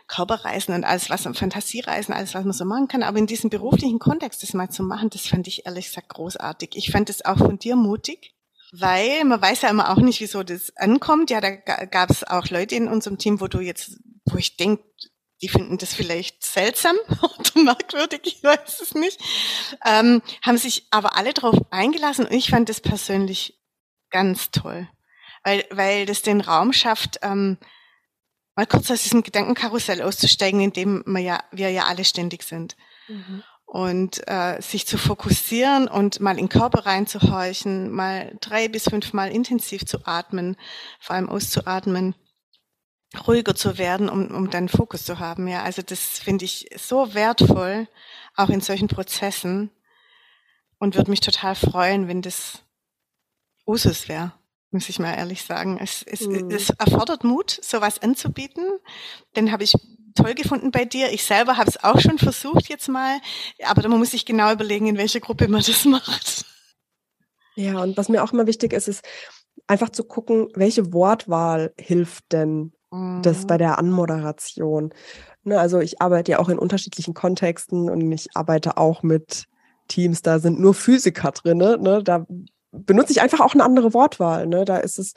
Körperreisen 0.08 0.74
und 0.74 0.84
alles, 0.84 1.10
was 1.10 1.24
Fantasiereisen, 1.24 2.14
alles, 2.14 2.34
was 2.34 2.44
man 2.44 2.54
so 2.54 2.66
machen 2.66 2.88
kann. 2.88 3.04
Aber 3.04 3.18
in 3.18 3.28
diesem 3.28 3.50
beruflichen 3.50 4.00
Kontext 4.00 4.42
das 4.42 4.54
mal 4.54 4.70
zu 4.70 4.84
machen, 4.84 5.10
das 5.10 5.28
fand 5.28 5.48
ich 5.48 5.66
ehrlich 5.66 5.88
gesagt 5.88 6.10
großartig. 6.10 6.72
Ich 6.76 6.92
fand 6.92 7.10
es 7.10 7.26
auch 7.26 7.38
von 7.38 7.60
dir 7.60 7.76
mutig, 7.76 8.34
weil 8.72 9.24
man 9.26 9.42
weiß 9.42 9.64
ja 9.64 9.70
immer 9.70 9.92
auch 9.92 9.98
nicht, 9.98 10.22
wieso 10.22 10.44
das 10.44 10.76
ankommt. 10.78 11.30
Ja, 11.30 11.42
da 11.42 11.52
gab 11.52 12.10
es 12.10 12.24
auch 12.24 12.48
Leute 12.50 12.76
in 12.76 12.88
unserem 12.88 13.18
Team, 13.18 13.42
wo 13.42 13.48
du 13.48 13.60
jetzt, 13.60 13.98
wo 14.26 14.38
ich 14.38 14.56
denke, 14.56 14.84
die 15.42 15.50
finden 15.50 15.78
das 15.78 15.94
vielleicht 15.94 16.44
seltsam 16.44 16.96
oder 17.22 17.64
merkwürdig, 17.64 18.22
ich 18.24 18.44
weiß 18.44 18.82
es 18.82 18.96
nicht, 18.96 19.20
ähm, 19.86 20.22
haben 20.42 20.58
sich 20.58 20.88
aber 20.90 21.16
alle 21.16 21.34
darauf 21.34 21.56
eingelassen 21.70 22.26
und 22.26 22.34
ich 22.34 22.50
fand 22.50 22.70
das 22.70 22.82
persönlich 22.82 23.60
ganz 24.10 24.52
toll, 24.52 24.88
weil, 25.44 25.66
weil 25.70 26.06
das 26.06 26.22
den 26.22 26.42
Raum 26.42 26.74
schafft, 26.74 27.20
ähm, 27.22 27.58
mal 28.58 28.66
kurz 28.66 28.90
aus 28.90 29.04
diesem 29.04 29.22
Gedankenkarussell 29.22 30.02
auszusteigen, 30.02 30.60
in 30.60 30.74
dem 30.74 31.04
wir 31.06 31.22
ja, 31.22 31.44
wir 31.52 31.70
ja 31.70 31.86
alle 31.86 32.04
ständig 32.04 32.42
sind. 32.44 32.76
Mhm. 33.08 33.44
Und 33.66 34.28
äh, 34.28 34.60
sich 34.62 34.88
zu 34.88 34.98
fokussieren 34.98 35.88
und 35.88 36.20
mal 36.22 36.32
in 36.32 36.48
den 36.48 36.50
Körper 36.50 36.86
reinzuhorchen, 36.86 37.92
mal 37.92 38.36
drei 38.42 38.68
bis 38.68 38.86
fünf 38.86 39.14
Mal 39.14 39.32
intensiv 39.32 39.86
zu 39.86 40.06
atmen, 40.06 40.58
vor 41.00 41.16
allem 41.16 41.30
auszuatmen, 41.30 42.16
ruhiger 43.28 43.56
zu 43.56 43.78
werden, 43.78 44.10
um, 44.10 44.34
um 44.34 44.50
dann 44.50 44.70
Fokus 44.70 45.04
zu 45.04 45.20
haben. 45.20 45.48
Ja, 45.48 45.62
also 45.64 45.82
das 45.84 46.00
finde 46.18 46.46
ich 46.46 46.70
so 46.78 47.14
wertvoll, 47.14 47.88
auch 48.36 48.50
in 48.50 48.62
solchen 48.62 48.88
Prozessen 48.88 49.70
und 50.80 50.96
würde 50.96 51.12
mich 51.12 51.20
total 51.20 51.56
freuen, 51.56 52.08
wenn 52.08 52.22
das 52.22 52.64
Usus 53.66 54.08
wäre 54.08 54.32
muss 54.72 54.90
ich 54.90 55.00
mal 55.00 55.14
ehrlich 55.14 55.44
sagen. 55.44 55.80
Es, 55.82 56.04
es, 56.04 56.22
mhm. 56.22 56.50
es 56.52 56.70
erfordert 56.72 57.24
Mut, 57.24 57.60
sowas 57.62 58.02
anzubieten. 58.02 58.66
Den 59.36 59.52
habe 59.52 59.64
ich 59.64 59.74
toll 60.16 60.34
gefunden 60.34 60.72
bei 60.72 60.86
dir. 60.86 61.12
Ich 61.12 61.24
selber 61.24 61.58
habe 61.58 61.70
es 61.70 61.84
auch 61.84 62.00
schon 62.00 62.18
versucht 62.18 62.70
jetzt 62.70 62.90
mal, 62.90 63.20
aber 63.64 63.88
man 63.88 64.00
muss 64.00 64.12
sich 64.12 64.26
genau 64.26 64.52
überlegen, 64.52 64.88
in 64.88 64.98
welcher 64.98 65.20
Gruppe 65.20 65.48
man 65.48 65.64
das 65.66 65.86
macht. 65.86 66.46
Ja, 67.56 67.82
und 67.82 67.98
was 67.98 68.10
mir 68.10 68.24
auch 68.24 68.34
immer 68.34 68.48
wichtig 68.48 68.74
ist, 68.74 68.88
ist 68.88 69.04
einfach 69.68 69.90
zu 69.90 70.04
gucken, 70.04 70.50
welche 70.54 70.94
Wortwahl 70.94 71.74
hilft 71.80 72.32
denn 72.32 72.74
mhm. 72.92 73.22
das 73.24 73.48
bei 73.48 73.56
mhm. 73.56 73.60
der 73.60 73.80
Anmoderation. 73.80 74.94
Ne, 75.44 75.60
also 75.60 75.80
ich 75.80 76.02
arbeite 76.02 76.34
ja 76.34 76.40
auch 76.40 76.50
in 76.50 76.60
unterschiedlichen 76.60 77.14
Kontexten 77.14 77.90
und 77.90 78.12
ich 78.12 78.28
arbeite 78.36 78.78
auch 78.78 79.02
mit 79.02 79.46
Teams, 79.88 80.22
da 80.22 80.40
sind 80.40 80.60
nur 80.60 80.74
Physiker 80.74 81.32
drin. 81.32 81.60
Ne? 81.60 82.02
Da 82.04 82.26
benutze 82.72 83.12
ich 83.12 83.22
einfach 83.22 83.40
auch 83.40 83.54
eine 83.54 83.64
andere 83.64 83.94
Wortwahl. 83.94 84.48
Ne? 84.48 84.66
Da 84.66 84.78
ist 84.78 85.00
es 85.00 85.14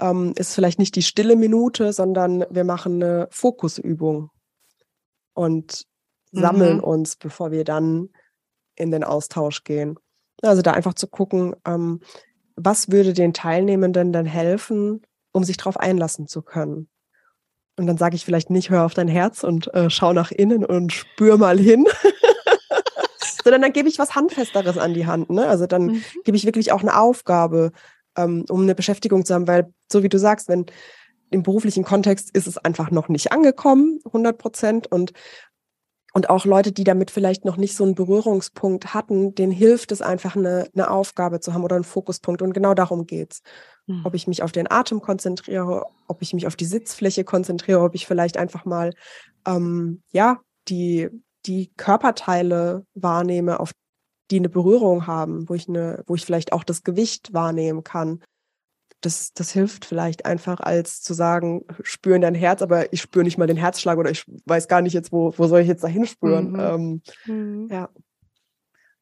ähm, 0.00 0.32
ist 0.36 0.54
vielleicht 0.54 0.78
nicht 0.78 0.96
die 0.96 1.02
stille 1.02 1.36
Minute, 1.36 1.92
sondern 1.92 2.44
wir 2.50 2.64
machen 2.64 3.02
eine 3.02 3.28
Fokusübung 3.30 4.30
und 5.34 5.86
sammeln 6.32 6.78
mhm. 6.78 6.84
uns, 6.84 7.16
bevor 7.16 7.50
wir 7.50 7.64
dann 7.64 8.10
in 8.76 8.90
den 8.90 9.04
Austausch 9.04 9.64
gehen. 9.64 9.98
Also 10.42 10.62
da 10.62 10.72
einfach 10.72 10.94
zu 10.94 11.06
gucken, 11.06 11.54
ähm, 11.66 12.00
was 12.56 12.90
würde 12.90 13.12
den 13.12 13.32
Teilnehmenden 13.32 14.12
denn 14.12 14.26
helfen, 14.26 15.02
um 15.32 15.44
sich 15.44 15.56
darauf 15.56 15.76
einlassen 15.76 16.26
zu 16.26 16.42
können. 16.42 16.88
Und 17.76 17.86
dann 17.86 17.98
sage 17.98 18.14
ich 18.14 18.24
vielleicht 18.24 18.50
nicht, 18.50 18.70
hör 18.70 18.84
auf 18.84 18.94
dein 18.94 19.08
Herz 19.08 19.42
und 19.42 19.72
äh, 19.74 19.90
schau 19.90 20.12
nach 20.12 20.30
innen 20.30 20.64
und 20.64 20.92
spür 20.92 21.38
mal 21.38 21.58
hin. 21.58 21.86
Sondern 23.44 23.62
dann 23.62 23.72
gebe 23.72 23.88
ich 23.88 23.98
was 23.98 24.14
Handfesteres 24.14 24.78
an 24.78 24.94
die 24.94 25.06
Hand. 25.06 25.30
Ne? 25.30 25.46
Also 25.46 25.66
dann 25.66 25.86
mhm. 25.86 26.04
gebe 26.24 26.36
ich 26.36 26.46
wirklich 26.46 26.72
auch 26.72 26.80
eine 26.80 26.98
Aufgabe, 26.98 27.70
ähm, 28.16 28.44
um 28.48 28.62
eine 28.62 28.74
Beschäftigung 28.74 29.24
zu 29.24 29.34
haben, 29.34 29.46
weil 29.46 29.72
so 29.90 30.02
wie 30.02 30.08
du 30.08 30.18
sagst, 30.18 30.48
wenn 30.48 30.66
im 31.30 31.42
beruflichen 31.42 31.84
Kontext 31.84 32.30
ist 32.34 32.46
es 32.46 32.58
einfach 32.58 32.90
noch 32.90 33.08
nicht 33.08 33.32
angekommen, 33.32 33.98
100 34.06 34.38
Prozent. 34.38 34.86
Und, 34.86 35.12
und 36.12 36.30
auch 36.30 36.44
Leute, 36.44 36.72
die 36.72 36.84
damit 36.84 37.10
vielleicht 37.10 37.44
noch 37.44 37.56
nicht 37.56 37.76
so 37.76 37.84
einen 37.84 37.94
Berührungspunkt 37.94 38.94
hatten, 38.94 39.34
denen 39.34 39.52
hilft 39.52 39.90
es 39.92 40.00
einfach, 40.00 40.36
eine, 40.36 40.68
eine 40.74 40.90
Aufgabe 40.90 41.40
zu 41.40 41.52
haben 41.52 41.64
oder 41.64 41.76
einen 41.76 41.84
Fokuspunkt. 41.84 42.40
Und 42.40 42.52
genau 42.52 42.74
darum 42.74 43.06
geht's. 43.06 43.42
Mhm. 43.86 44.02
Ob 44.06 44.14
ich 44.14 44.26
mich 44.26 44.42
auf 44.42 44.52
den 44.52 44.70
Atem 44.70 45.00
konzentriere, 45.00 45.86
ob 46.06 46.22
ich 46.22 46.32
mich 46.32 46.46
auf 46.46 46.56
die 46.56 46.66
Sitzfläche 46.66 47.24
konzentriere, 47.24 47.80
ob 47.80 47.94
ich 47.94 48.06
vielleicht 48.06 48.36
einfach 48.36 48.64
mal, 48.64 48.92
ähm, 49.46 50.02
ja, 50.12 50.40
die, 50.68 51.10
die 51.46 51.72
Körperteile 51.76 52.86
wahrnehme, 52.94 53.60
auf 53.60 53.72
die 54.30 54.38
eine 54.38 54.48
Berührung 54.48 55.06
haben, 55.06 55.48
wo 55.48 55.54
ich 55.54 55.68
eine, 55.68 56.02
wo 56.06 56.14
ich 56.14 56.24
vielleicht 56.24 56.52
auch 56.52 56.64
das 56.64 56.82
Gewicht 56.82 57.32
wahrnehmen 57.32 57.84
kann. 57.84 58.22
Das, 59.00 59.34
das 59.34 59.52
hilft 59.52 59.84
vielleicht 59.84 60.24
einfach, 60.24 60.60
als 60.60 61.02
zu 61.02 61.12
sagen, 61.12 61.66
spüren 61.82 62.22
dein 62.22 62.34
Herz, 62.34 62.62
aber 62.62 62.90
ich 62.92 63.02
spüre 63.02 63.24
nicht 63.24 63.36
mal 63.36 63.46
den 63.46 63.58
Herzschlag 63.58 63.98
oder 63.98 64.10
ich 64.10 64.24
weiß 64.46 64.66
gar 64.66 64.80
nicht 64.80 64.94
jetzt, 64.94 65.12
wo, 65.12 65.34
wo 65.36 65.46
soll 65.46 65.60
ich 65.60 65.68
jetzt 65.68 65.84
dahin 65.84 66.06
spüren. 66.06 66.52
Mhm. 66.52 66.60
Ähm, 66.60 67.02
mhm. 67.26 67.68
Ja. 67.70 67.90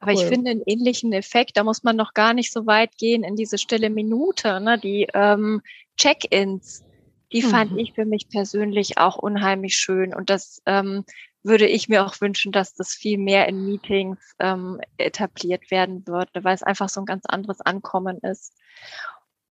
Aber 0.01 0.13
cool. 0.13 0.19
ich 0.19 0.25
finde 0.25 0.51
einen 0.51 0.63
ähnlichen 0.67 1.13
Effekt, 1.13 1.57
da 1.57 1.63
muss 1.63 1.85
man 1.85 1.95
noch 1.95 2.15
gar 2.15 2.35
nicht 2.35 2.53
so 2.53 2.67
weit 2.67 2.99
gehen 2.99 3.23
in 3.23 3.37
diese 3.37 3.59
stille 3.59 3.89
Minute, 3.89 4.61
ne? 4.61 4.77
die 4.77 5.07
ähm, 5.15 5.63
Check-ins, 5.97 6.83
die 7.31 7.43
mhm. 7.43 7.49
fand 7.49 7.79
ich 7.79 7.93
für 7.93 8.05
mich 8.05 8.29
persönlich 8.29 8.99
auch 8.99 9.17
unheimlich 9.17 9.77
schön. 9.77 10.13
Und 10.13 10.29
das 10.29 10.61
ähm, 10.67 11.05
würde 11.43 11.67
ich 11.67 11.89
mir 11.89 12.05
auch 12.05 12.21
wünschen, 12.21 12.53
dass 12.53 12.75
das 12.75 12.93
viel 12.93 13.19
mehr 13.19 13.49
in 13.49 13.65
Meetings 13.65 14.19
ähm, 14.39 14.81
etabliert 14.97 15.71
werden 15.71 16.07
würde, 16.07 16.45
weil 16.45 16.55
es 16.55 16.63
einfach 16.63 16.89
so 16.89 17.01
ein 17.01 17.07
ganz 17.07 17.27
anderes 17.27 17.61
Ankommen 17.61 18.19
ist. 18.19 18.55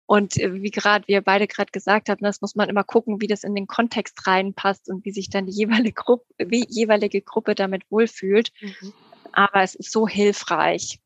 Und 0.07 0.37
äh, 0.39 0.55
wie 0.55 0.71
gerade 0.71 1.07
wir 1.09 1.23
beide 1.23 1.47
gerade 1.47 1.71
gesagt 1.71 2.09
haben, 2.09 2.23
das 2.23 2.41
muss 2.41 2.55
man 2.55 2.69
immer 2.69 2.85
gucken, 2.85 3.21
wie 3.21 3.27
das 3.27 3.45
in 3.45 3.55
den 3.55 3.67
Kontext 3.67 4.27
reinpasst 4.27 4.89
und 4.89 5.05
wie 5.05 5.13
sich 5.13 5.31
dann 5.31 5.47
die 5.47 5.53
jeweilige 5.53 5.95
Gruppe, 5.95 6.27
wie 6.39 6.67
jeweilige 6.69 7.23
Gruppe 7.23 7.55
damit 7.55 7.91
wohlfühlt. 7.91 8.53
Mhm. 8.61 8.93
Aber 9.33 9.63
es 9.63 9.75
ist 9.75 9.91
so 9.91 10.07
hilfreich 10.07 11.01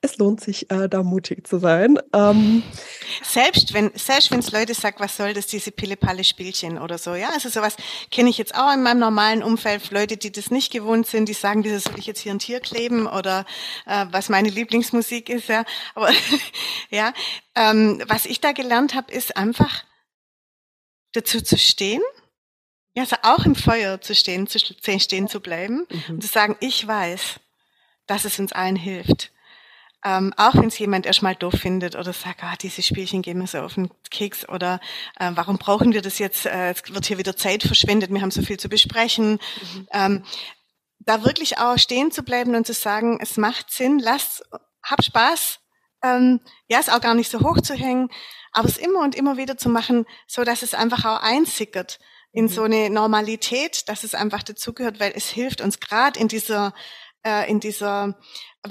es 0.00 0.18
lohnt 0.18 0.40
sich, 0.40 0.70
äh, 0.70 0.88
da 0.88 1.02
mutig 1.02 1.46
zu 1.46 1.58
sein. 1.58 1.98
Ähm, 2.12 2.62
selbst 3.22 3.72
wenn 3.72 3.90
selbst 3.94 4.30
wenn 4.30 4.40
es 4.40 4.52
Leute 4.52 4.74
sagt, 4.74 5.00
was 5.00 5.16
soll 5.16 5.34
das, 5.34 5.46
diese 5.46 5.70
Pille-Palle-Spielchen 5.70 6.78
oder 6.78 6.98
so, 6.98 7.14
ja, 7.14 7.30
also 7.30 7.48
sowas 7.48 7.76
kenne 8.10 8.30
ich 8.30 8.38
jetzt 8.38 8.54
auch 8.54 8.72
in 8.72 8.82
meinem 8.82 9.00
normalen 9.00 9.42
Umfeld, 9.42 9.90
Leute, 9.90 10.16
die 10.16 10.30
das 10.32 10.50
nicht 10.50 10.72
gewohnt 10.72 11.06
sind, 11.06 11.28
die 11.28 11.34
sagen, 11.34 11.64
wieso 11.64 11.78
soll 11.78 11.98
ich 11.98 12.06
jetzt 12.06 12.20
hier 12.20 12.32
ein 12.32 12.38
Tier 12.38 12.60
kleben 12.60 13.06
oder 13.06 13.46
äh, 13.86 14.06
was 14.10 14.28
meine 14.28 14.50
Lieblingsmusik 14.50 15.28
ist, 15.28 15.48
ja, 15.48 15.64
aber 15.94 16.10
ja, 16.90 17.12
ähm, 17.54 18.02
was 18.06 18.26
ich 18.26 18.40
da 18.40 18.52
gelernt 18.52 18.94
habe, 18.94 19.12
ist 19.12 19.36
einfach 19.36 19.84
dazu 21.12 21.40
zu 21.40 21.58
stehen, 21.58 22.02
ja, 22.94 23.02
also 23.02 23.16
auch 23.22 23.44
im 23.44 23.54
Feuer 23.54 24.00
zu 24.00 24.14
stehen, 24.14 24.46
zu 24.46 24.58
stehen 24.58 25.28
zu 25.28 25.40
bleiben 25.40 25.86
mhm. 25.90 26.14
und 26.14 26.22
zu 26.22 26.28
sagen, 26.28 26.56
ich 26.60 26.86
weiß, 26.86 27.40
dass 28.06 28.24
es 28.24 28.38
uns 28.38 28.52
allen 28.52 28.76
hilft 28.76 29.32
ähm, 30.06 30.32
auch 30.36 30.54
wenn 30.54 30.68
es 30.68 30.78
jemand 30.78 31.04
erstmal 31.04 31.34
doof 31.34 31.54
findet 31.54 31.96
oder 31.96 32.12
sagt, 32.12 32.44
ah, 32.44 32.54
diese 32.62 32.80
Spielchen 32.80 33.22
gehen 33.22 33.38
mir 33.38 33.48
so 33.48 33.58
auf 33.58 33.74
den 33.74 33.90
Keks 34.08 34.48
oder 34.48 34.80
äh, 35.18 35.32
warum 35.34 35.58
brauchen 35.58 35.92
wir 35.92 36.00
das 36.00 36.20
jetzt? 36.20 36.46
Äh, 36.46 36.70
es 36.70 36.94
wird 36.94 37.06
hier 37.06 37.18
wieder 37.18 37.36
Zeit 37.36 37.64
verschwendet, 37.64 38.12
wir 38.12 38.22
haben 38.22 38.30
so 38.30 38.42
viel 38.42 38.56
zu 38.56 38.68
besprechen. 38.68 39.32
Mhm. 39.32 39.88
Ähm, 39.92 40.24
da 41.00 41.24
wirklich 41.24 41.58
auch 41.58 41.76
stehen 41.76 42.12
zu 42.12 42.22
bleiben 42.22 42.54
und 42.54 42.68
zu 42.68 42.72
sagen, 42.72 43.18
es 43.20 43.36
macht 43.36 43.72
Sinn, 43.72 43.98
lass, 43.98 44.44
hab 44.80 45.02
Spaß, 45.02 45.58
ähm, 46.04 46.40
ja, 46.68 46.78
es 46.78 46.88
auch 46.88 47.00
gar 47.00 47.14
nicht 47.14 47.30
so 47.30 47.40
hoch 47.40 47.60
zu 47.60 47.74
hängen, 47.74 48.08
aber 48.52 48.68
es 48.68 48.76
immer 48.76 49.00
und 49.00 49.16
immer 49.16 49.36
wieder 49.36 49.56
zu 49.56 49.68
machen, 49.68 50.06
so 50.28 50.44
dass 50.44 50.62
es 50.62 50.74
einfach 50.74 51.04
auch 51.04 51.20
einsickert 51.20 51.98
in 52.30 52.44
mhm. 52.44 52.48
so 52.48 52.62
eine 52.62 52.90
Normalität, 52.90 53.88
dass 53.88 54.04
es 54.04 54.14
einfach 54.14 54.44
dazugehört, 54.44 55.00
weil 55.00 55.12
es 55.16 55.28
hilft 55.28 55.60
uns 55.60 55.80
gerade 55.80 56.20
in 56.20 56.28
dieser 56.28 56.74
äh, 57.26 57.50
in 57.50 57.60
dieser 57.60 58.16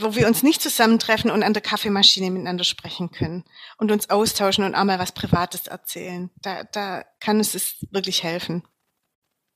wo 0.02 0.15
wir 0.15 0.28
uns 0.28 0.44
nicht 0.44 0.62
zusammentreffen 0.62 1.32
und 1.32 1.44
an 1.44 1.54
der 1.54 1.62
Kaffeemaschine 1.62 2.32
miteinander 2.32 2.63
sprechen 2.63 3.12
können 3.12 3.44
und 3.78 3.91
uns 3.91 4.10
austauschen 4.10 4.63
und 4.63 4.76
auch 4.76 4.84
mal 4.84 5.00
was 5.00 5.12
Privates 5.12 5.68
erzählen. 5.68 6.30
Da, 6.41 6.63
da 6.63 7.04
kann 7.20 7.39
es, 7.39 7.56
es 7.56 7.86
wirklich 7.91 8.24
helfen. 8.24 8.63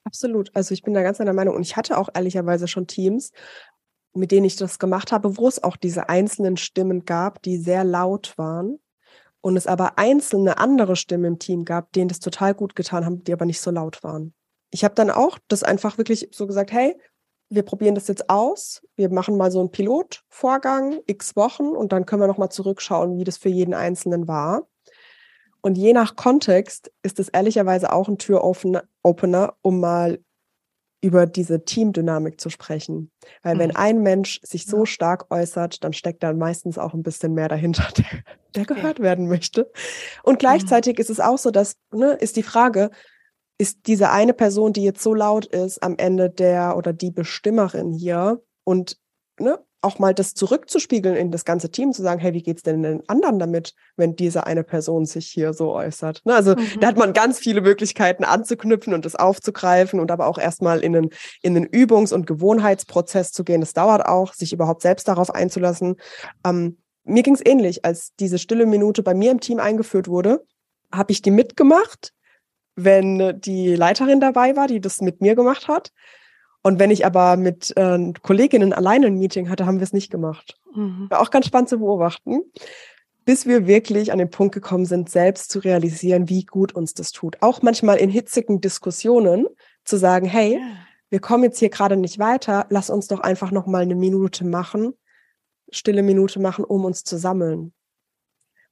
Absolut. 0.04 0.56
Also 0.56 0.74
ich 0.74 0.84
bin 0.84 0.94
da 0.94 1.04
ganz 1.04 1.18
deiner 1.18 1.34
Meinung 1.34 1.56
und 1.56 1.62
ich 1.62 1.76
hatte 1.76 1.98
auch 1.98 2.10
ehrlicherweise 2.14 2.68
schon 2.68 2.88
Teams, 2.88 3.32
mit 4.14 4.32
denen 4.32 4.46
ich 4.46 4.56
das 4.56 4.80
gemacht 4.80 5.12
habe, 5.12 5.38
wo 5.38 5.48
es 5.48 5.62
auch 5.64 5.78
diese 5.78 6.10
einzelnen 6.10 6.58
Stimmen 6.58 7.06
gab, 7.06 7.42
die 7.44 7.58
sehr 7.58 7.84
laut 7.84 8.38
waren 8.38 8.80
und 9.42 9.56
es 9.56 9.68
aber 9.68 9.98
einzelne 9.98 10.58
andere 10.58 10.96
Stimmen 10.96 11.26
im 11.26 11.40
Team 11.40 11.66
gab, 11.66 11.92
denen 11.94 12.10
das 12.10 12.20
total 12.20 12.54
gut 12.54 12.76
getan 12.76 13.06
haben, 13.06 13.24
die 13.24 13.34
aber 13.34 13.46
nicht 13.46 13.62
so 13.62 13.72
laut 13.72 14.04
waren. 14.04 14.34
Ich 14.72 14.84
habe 14.84 14.96
dann 14.96 15.10
auch 15.10 15.38
das 15.48 15.64
einfach 15.64 15.98
wirklich 15.98 16.30
so 16.32 16.48
gesagt, 16.48 16.72
hey, 16.72 16.96
wir 17.50 17.64
probieren 17.64 17.96
das 17.96 18.08
jetzt 18.08 18.30
aus. 18.30 18.82
Wir 18.96 19.10
machen 19.10 19.36
mal 19.38 19.52
so 19.52 19.60
einen 19.60 19.72
Pilotvorgang, 19.72 21.00
x 21.08 21.36
Wochen, 21.36 21.70
und 21.70 21.92
dann 21.92 22.06
können 22.06 22.22
wir 22.22 22.28
nochmal 22.28 22.50
zurückschauen, 22.52 23.18
wie 23.18 23.24
das 23.24 23.38
für 23.38 23.50
jeden 23.50 23.74
Einzelnen 23.74 24.28
war. 24.28 24.68
Und 25.62 25.78
je 25.78 25.94
nach 25.94 26.16
Kontext 26.16 26.92
ist 27.04 27.20
es 27.20 27.30
ehrlicherweise 27.30 27.92
auch 27.92 28.08
ein 28.08 28.18
Türopener, 28.18 29.54
um 29.62 29.80
mal 29.80 30.20
über 31.02 31.26
diese 31.26 31.64
Teamdynamik 31.64 32.40
zu 32.40 32.50
sprechen. 32.50 33.12
Weil 33.42 33.56
mhm. 33.56 33.60
wenn 33.60 33.76
ein 33.76 34.02
Mensch 34.02 34.42
sich 34.44 34.66
so 34.66 34.86
stark 34.86 35.32
äußert, 35.32 35.84
dann 35.84 35.94
steckt 35.94 36.24
da 36.24 36.34
meistens 36.34 36.78
auch 36.78 36.94
ein 36.94 37.04
bisschen 37.04 37.34
mehr 37.34 37.48
dahinter, 37.48 37.88
der, 37.98 38.06
der 38.56 38.66
gehört 38.66 39.00
werden 39.00 39.28
möchte. 39.28 39.72
Und 40.24 40.36
mhm. 40.36 40.40
gleichzeitig 40.40 40.98
mhm. 40.98 41.02
ist 41.02 41.10
es 41.10 41.20
auch 41.20 41.38
so, 41.38 41.52
dass, 41.52 41.76
ne, 41.92 42.14
ist 42.14 42.36
die 42.36 42.44
Frage, 42.44 42.90
ist 43.60 43.88
diese 43.88 44.10
eine 44.10 44.34
Person, 44.34 44.74
die 44.74 44.84
jetzt 44.84 45.04
so 45.04 45.14
laut 45.14 45.46
ist, 45.46 45.84
am 45.84 45.96
Ende 45.98 46.30
der 46.30 46.76
oder 46.78 46.94
die 46.94 47.12
Bestimmerin 47.12 47.92
hier 47.92 48.42
und 48.64 48.98
ne, 49.38 49.60
auch 49.82 50.00
mal 50.00 50.14
das 50.14 50.34
zurückzuspiegeln 50.34 51.16
in 51.16 51.32
das 51.32 51.46
ganze 51.46 51.70
Team, 51.70 51.94
zu 51.94 52.02
sagen, 52.02 52.20
hey, 52.20 52.34
wie 52.34 52.42
geht's 52.42 52.64
denn 52.64 52.84
den 52.84 53.08
anderen 53.08 53.38
damit, 53.38 53.76
wenn 53.96 54.16
diese 54.16 54.46
eine 54.46 54.64
Person 54.64 55.06
sich 55.06 55.28
hier 55.28 55.54
so 55.54 55.74
äußert? 55.74 56.22
Ne, 56.26 56.36
also 56.36 56.56
mhm. 56.56 56.80
da 56.80 56.88
hat 56.88 56.98
man 56.98 57.14
ganz 57.14 57.40
viele 57.40 57.62
Möglichkeiten 57.62 58.24
anzuknüpfen 58.24 58.94
und 58.94 59.06
das 59.06 59.16
aufzugreifen 59.16 60.00
und 60.00 60.10
aber 60.10 60.28
auch 60.28 60.38
erstmal 60.38 60.80
in 60.80 60.96
einen, 60.96 61.10
in 61.42 61.56
einen 61.56 61.68
Übungs- 61.68 62.14
und 62.14 62.28
Gewohnheitsprozess 62.28 63.32
zu 63.34 63.44
gehen. 63.44 63.62
Das 63.62 63.74
dauert 63.74 64.06
auch, 64.06 64.34
sich 64.34 64.54
überhaupt 64.54 64.82
selbst 64.82 65.08
darauf 65.08 65.34
einzulassen. 65.34 65.98
Ähm, 66.46 66.78
mir 67.04 67.24
ging 67.24 67.36
es 67.36 67.46
ähnlich, 67.46 67.84
als 67.84 68.14
diese 68.20 68.38
stille 68.38 68.66
Minute 68.66 69.04
bei 69.04 69.14
mir 69.14 69.32
im 69.32 69.42
Team 69.42 69.60
eingeführt 69.60 70.08
wurde, 70.08 70.46
habe 70.92 71.12
ich 71.12 71.22
die 71.22 71.32
mitgemacht, 71.32 72.14
wenn 72.84 73.40
die 73.40 73.76
Leiterin 73.76 74.20
dabei 74.20 74.56
war, 74.56 74.68
die 74.68 74.82
das 74.82 75.02
mit 75.02 75.22
mir 75.22 75.36
gemacht 75.36 75.68
hat. 75.68 75.92
Und 76.62 76.80
wenn 76.80 76.92
ich 76.92 77.06
aber 77.06 77.38
mit 77.38 77.76
äh, 77.78 78.14
Kolleginnen 78.22 78.74
alleine 78.74 79.08
ein 79.08 79.18
Meeting 79.18 79.50
hatte, 79.50 79.66
haben 79.66 79.80
wir 79.80 79.84
es 79.84 79.94
nicht 79.94 80.12
gemacht. 80.12 80.60
Mhm. 80.76 81.08
War 81.10 81.22
auch 81.22 81.32
ganz 81.32 81.46
spannend 81.46 81.70
zu 81.70 81.80
beobachten, 81.80 82.42
bis 83.26 83.46
wir 83.46 83.66
wirklich 83.66 84.12
an 84.12 84.18
den 84.18 84.30
Punkt 84.30 84.54
gekommen 84.54 84.86
sind, 84.86 85.10
selbst 85.10 85.52
zu 85.52 85.60
realisieren, 85.60 86.30
wie 86.30 86.44
gut 86.44 86.74
uns 86.76 86.94
das 86.94 87.12
tut. 87.12 87.42
Auch 87.42 87.62
manchmal 87.62 87.98
in 87.98 88.10
hitzigen 88.10 88.60
Diskussionen 88.60 89.48
zu 89.86 89.98
sagen, 89.98 90.26
hey, 90.26 90.56
ja. 90.56 90.62
wir 91.10 91.20
kommen 91.22 91.44
jetzt 91.44 91.60
hier 91.60 91.70
gerade 91.70 91.96
nicht 91.96 92.20
weiter, 92.20 92.66
lass 92.70 92.90
uns 92.90 93.08
doch 93.08 93.22
einfach 93.22 93.52
noch 93.52 93.66
mal 93.66 93.84
eine 93.84 93.96
Minute 93.96 94.46
machen, 94.46 94.94
stille 95.72 96.04
Minute 96.04 96.40
machen, 96.42 96.66
um 96.66 96.84
uns 96.86 97.04
zu 97.04 97.18
sammeln. 97.18 97.74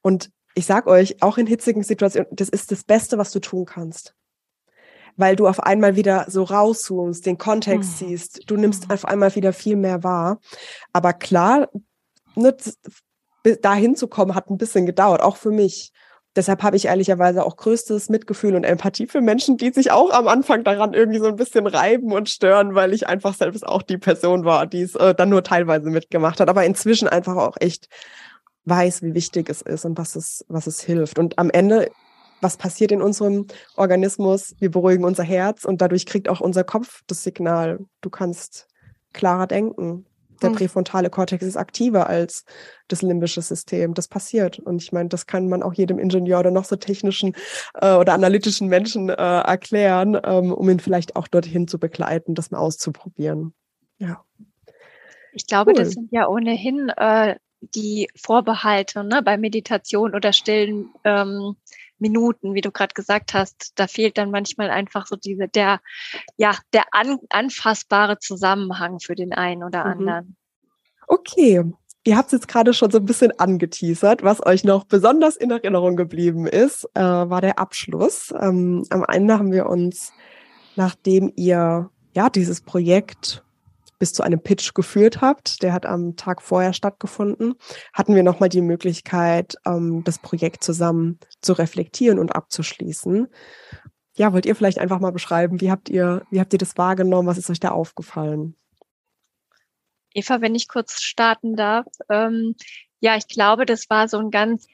Und 0.02 0.32
ich 0.58 0.66
sag 0.66 0.88
euch, 0.88 1.22
auch 1.22 1.38
in 1.38 1.46
hitzigen 1.46 1.84
Situationen, 1.84 2.28
das 2.32 2.50
ist 2.50 2.72
das 2.72 2.84
Beste, 2.84 3.18
was 3.18 3.32
du 3.32 3.40
tun 3.40 3.66
kannst. 3.66 4.16
Weil 5.16 5.36
du 5.36 5.48
auf 5.48 5.60
einmal 5.60 5.96
wieder 5.96 6.26
so 6.28 6.44
rauszoomst, 6.44 7.26
den 7.26 7.38
Kontext 7.38 8.02
mhm. 8.02 8.08
siehst, 8.08 8.50
du 8.50 8.58
nimmst 8.58 8.88
mhm. 8.88 8.94
auf 8.94 9.06
einmal 9.06 9.34
wieder 9.36 9.54
viel 9.54 9.76
mehr 9.76 10.04
wahr. 10.04 10.40
Aber 10.94 11.14
klar, 11.14 11.70
ne, 12.36 12.56
dahin 13.62 13.96
zu 13.96 14.08
kommen, 14.08 14.36
hat 14.36 14.50
ein 14.50 14.58
bisschen 14.58 14.86
gedauert, 14.86 15.22
auch 15.22 15.38
für 15.38 15.52
mich. 15.52 15.92
Deshalb 16.36 16.62
habe 16.62 16.76
ich 16.76 16.86
ehrlicherweise 16.86 17.44
auch 17.44 17.56
größtes 17.56 18.10
Mitgefühl 18.10 18.56
und 18.56 18.64
Empathie 18.64 19.08
für 19.08 19.22
Menschen, 19.22 19.58
die 19.58 19.72
sich 19.72 19.92
auch 19.92 20.12
am 20.12 20.28
Anfang 20.28 20.64
daran 20.64 20.94
irgendwie 20.94 21.20
so 21.20 21.28
ein 21.28 21.36
bisschen 21.36 21.66
reiben 21.66 22.12
und 22.12 22.30
stören, 22.30 22.76
weil 22.76 22.94
ich 22.94 23.08
einfach 23.08 23.34
selbst 23.34 23.66
auch 23.66 23.82
die 23.82 23.98
Person 23.98 24.44
war, 24.46 24.68
die 24.68 24.82
es 24.82 24.96
äh, 24.96 25.16
dann 25.16 25.30
nur 25.30 25.44
teilweise 25.44 25.90
mitgemacht 25.90 26.40
hat, 26.40 26.50
aber 26.50 26.64
inzwischen 26.66 27.08
einfach 27.08 27.36
auch 27.36 27.58
echt 27.60 27.90
weiß, 28.68 29.02
wie 29.04 29.14
wichtig 29.14 29.50
es 29.50 29.62
ist 29.62 29.86
und 29.86 29.98
was 29.98 30.16
es, 30.16 30.46
was 30.48 30.68
es 30.68 30.82
hilft. 30.82 31.20
Und 31.20 31.38
am 31.40 31.50
Ende, 31.50 31.90
was 32.42 32.58
passiert 32.58 32.92
in 32.92 33.02
unserem 33.02 33.48
Organismus? 33.76 34.56
Wir 34.60 34.72
beruhigen 34.72 35.06
unser 35.06 35.24
Herz 35.24 35.66
und 35.66 35.82
dadurch 35.82 36.06
kriegt 36.06 36.30
auch 36.30 36.42
unser 36.42 36.64
Kopf 36.64 37.02
das 37.08 37.24
Signal, 37.24 37.80
du 38.02 38.10
kannst 38.10 38.68
klarer 39.14 39.48
denken. 39.48 40.06
Der 40.42 40.50
hm. 40.50 40.56
präfrontale 40.56 41.10
Kortex 41.10 41.44
ist 41.44 41.58
aktiver 41.58 42.08
als 42.08 42.46
das 42.90 43.02
limbische 43.02 43.42
System. 43.42 43.96
Das 43.96 44.08
passiert. 44.08 44.60
Und 44.60 44.84
ich 44.84 44.92
meine, 44.92 45.10
das 45.10 45.26
kann 45.26 45.50
man 45.50 45.64
auch 45.64 45.74
jedem 45.74 45.98
Ingenieur 45.98 46.40
oder 46.40 46.52
noch 46.52 46.66
so 46.66 46.76
technischen 46.76 47.34
äh, 47.74 47.96
oder 47.96 48.14
analytischen 48.14 48.68
Menschen 48.68 49.10
äh, 49.10 49.14
erklären, 49.14 50.20
ähm, 50.24 50.54
um 50.54 50.70
ihn 50.70 50.80
vielleicht 50.80 51.16
auch 51.16 51.28
dorthin 51.28 51.68
zu 51.68 51.80
begleiten, 51.80 52.36
das 52.36 52.52
mal 52.52 52.60
auszuprobieren. 52.60 53.56
Ja. 53.98 54.24
Ich 55.34 55.48
glaube, 55.48 55.72
cool. 55.72 55.78
das 55.78 55.92
sind 55.92 56.12
ja 56.12 56.28
ohnehin 56.28 56.90
äh, 56.90 57.36
die 57.62 58.10
Vorbehalte 58.16 59.04
ne, 59.04 59.22
bei 59.24 59.38
Meditation 59.38 60.14
oder 60.14 60.34
stillen 60.34 60.90
ähm, 61.04 61.56
Minuten, 62.00 62.54
wie 62.54 62.62
du 62.62 62.72
gerade 62.72 62.94
gesagt 62.94 63.34
hast, 63.34 63.74
da 63.76 63.88
fehlt 63.88 64.18
dann 64.18 64.32
manchmal 64.32 64.70
einfach 64.70 65.08
so 65.08 65.16
diese, 65.16 65.48
der, 65.48 65.80
ja, 66.38 66.56
der 66.74 66.84
an, 66.92 67.18
anfassbare 67.30 68.20
Zusammenhang 68.20 69.00
für 69.00 69.16
den 69.16 69.34
einen 69.34 69.64
oder 69.64 69.86
mhm. 69.86 69.92
anderen. 69.92 70.38
Okay. 71.08 71.64
Ihr 72.04 72.16
habt 72.16 72.28
es 72.28 72.34
jetzt 72.34 72.48
gerade 72.48 72.74
schon 72.74 72.90
so 72.90 73.00
ein 73.00 73.06
bisschen 73.06 73.38
angeteasert. 73.38 74.24
Was 74.24 74.46
euch 74.46 74.64
noch 74.64 74.86
besonders 74.86 75.36
in 75.36 75.52
Erinnerung 75.52 75.98
geblieben 75.98 76.48
ist, 76.48 76.88
äh, 76.94 77.02
war 77.02 77.42
der 77.42 77.60
Abschluss. 77.60 78.34
Ähm, 78.40 78.86
am 78.90 79.04
Ende 79.04 79.38
haben 79.38 79.52
wir 79.52 79.66
uns, 79.66 80.14
nachdem 80.78 81.34
ihr 81.36 81.90
ja 82.14 82.30
dieses 82.30 82.62
Projekt 82.62 83.44
bis 84.00 84.14
zu 84.14 84.24
einem 84.24 84.42
Pitch 84.42 84.74
geführt 84.74 85.22
habt. 85.22 85.64
Der 85.64 85.74
hat 85.74 85.86
am 85.86 86.16
Tag 86.16 86.42
vorher 86.42 86.74
stattgefunden. 86.74 87.56
Hatten 87.94 88.16
wir 88.16 88.24
nochmal 88.24 88.50
die 88.50 88.62
Möglichkeit, 88.62 89.56
ähm, 89.66 90.04
das 90.04 90.20
Projekt 90.20 90.64
zusammen 90.64 91.20
zu 91.42 91.54
reflektieren 91.54 92.20
und 92.20 92.36
abzuschließen. 92.36 93.28
Ja, 94.16 94.34
wollt 94.34 94.46
ihr 94.46 94.56
vielleicht 94.56 94.80
einfach 94.80 95.00
mal 95.00 95.12
beschreiben, 95.12 95.62
wie 95.62 95.70
habt 95.70 95.90
ihr, 95.90 96.24
wie 96.32 96.40
habt 96.40 96.54
ihr 96.54 96.60
das 96.60 96.78
wahrgenommen? 96.78 97.28
Was 97.28 97.38
ist 97.38 97.50
euch 97.50 97.60
da 97.60 97.70
aufgefallen? 97.70 98.56
Eva, 100.14 100.42
wenn 100.42 100.56
ich 100.56 100.68
kurz 100.68 101.02
starten 101.02 101.56
darf. 101.56 101.86
Ähm, 102.10 102.56
ja, 103.00 103.16
ich 103.16 103.28
glaube, 103.28 103.66
das 103.66 103.90
war 103.90 104.08
so 104.08 104.18
ein 104.18 104.32
ganz 104.32 104.66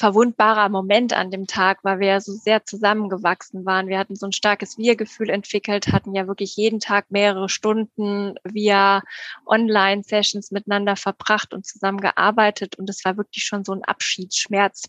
verwundbarer 0.00 0.70
Moment 0.70 1.12
an 1.12 1.30
dem 1.30 1.46
Tag, 1.46 1.80
weil 1.82 2.00
wir 2.00 2.08
ja 2.08 2.20
so 2.20 2.32
sehr 2.32 2.64
zusammengewachsen 2.64 3.66
waren. 3.66 3.88
Wir 3.88 3.98
hatten 3.98 4.16
so 4.16 4.24
ein 4.24 4.32
starkes 4.32 4.78
Wir-Gefühl 4.78 5.28
entwickelt, 5.28 5.88
hatten 5.88 6.14
ja 6.14 6.26
wirklich 6.26 6.56
jeden 6.56 6.80
Tag 6.80 7.10
mehrere 7.10 7.50
Stunden 7.50 8.36
via 8.42 9.02
Online-Sessions 9.44 10.52
miteinander 10.52 10.96
verbracht 10.96 11.52
und 11.52 11.66
zusammengearbeitet. 11.66 12.78
Und 12.78 12.88
es 12.88 13.04
war 13.04 13.18
wirklich 13.18 13.44
schon 13.44 13.62
so 13.62 13.74
ein 13.74 13.84
Abschiedsschmerz, 13.84 14.84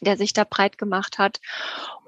der 0.00 0.16
sich 0.16 0.32
da 0.32 0.44
breit 0.44 0.78
gemacht 0.78 1.18
hat. 1.18 1.40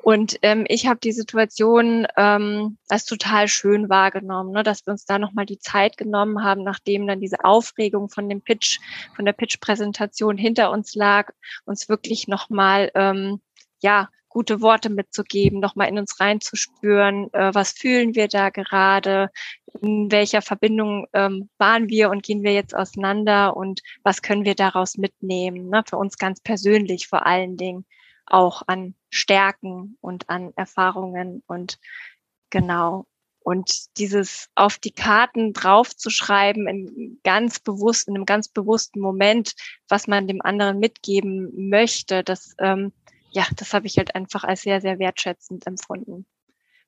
Und 0.03 0.39
ähm, 0.43 0.65
ich 0.69 0.87
habe 0.87 1.01
die 1.01 1.13
Situation 1.13 2.07
ähm, 2.17 2.79
als 2.89 3.05
total 3.05 3.49
schön 3.49 3.89
wahrgenommen, 3.89 4.53
ne, 4.53 4.63
dass 4.63 4.87
wir 4.87 4.93
uns 4.93 5.05
da 5.05 5.19
nochmal 5.19 5.45
die 5.45 5.59
Zeit 5.59 5.97
genommen 5.97 6.45
haben, 6.45 6.63
nachdem 6.63 7.07
dann 7.07 7.21
diese 7.21 7.45
Aufregung 7.45 8.09
von 8.09 8.29
dem 8.29 8.41
Pitch, 8.41 8.79
von 9.17 9.25
der 9.25 9.33
Pitch-Präsentation 9.33 10.39
hinter 10.39 10.71
uns 10.71 10.95
lag, 10.95 11.33
uns 11.65 11.89
wirklich 11.89 12.29
nochmal 12.29 12.91
ähm, 12.95 13.41
ja, 13.81 14.09
gute 14.29 14.61
Worte 14.61 14.91
mitzugeben, 14.91 15.61
nochmal 15.61 15.89
in 15.89 15.99
uns 15.99 16.21
reinzuspüren, 16.21 17.33
äh, 17.33 17.55
was 17.55 17.73
fühlen 17.73 18.15
wir 18.15 18.29
da 18.29 18.51
gerade, 18.51 19.31
in 19.81 20.11
welcher 20.11 20.43
Verbindung 20.43 21.07
ähm, 21.13 21.49
waren 21.59 21.89
wir 21.89 22.11
und 22.11 22.23
gehen 22.23 22.43
wir 22.43 22.53
jetzt 22.53 22.75
auseinander 22.75 23.57
und 23.57 23.81
was 24.03 24.23
können 24.23 24.45
wir 24.45 24.55
daraus 24.55 24.97
mitnehmen, 24.97 25.69
ne, 25.69 25.83
für 25.89 25.97
uns 25.97 26.19
ganz 26.19 26.41
persönlich 26.41 27.09
vor 27.09 27.27
allen 27.27 27.57
Dingen 27.57 27.85
auch 28.27 28.63
an 28.67 28.95
Stärken 29.11 29.97
und 30.01 30.29
an 30.29 30.53
Erfahrungen 30.57 31.43
und 31.47 31.79
genau. 32.51 33.07
Und 33.41 33.97
dieses 33.97 34.51
auf 34.57 34.77
die 34.77 34.91
Karten 34.91 35.55
draufzuschreiben 35.55 36.69
in 36.69 37.19
ganz 37.25 37.61
bewusst, 37.61 38.07
in 38.07 38.15
einem 38.15 38.27
ganz 38.27 38.49
bewussten 38.49 39.01
Moment, 39.01 39.55
was 39.89 40.07
man 40.07 40.27
dem 40.27 40.43
anderen 40.43 40.79
mitgeben 40.79 41.71
möchte, 41.71 42.23
das, 42.23 42.55
ähm, 42.59 42.93
ja, 43.31 43.47
das 43.57 43.75
habe 43.75 43.87
ich 43.87 43.99
halt 43.99 44.15
einfach 44.15 44.45
als 44.45 44.63
sehr, 44.63 44.81
sehr 44.81 44.99
wertschätzend 44.99 45.67
empfunden. 45.67 46.27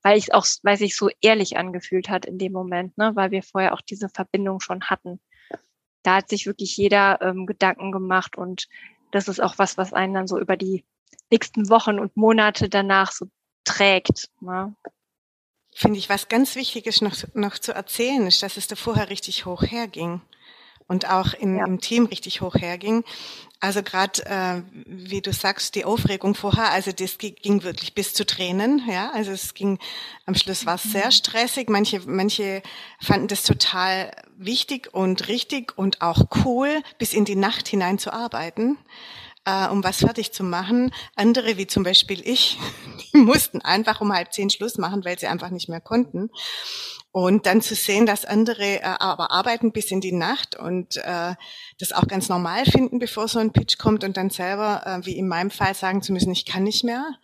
Weil 0.02 0.16
ich 0.16 0.32
auch, 0.32 0.46
weil 0.62 0.78
sich 0.78 0.96
so 0.96 1.10
ehrlich 1.20 1.58
angefühlt 1.58 2.08
hat 2.08 2.24
in 2.24 2.38
dem 2.38 2.52
Moment, 2.52 2.96
ne, 2.96 3.12
weil 3.14 3.30
wir 3.30 3.42
vorher 3.42 3.74
auch 3.74 3.82
diese 3.82 4.08
Verbindung 4.08 4.60
schon 4.60 4.84
hatten. 4.84 5.20
Da 6.02 6.16
hat 6.16 6.30
sich 6.30 6.46
wirklich 6.46 6.76
jeder 6.76 7.20
ähm, 7.20 7.44
Gedanken 7.44 7.92
gemacht 7.92 8.36
und 8.36 8.66
das 9.12 9.28
ist 9.28 9.40
auch 9.40 9.58
was, 9.58 9.76
was 9.76 9.92
einen 9.92 10.14
dann 10.14 10.26
so 10.26 10.38
über 10.38 10.56
die 10.56 10.84
nächsten 11.30 11.68
Wochen 11.68 11.98
und 11.98 12.16
Monate 12.16 12.70
danach 12.70 13.12
so 13.12 13.26
trägt. 13.64 14.30
Ne? 14.40 14.74
Finde 15.74 15.98
ich, 15.98 16.08
was 16.08 16.28
ganz 16.28 16.56
Wichtiges 16.56 17.02
noch, 17.02 17.14
noch 17.34 17.58
zu 17.58 17.72
erzählen 17.72 18.26
ist, 18.26 18.42
dass 18.42 18.56
es 18.56 18.68
da 18.68 18.76
vorher 18.76 19.10
richtig 19.10 19.44
hoch 19.44 19.62
herging 19.62 20.22
und 20.90 21.08
auch 21.08 21.34
in, 21.34 21.56
ja. 21.56 21.66
im 21.66 21.80
Team 21.80 22.06
richtig 22.06 22.40
hoch 22.40 22.56
herging. 22.56 23.04
Also 23.60 23.82
gerade, 23.82 24.26
äh, 24.26 24.62
wie 24.86 25.20
du 25.20 25.32
sagst, 25.32 25.76
die 25.76 25.84
Aufregung 25.84 26.34
vorher, 26.34 26.72
also 26.72 26.90
das 26.90 27.16
ging 27.18 27.62
wirklich 27.62 27.94
bis 27.94 28.12
zu 28.12 28.26
Tränen, 28.26 28.82
ja. 28.90 29.12
Also 29.12 29.30
es 29.30 29.54
ging, 29.54 29.78
am 30.26 30.34
Schluss 30.34 30.66
war 30.66 30.74
es 30.74 30.82
sehr 30.82 31.06
mhm. 31.06 31.12
stressig. 31.12 31.68
Manche, 31.68 32.00
manche 32.06 32.62
fanden 33.00 33.28
das 33.28 33.44
total 33.44 34.10
wichtig 34.36 34.92
und 34.92 35.28
richtig 35.28 35.78
und 35.78 36.02
auch 36.02 36.24
cool, 36.44 36.82
bis 36.98 37.12
in 37.12 37.24
die 37.24 37.36
Nacht 37.36 37.68
hinein 37.68 37.98
zu 37.98 38.12
arbeiten 38.12 38.76
äh, 39.44 39.68
um 39.68 39.82
was 39.84 39.98
fertig 39.98 40.32
zu 40.32 40.44
machen. 40.44 40.92
Andere, 41.16 41.56
wie 41.56 41.66
zum 41.66 41.82
Beispiel 41.82 42.20
ich, 42.26 42.58
die 43.12 43.18
mussten 43.18 43.60
einfach 43.60 44.00
um 44.00 44.12
halb 44.12 44.32
zehn 44.32 44.50
Schluss 44.50 44.78
machen, 44.78 45.04
weil 45.04 45.18
sie 45.18 45.26
einfach 45.26 45.50
nicht 45.50 45.68
mehr 45.68 45.80
konnten. 45.80 46.30
Und 47.12 47.46
dann 47.46 47.60
zu 47.60 47.74
sehen, 47.74 48.06
dass 48.06 48.24
andere 48.24 48.80
äh, 48.80 48.82
aber 48.82 49.32
arbeiten 49.32 49.72
bis 49.72 49.90
in 49.90 50.00
die 50.00 50.12
Nacht 50.12 50.54
und 50.54 50.96
äh, 50.98 51.34
das 51.78 51.92
auch 51.92 52.06
ganz 52.06 52.28
normal 52.28 52.64
finden, 52.66 53.00
bevor 53.00 53.26
so 53.26 53.40
ein 53.40 53.52
Pitch 53.52 53.78
kommt 53.78 54.04
und 54.04 54.16
dann 54.16 54.30
selber, 54.30 54.82
äh, 54.86 55.06
wie 55.06 55.16
in 55.16 55.26
meinem 55.26 55.50
Fall, 55.50 55.74
sagen 55.74 56.02
zu 56.02 56.12
müssen, 56.12 56.30
ich 56.30 56.46
kann 56.46 56.62
nicht 56.62 56.84
mehr 56.84 57.16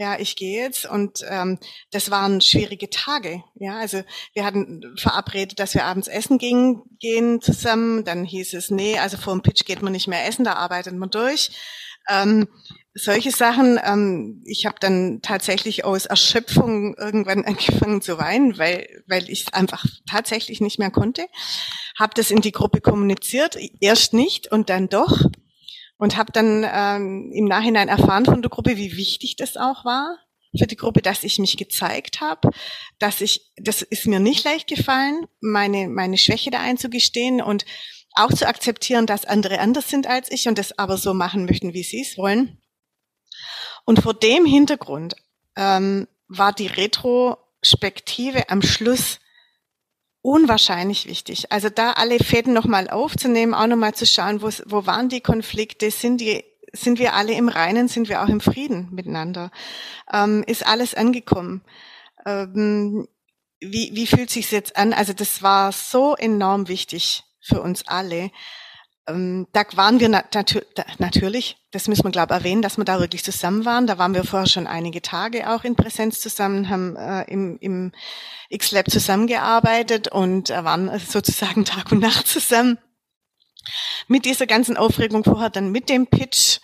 ja, 0.00 0.18
ich 0.18 0.34
gehe 0.34 0.62
jetzt. 0.62 0.86
Und 0.86 1.22
ähm, 1.28 1.58
das 1.90 2.10
waren 2.10 2.40
schwierige 2.40 2.88
Tage. 2.88 3.44
Ja, 3.56 3.76
also 3.76 4.02
wir 4.32 4.46
hatten 4.46 4.94
verabredet, 4.96 5.58
dass 5.58 5.74
wir 5.74 5.84
abends 5.84 6.08
essen 6.08 6.38
gehen, 6.38 6.82
gehen 6.98 7.42
zusammen. 7.42 8.02
Dann 8.06 8.24
hieß 8.24 8.54
es, 8.54 8.70
nee, 8.70 8.98
also 8.98 9.18
vor 9.18 9.34
dem 9.34 9.42
Pitch 9.42 9.66
geht 9.66 9.82
man 9.82 9.92
nicht 9.92 10.08
mehr 10.08 10.26
essen, 10.26 10.46
da 10.46 10.54
arbeitet 10.54 10.94
man 10.94 11.10
durch. 11.10 11.50
Ähm, 12.08 12.48
solche 12.94 13.30
Sachen. 13.30 13.78
Ähm, 13.84 14.42
ich 14.46 14.64
habe 14.64 14.76
dann 14.80 15.20
tatsächlich 15.20 15.84
aus 15.84 16.06
Erschöpfung 16.06 16.94
irgendwann 16.96 17.44
angefangen 17.44 18.00
zu 18.00 18.16
weinen, 18.16 18.56
weil 18.56 18.88
weil 19.06 19.28
ich 19.28 19.52
einfach 19.52 19.84
tatsächlich 20.08 20.62
nicht 20.62 20.78
mehr 20.78 20.90
konnte. 20.90 21.26
Habe 21.98 22.14
das 22.14 22.30
in 22.30 22.40
die 22.40 22.52
Gruppe 22.52 22.80
kommuniziert, 22.80 23.58
erst 23.80 24.14
nicht 24.14 24.50
und 24.50 24.70
dann 24.70 24.88
doch 24.88 25.20
und 26.00 26.16
habe 26.16 26.32
dann 26.32 26.66
ähm, 26.66 27.30
im 27.32 27.44
Nachhinein 27.44 27.88
erfahren 27.88 28.24
von 28.24 28.42
der 28.42 28.50
Gruppe, 28.50 28.76
wie 28.76 28.96
wichtig 28.96 29.36
das 29.36 29.56
auch 29.56 29.84
war 29.84 30.18
für 30.58 30.66
die 30.66 30.76
Gruppe, 30.76 31.00
dass 31.00 31.22
ich 31.22 31.38
mich 31.38 31.56
gezeigt 31.56 32.20
habe, 32.20 32.50
dass 32.98 33.20
ich, 33.20 33.52
das 33.56 33.82
ist 33.82 34.06
mir 34.06 34.18
nicht 34.18 34.44
leicht 34.44 34.68
gefallen, 34.68 35.26
meine 35.40 35.88
meine 35.88 36.18
Schwäche 36.18 36.50
da 36.50 36.58
einzugestehen 36.58 37.40
und 37.40 37.64
auch 38.14 38.32
zu 38.32 38.48
akzeptieren, 38.48 39.06
dass 39.06 39.26
andere 39.26 39.60
anders 39.60 39.88
sind 39.88 40.08
als 40.08 40.30
ich 40.32 40.48
und 40.48 40.58
das 40.58 40.76
aber 40.76 40.96
so 40.96 41.14
machen 41.14 41.44
möchten, 41.44 41.72
wie 41.72 41.84
sie 41.84 42.00
es 42.00 42.18
wollen. 42.18 42.60
Und 43.84 44.02
vor 44.02 44.14
dem 44.14 44.44
Hintergrund 44.44 45.14
ähm, 45.54 46.08
war 46.26 46.52
die 46.52 46.66
Retrospektive 46.66 48.48
am 48.48 48.62
Schluss 48.62 49.20
unwahrscheinlich 50.22 51.06
wichtig. 51.06 51.50
Also 51.52 51.70
da 51.70 51.92
alle 51.92 52.18
Fäden 52.18 52.52
nochmal 52.52 52.90
aufzunehmen, 52.90 53.54
auch 53.54 53.66
nochmal 53.66 53.94
zu 53.94 54.06
schauen, 54.06 54.42
wo, 54.42 54.50
wo 54.66 54.86
waren 54.86 55.08
die 55.08 55.20
Konflikte, 55.20 55.90
sind 55.90 56.20
die 56.20 56.44
sind 56.72 56.98
wir 56.98 57.14
alle 57.14 57.32
im 57.32 57.48
Reinen, 57.48 57.88
sind 57.88 58.08
wir 58.08 58.22
auch 58.22 58.28
im 58.28 58.40
Frieden 58.40 58.88
miteinander? 58.92 59.50
Ähm, 60.12 60.44
ist 60.46 60.64
alles 60.66 60.94
angekommen? 60.94 61.62
Ähm, 62.24 63.08
wie, 63.60 63.90
wie 63.94 64.06
fühlt 64.06 64.30
sich's 64.30 64.50
jetzt 64.50 64.76
an? 64.76 64.92
Also 64.92 65.12
das 65.12 65.42
war 65.42 65.72
so 65.72 66.14
enorm 66.16 66.68
wichtig 66.68 67.24
für 67.40 67.60
uns 67.60 67.86
alle. 67.88 68.30
Ähm, 69.06 69.46
da 69.52 69.64
waren 69.74 70.00
wir 70.00 70.08
nat 70.08 70.34
natürlich, 70.98 71.56
das 71.70 71.88
müssen 71.88 72.04
wir 72.04 72.10
glaube 72.10 72.34
erwähnen, 72.34 72.62
dass 72.62 72.76
wir 72.76 72.84
da 72.84 73.00
wirklich 73.00 73.24
zusammen 73.24 73.64
waren. 73.64 73.86
Da 73.86 73.98
waren 73.98 74.14
wir 74.14 74.24
vorher 74.24 74.48
schon 74.48 74.66
einige 74.66 75.02
Tage 75.02 75.50
auch 75.50 75.64
in 75.64 75.76
Präsenz 75.76 76.20
zusammen, 76.20 76.68
haben 76.68 76.96
äh, 76.96 77.22
im, 77.24 77.58
im 77.60 77.92
X-Lab 78.48 78.90
zusammengearbeitet 78.90 80.08
und 80.08 80.50
äh, 80.50 80.64
waren 80.64 80.98
sozusagen 80.98 81.64
Tag 81.66 81.92
und 81.92 82.00
Nacht 82.00 82.26
zusammen. 82.26 82.78
Mit 84.08 84.24
dieser 84.24 84.46
ganzen 84.46 84.76
Aufregung 84.76 85.22
vorher 85.22 85.50
dann 85.50 85.70
mit 85.70 85.88
dem 85.88 86.06
Pitch 86.06 86.58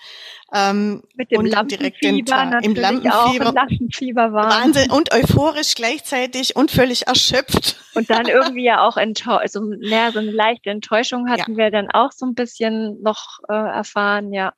ähm, 0.53 1.03
Mit 1.15 1.31
dem 1.31 1.41
und 1.41 1.71
direkt 1.71 2.03
den 2.03 2.25
Tag, 2.25 2.65
im 2.65 2.75
Lampenfieber. 2.75 3.53
Lampenfieber 3.53 4.33
war. 4.33 4.49
Wahnsinn 4.49 4.91
und 4.91 5.13
euphorisch 5.13 5.75
gleichzeitig 5.75 6.55
und 6.55 6.71
völlig 6.71 7.07
erschöpft. 7.09 7.77
Und 7.95 8.11
dann 8.11 8.27
irgendwie 8.27 8.65
ja 8.65 8.87
auch 8.87 8.97
enttäuscht, 8.97 9.53
so, 9.53 9.61
naja, 9.61 10.13
so 10.13 10.21
eine 10.21 10.31
leichte 10.31 10.71
Enttäuschung 10.71 11.29
hatten 11.29 11.53
ja. 11.53 11.59
wir 11.59 11.71
dann 11.71 11.91
auch 11.91 12.13
so 12.13 12.27
ein 12.27 12.35
bisschen 12.35 13.03
noch 13.03 13.41
äh, 13.49 13.55
erfahren, 13.55 14.33
ja. 14.33 14.53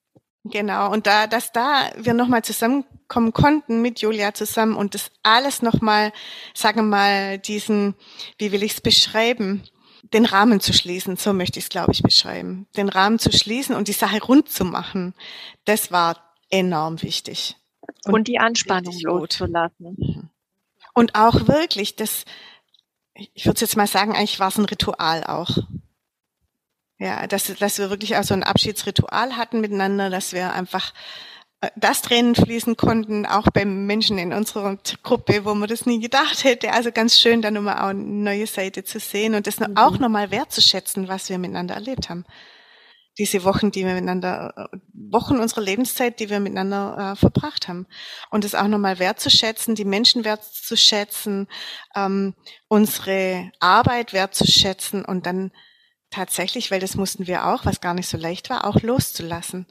Genau, 0.44 0.92
und 0.92 1.06
da, 1.06 1.26
dass 1.26 1.52
da 1.52 1.90
wir 1.96 2.14
nochmal 2.14 2.42
zusammenkommen 2.42 3.32
konnten 3.32 3.82
mit 3.82 4.00
Julia 4.00 4.32
zusammen 4.34 4.76
und 4.76 4.94
das 4.94 5.10
alles 5.22 5.62
nochmal, 5.62 6.12
sagen 6.54 6.76
wir 6.80 6.84
mal, 6.84 7.38
diesen, 7.38 7.94
wie 8.38 8.52
will 8.52 8.62
ich 8.62 8.72
es 8.72 8.80
beschreiben, 8.80 9.62
den 10.12 10.24
Rahmen 10.24 10.60
zu 10.60 10.72
schließen, 10.72 11.16
so 11.16 11.32
möchte 11.32 11.58
ich 11.58 11.66
es, 11.66 11.68
glaube 11.68 11.92
ich, 11.92 12.02
beschreiben. 12.02 12.66
Den 12.76 12.88
Rahmen 12.88 13.18
zu 13.18 13.30
schließen 13.32 13.74
und 13.74 13.88
die 13.88 13.92
Sache 13.92 14.22
rund 14.22 14.48
zu 14.48 14.64
machen, 14.64 15.14
das 15.64 15.92
war 15.92 16.34
enorm 16.50 17.02
wichtig. 17.02 17.56
Und, 18.04 18.14
und 18.14 18.28
die 18.28 18.38
Anspannung 18.38 18.98
loszulassen. 19.00 19.96
Mhm. 19.98 20.30
Und 20.94 21.14
auch 21.14 21.46
wirklich, 21.46 21.96
das, 21.96 22.24
ich 23.14 23.46
würde 23.46 23.60
jetzt 23.60 23.76
mal 23.76 23.86
sagen, 23.86 24.14
eigentlich 24.14 24.40
war 24.40 24.48
es 24.48 24.58
ein 24.58 24.64
Ritual 24.64 25.24
auch. 25.24 25.58
Ja, 26.98 27.26
dass, 27.28 27.44
dass 27.44 27.78
wir 27.78 27.90
wirklich 27.90 28.16
auch 28.16 28.24
so 28.24 28.34
ein 28.34 28.42
Abschiedsritual 28.42 29.36
hatten 29.36 29.60
miteinander, 29.60 30.10
dass 30.10 30.32
wir 30.32 30.52
einfach 30.52 30.92
äh, 31.60 31.70
das 31.76 32.02
Tränen 32.02 32.34
fließen 32.34 32.76
konnten, 32.76 33.26
auch 33.26 33.48
bei 33.52 33.64
Menschen 33.64 34.18
in 34.18 34.32
unserer 34.32 34.76
Gruppe, 35.02 35.44
wo 35.44 35.54
man 35.54 35.68
das 35.68 35.86
nie 35.86 36.00
gedacht 36.00 36.44
hätte. 36.44 36.72
Also 36.72 36.92
ganz 36.92 37.20
schön, 37.20 37.42
da 37.42 37.50
nochmal 37.50 37.78
auch 37.78 37.90
eine 37.90 38.02
neue 38.02 38.46
Seite 38.46 38.84
zu 38.84 39.00
sehen 39.00 39.34
und 39.34 39.46
das 39.46 39.58
mhm. 39.58 39.76
auch 39.76 39.98
nochmal 39.98 40.30
wertzuschätzen, 40.30 41.08
was 41.08 41.28
wir 41.28 41.38
miteinander 41.38 41.74
erlebt 41.74 42.08
haben. 42.08 42.24
Diese 43.18 43.42
Wochen, 43.42 43.72
die 43.72 43.84
wir 43.84 43.94
miteinander, 43.94 44.54
äh, 44.72 44.78
Wochen 45.10 45.38
unserer 45.38 45.62
Lebenszeit, 45.62 46.20
die 46.20 46.30
wir 46.30 46.38
miteinander 46.38 47.12
äh, 47.12 47.16
verbracht 47.16 47.66
haben. 47.66 47.86
Und 48.30 48.44
das 48.44 48.54
auch 48.54 48.68
nochmal 48.68 49.00
wertzuschätzen, 49.00 49.74
die 49.74 49.84
Menschen 49.84 50.24
wertzuschätzen, 50.24 51.48
ähm, 51.96 52.34
unsere 52.68 53.50
Arbeit 53.58 54.12
wertzuschätzen 54.12 55.04
und 55.04 55.26
dann 55.26 55.50
tatsächlich, 56.10 56.70
weil 56.70 56.80
das 56.80 56.94
mussten 56.94 57.26
wir 57.26 57.46
auch, 57.46 57.64
was 57.64 57.80
gar 57.80 57.94
nicht 57.94 58.08
so 58.08 58.16
leicht 58.16 58.50
war, 58.50 58.64
auch 58.64 58.80
loszulassen. 58.82 59.66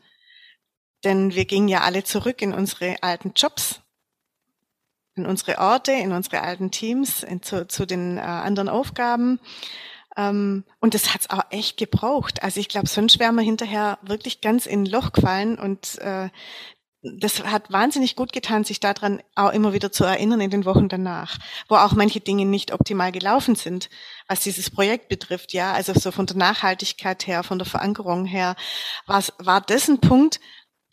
Denn 1.04 1.34
wir 1.34 1.46
gingen 1.46 1.68
ja 1.68 1.82
alle 1.82 2.04
zurück 2.04 2.42
in 2.42 2.54
unsere 2.54 2.98
alten 3.02 3.34
Jobs, 3.36 3.82
in 5.16 5.26
unsere 5.26 5.60
Orte, 5.60 5.92
in 5.92 6.12
unsere 6.12 6.42
alten 6.42 6.72
Teams, 6.72 7.24
in, 7.24 7.42
zu, 7.42 7.68
zu 7.68 7.86
den 7.86 8.18
äh, 8.18 8.22
anderen 8.22 8.70
Aufgaben. 8.70 9.40
Ähm, 10.16 10.64
und 10.80 10.94
das 10.94 11.14
hat's 11.14 11.30
auch 11.30 11.44
echt 11.52 11.78
gebraucht. 11.78 12.44
Also 12.44 12.60
ich 12.60 12.70
glaube, 12.70 12.88
sonst 12.88 13.20
wären 13.20 13.36
wir 13.36 13.44
hinterher 13.44 14.00
wirklich 14.02 14.42
ganz 14.42 14.66
in 14.66 14.84
ein 14.84 14.86
Loch 14.86 15.12
gefallen 15.12 15.60
und 15.60 16.00
äh, 16.00 16.30
das 17.04 17.44
hat 17.44 17.72
wahnsinnig 17.72 18.16
gut 18.16 18.34
getan, 18.34 18.64
sich 18.64 18.80
daran 18.80 19.22
auch 19.36 19.54
immer 19.54 19.72
wieder 19.72 19.92
zu 19.92 20.04
erinnern 20.04 20.42
in 20.42 20.50
den 20.50 20.66
Wochen 20.66 20.90
danach, 20.90 21.38
wo 21.70 21.76
auch 21.76 21.94
manche 21.94 22.20
Dinge 22.20 22.46
nicht 22.46 22.74
optimal 22.74 23.12
gelaufen 23.12 23.56
sind, 23.56 23.90
was 24.28 24.40
dieses 24.42 24.72
Projekt 24.72 25.08
betrifft. 25.08 25.54
Ja, 25.54 25.74
also 25.74 25.94
so 25.94 26.12
von 26.12 26.26
der 26.26 26.38
Nachhaltigkeit 26.38 27.28
her, 27.28 27.44
von 27.44 27.60
der 27.60 27.68
Verankerung 27.68 28.26
her, 28.26 28.56
war 29.06 29.62
das 29.62 29.88
ein 29.88 30.02
Punkt, 30.02 30.40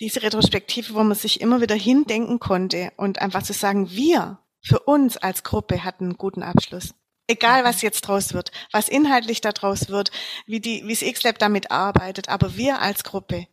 diese 0.00 0.22
Retrospektive, 0.22 0.94
wo 0.94 1.02
man 1.02 1.16
sich 1.16 1.40
immer 1.40 1.60
wieder 1.60 1.74
hindenken 1.74 2.40
konnte 2.40 2.92
und 2.96 3.20
einfach 3.20 3.42
zu 3.42 3.52
sagen, 3.52 3.90
wir 3.90 4.38
für 4.60 4.80
uns 4.80 5.16
als 5.16 5.42
Gruppe 5.42 5.84
hatten 5.84 6.04
einen 6.04 6.18
guten 6.18 6.42
Abschluss. 6.42 6.94
Egal, 7.26 7.64
was 7.64 7.82
jetzt 7.82 8.02
draus 8.02 8.34
wird, 8.34 8.50
was 8.70 8.88
inhaltlich 8.88 9.40
da 9.40 9.52
draus 9.52 9.88
wird, 9.88 10.10
wie 10.46 10.60
die, 10.60 10.86
wie 10.86 10.92
das 10.92 11.02
X-Lab 11.02 11.38
damit 11.38 11.70
arbeitet, 11.70 12.28
aber 12.28 12.56
wir 12.56 12.80
als 12.80 13.04
Gruppe, 13.04 13.46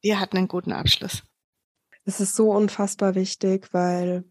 wir 0.00 0.20
hatten 0.20 0.36
einen 0.36 0.48
guten 0.48 0.72
Abschluss. 0.72 1.22
Es 2.04 2.20
ist 2.20 2.36
so 2.36 2.50
unfassbar 2.50 3.14
wichtig, 3.14 3.68
weil 3.72 4.24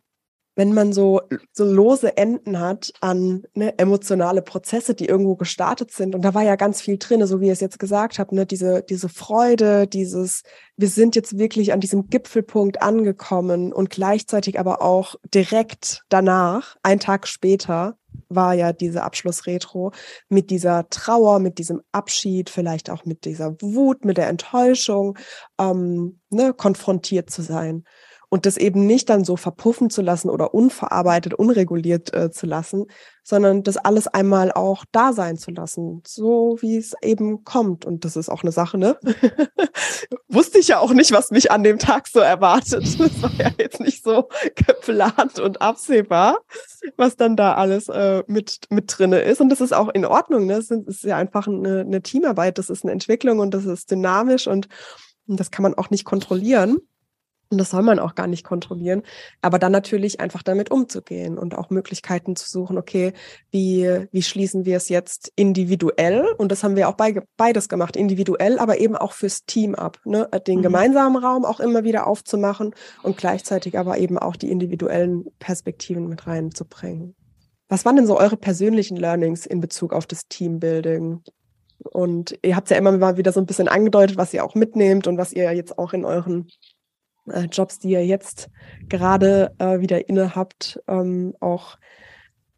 wenn 0.60 0.74
man 0.74 0.92
so, 0.92 1.22
so 1.54 1.64
lose 1.64 2.18
Enden 2.18 2.60
hat 2.60 2.92
an 3.00 3.44
ne, 3.54 3.80
emotionale 3.80 4.42
Prozesse, 4.42 4.94
die 4.94 5.06
irgendwo 5.06 5.38
gestartet 5.38 5.92
sind, 5.92 6.14
und 6.14 6.22
da 6.22 6.34
war 6.34 6.44
ja 6.44 6.58
ganz 6.58 6.82
viel 6.82 6.98
drin, 6.98 7.26
so 7.26 7.40
wie 7.40 7.48
ihr 7.48 7.54
es 7.54 7.62
jetzt 7.62 7.80
gesagt 7.80 8.20
habt, 8.20 8.34
ne, 8.34 8.46
diese, 8.46 8.84
diese 8.84 9.08
Freude, 9.08 9.88
dieses, 9.88 10.44
wir 10.76 10.90
sind 10.90 11.16
jetzt 11.16 11.38
wirklich 11.38 11.72
an 11.72 11.80
diesem 11.80 12.10
Gipfelpunkt 12.10 12.82
angekommen 12.82 13.72
und 13.72 13.90
gleichzeitig 13.90 14.60
aber 14.60 14.82
auch 14.82 15.16
direkt 15.34 16.04
danach, 16.10 16.76
ein 16.84 17.00
Tag 17.00 17.30
später, 17.30 17.96
war 18.28 18.54
ja 18.54 18.74
diese 18.74 19.04
Abschlussretro 19.04 19.94
mit 20.28 20.50
dieser 20.50 20.90
Trauer, 20.90 21.40
mit 21.40 21.58
diesem 21.58 21.82
Abschied, 21.94 22.50
vielleicht 22.50 22.90
auch 22.90 23.06
mit 23.06 23.24
dieser 23.24 23.56
Wut, 23.62 24.04
mit 24.04 24.18
der 24.18 24.28
Enttäuschung, 24.28 25.18
ähm, 25.58 26.20
ne, 26.30 26.54
konfrontiert 26.54 27.30
zu 27.30 27.44
sein 27.44 27.86
und 28.30 28.46
das 28.46 28.58
eben 28.58 28.86
nicht 28.86 29.10
dann 29.10 29.24
so 29.24 29.36
verpuffen 29.36 29.90
zu 29.90 30.02
lassen 30.02 30.30
oder 30.30 30.54
unverarbeitet, 30.54 31.34
unreguliert 31.34 32.14
äh, 32.14 32.32
zu 32.32 32.46
lassen, 32.46 32.86
sondern 33.24 33.64
das 33.64 33.78
alles 33.78 34.08
einmal 34.08 34.52
auch 34.52 34.86
da 34.92 35.14
sein 35.14 35.38
zu 35.38 35.52
lassen, 35.52 36.02
so 36.06 36.58
wie 36.62 36.78
es 36.78 36.94
eben 37.02 37.44
kommt. 37.44 37.86
Und 37.86 38.06
das 38.06 38.16
ist 38.16 38.30
auch 38.30 38.44
eine 38.44 38.52
Sache, 38.52 38.78
ne? 38.78 38.98
Wusste 40.28 40.60
ich 40.60 40.70
ja 40.70 40.80
auch 40.80 40.94
nicht, 40.94 41.12
was 41.12 41.32
mich 41.32 41.52
an 41.52 41.64
dem 41.64 41.80
Tag 41.80 42.08
so 42.08 42.20
erwartet. 42.20 42.86
Das 43.10 43.24
war 43.24 43.32
ja 43.38 43.52
jetzt 43.58 43.80
nicht 43.80 44.04
so 44.04 44.30
geplant 44.56 45.40
und 45.40 45.62
absehbar, 45.62 46.40
was 46.98 47.16
dann 47.16 47.36
da 47.36 47.56
alles 47.56 47.90
äh, 47.90 48.24
mit, 48.28 48.60
mit 48.70 48.86
drinne 48.88 49.20
ist. 49.22 49.42
Und 49.42 49.50
das 49.50 49.62
ist 49.62 49.74
auch 49.74 49.90
in 49.90 50.06
Ordnung, 50.06 50.46
ne? 50.46 50.54
Es 50.54 50.70
ist 50.70 51.04
ja 51.04 51.18
einfach 51.18 51.48
eine, 51.48 51.82
eine 51.82 52.02
Teamarbeit, 52.02 52.58
das 52.58 52.70
ist 52.70 52.84
eine 52.84 52.92
Entwicklung 52.92 53.40
und 53.40 53.54
das 53.54 53.66
ist 53.66 53.90
dynamisch 53.90 54.48
und, 54.48 54.68
und 55.28 55.40
das 55.40 55.50
kann 55.50 55.64
man 55.64 55.74
auch 55.74 55.90
nicht 55.90 56.06
kontrollieren. 56.06 56.78
Und 57.52 57.58
das 57.58 57.72
soll 57.72 57.82
man 57.82 57.98
auch 57.98 58.14
gar 58.14 58.28
nicht 58.28 58.44
kontrollieren. 58.44 59.02
Aber 59.42 59.58
dann 59.58 59.72
natürlich 59.72 60.20
einfach 60.20 60.44
damit 60.44 60.70
umzugehen 60.70 61.38
und 61.40 61.58
auch 61.58 61.72
Möglichkeiten 61.72 62.36
zu 62.36 62.48
suchen, 62.48 62.78
okay, 62.78 63.14
wie, 63.50 64.06
wie 64.12 64.22
schließen 64.22 64.66
wir 64.66 64.78
es 64.78 64.90
jetzt 64.90 65.32
individuell? 65.36 66.26
Und 66.38 66.52
das 66.52 66.64
haben 66.64 66.76
wir 66.76 66.88
auch 66.88 66.94
bei, 66.94 67.22
beides 67.38 67.68
gemacht, 67.68 67.96
individuell, 67.96 68.60
aber 68.60 68.80
eben 68.80 68.96
auch 68.96 69.14
fürs 69.14 69.46
Team 69.46 69.74
ab. 69.74 70.00
Ne? 70.06 70.30
Den 70.46 70.60
mhm. 70.60 70.64
gemeinsamen 70.64 71.24
Raum 71.24 71.44
auch 71.44 71.60
immer 71.60 71.84
wieder 71.84 72.06
aufzumachen 72.06 72.76
und 73.02 73.18
gleichzeitig 73.18 73.80
aber 73.80 73.98
eben 73.98 74.20
auch 74.20 74.36
die 74.36 74.52
individuellen 74.52 75.26
Perspektiven 75.40 76.08
mit 76.08 76.28
reinzubringen. 76.28 77.16
Was 77.68 77.86
waren 77.86 77.96
denn 77.96 78.08
so 78.08 78.18
eure 78.20 78.38
persönlichen 78.38 78.98
Learnings 78.98 79.46
in 79.48 79.60
Bezug 79.60 79.94
auf 79.94 80.06
das 80.06 80.28
Teambuilding? 80.28 81.24
Und 81.84 82.38
ihr 82.44 82.56
habt 82.56 82.70
ja 82.70 82.78
immer 82.78 82.92
mal 82.92 83.18
wieder 83.18 83.32
so 83.32 83.40
ein 83.40 83.46
bisschen 83.46 83.68
angedeutet, 83.68 84.18
was 84.18 84.34
ihr 84.34 84.44
auch 84.44 84.54
mitnehmt 84.54 85.08
und 85.08 85.18
was 85.18 85.34
ihr 85.34 85.52
jetzt 85.54 85.78
auch 85.80 85.94
in 85.94 86.06
euren 86.06 86.48
äh, 87.32 87.46
Jobs, 87.52 87.80
die 87.80 87.90
ihr 87.90 88.06
jetzt 88.06 88.50
gerade 88.88 89.56
äh, 89.60 89.80
wieder 89.80 90.10
inne 90.10 90.36
habt, 90.36 90.80
ähm, 90.88 91.36
auch, 91.40 91.78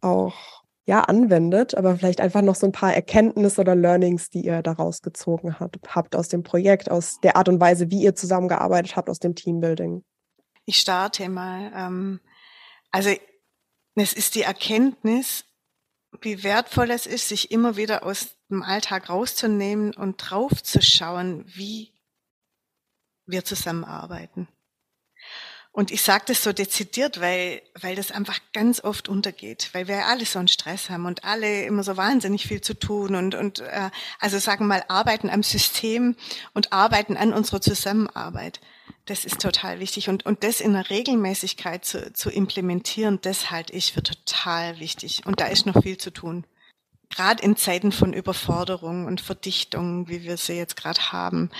auch 0.01 0.61
ja, 0.86 1.01
anwendet, 1.01 1.76
aber 1.76 1.95
vielleicht 1.95 2.22
einfach 2.22 2.41
noch 2.41 2.55
so 2.55 2.65
ein 2.65 2.72
paar 2.72 2.93
Erkenntnisse 2.93 3.61
oder 3.61 3.76
Learnings, 3.76 4.30
die 4.30 4.41
ihr 4.41 4.61
daraus 4.61 5.01
gezogen 5.01 5.59
habt, 5.59 5.78
habt 5.88 6.15
aus 6.15 6.28
dem 6.28 6.43
Projekt, 6.43 6.89
aus 6.89 7.19
der 7.22 7.36
Art 7.36 7.49
und 7.49 7.59
Weise, 7.59 7.91
wie 7.91 8.01
ihr 8.01 8.15
zusammengearbeitet 8.15 8.95
habt, 8.95 9.09
aus 9.09 9.19
dem 9.19 9.36
Teambuilding. 9.36 10.03
Ich 10.65 10.78
starte 10.78 11.30
mal. 11.30 11.72
Ähm, 11.76 12.19
also 12.91 13.09
es 13.95 14.13
ist 14.13 14.36
die 14.36 14.41
Erkenntnis, 14.41 15.45
wie 16.22 16.43
wertvoll 16.43 16.91
es 16.91 17.05
ist, 17.05 17.30
sich 17.30 17.51
immer 17.51 17.78
wieder 17.78 18.03
aus 18.05 18.36
dem 18.49 18.63
Alltag 18.63 19.09
rauszunehmen 19.09 19.93
und 19.93 20.17
draufzuschauen, 20.17 21.45
wie 21.47 21.93
wir 23.26 23.45
zusammenarbeiten. 23.45 24.47
Und 25.74 25.89
ich 25.89 26.01
sage 26.01 26.26
das 26.28 26.43
so 26.43 26.51
dezidiert, 26.51 27.22
weil, 27.22 27.61
weil 27.80 27.95
das 27.95 28.11
einfach 28.11 28.39
ganz 28.51 28.84
oft 28.84 29.07
untergeht, 29.07 29.69
weil 29.72 29.88
wir 29.88 30.05
alle 30.07 30.26
so 30.26 30.38
einen 30.38 30.49
Stress 30.49 30.89
haben 30.89 31.05
und 31.05 31.24
alle 31.24 31.63
immer 31.63 31.84
so 31.84 31.95
wahnsinnig 31.95 32.45
viel 32.45 32.59
zu 32.59 32.74
tun 32.74 33.15
und, 33.15 33.36
und 33.36 33.59
äh, 33.59 33.89
also 34.19 34.38
sagen 34.38 34.65
wir 34.65 34.80
mal, 34.80 34.84
arbeiten 34.89 35.30
am 35.30 35.43
System 35.43 36.17
und 36.53 36.74
arbeiten 36.74 37.15
an 37.15 37.32
unserer 37.32 37.61
Zusammenarbeit. 37.61 38.59
Das 39.05 39.24
ist 39.24 39.39
total 39.39 39.80
wichtig. 39.80 40.09
Und, 40.09 40.26
und 40.26 40.43
das 40.43 40.59
in 40.59 40.74
der 40.74 40.89
Regelmäßigkeit 40.89 41.86
zu, 41.86 42.11
zu 42.11 42.30
implementieren, 42.30 43.19
das 43.22 43.49
halte 43.49 43.72
ich 43.74 43.93
für 43.93 44.03
total 44.03 44.80
wichtig. 44.80 45.26
Und 45.26 45.39
da 45.39 45.45
ist 45.45 45.65
noch 45.65 45.82
viel 45.82 45.97
zu 45.97 46.11
tun 46.11 46.45
gerade 47.12 47.43
in 47.43 47.55
Zeiten 47.55 47.91
von 47.91 48.14
Überforderung 48.14 49.05
und 49.05 49.22
Verdichtung, 49.22 50.07
wie 50.07 50.24
wir 50.24 50.38
sie 50.38 50.53
jetzt 50.53 50.76
gerade 50.76 51.12
haben. 51.12 51.51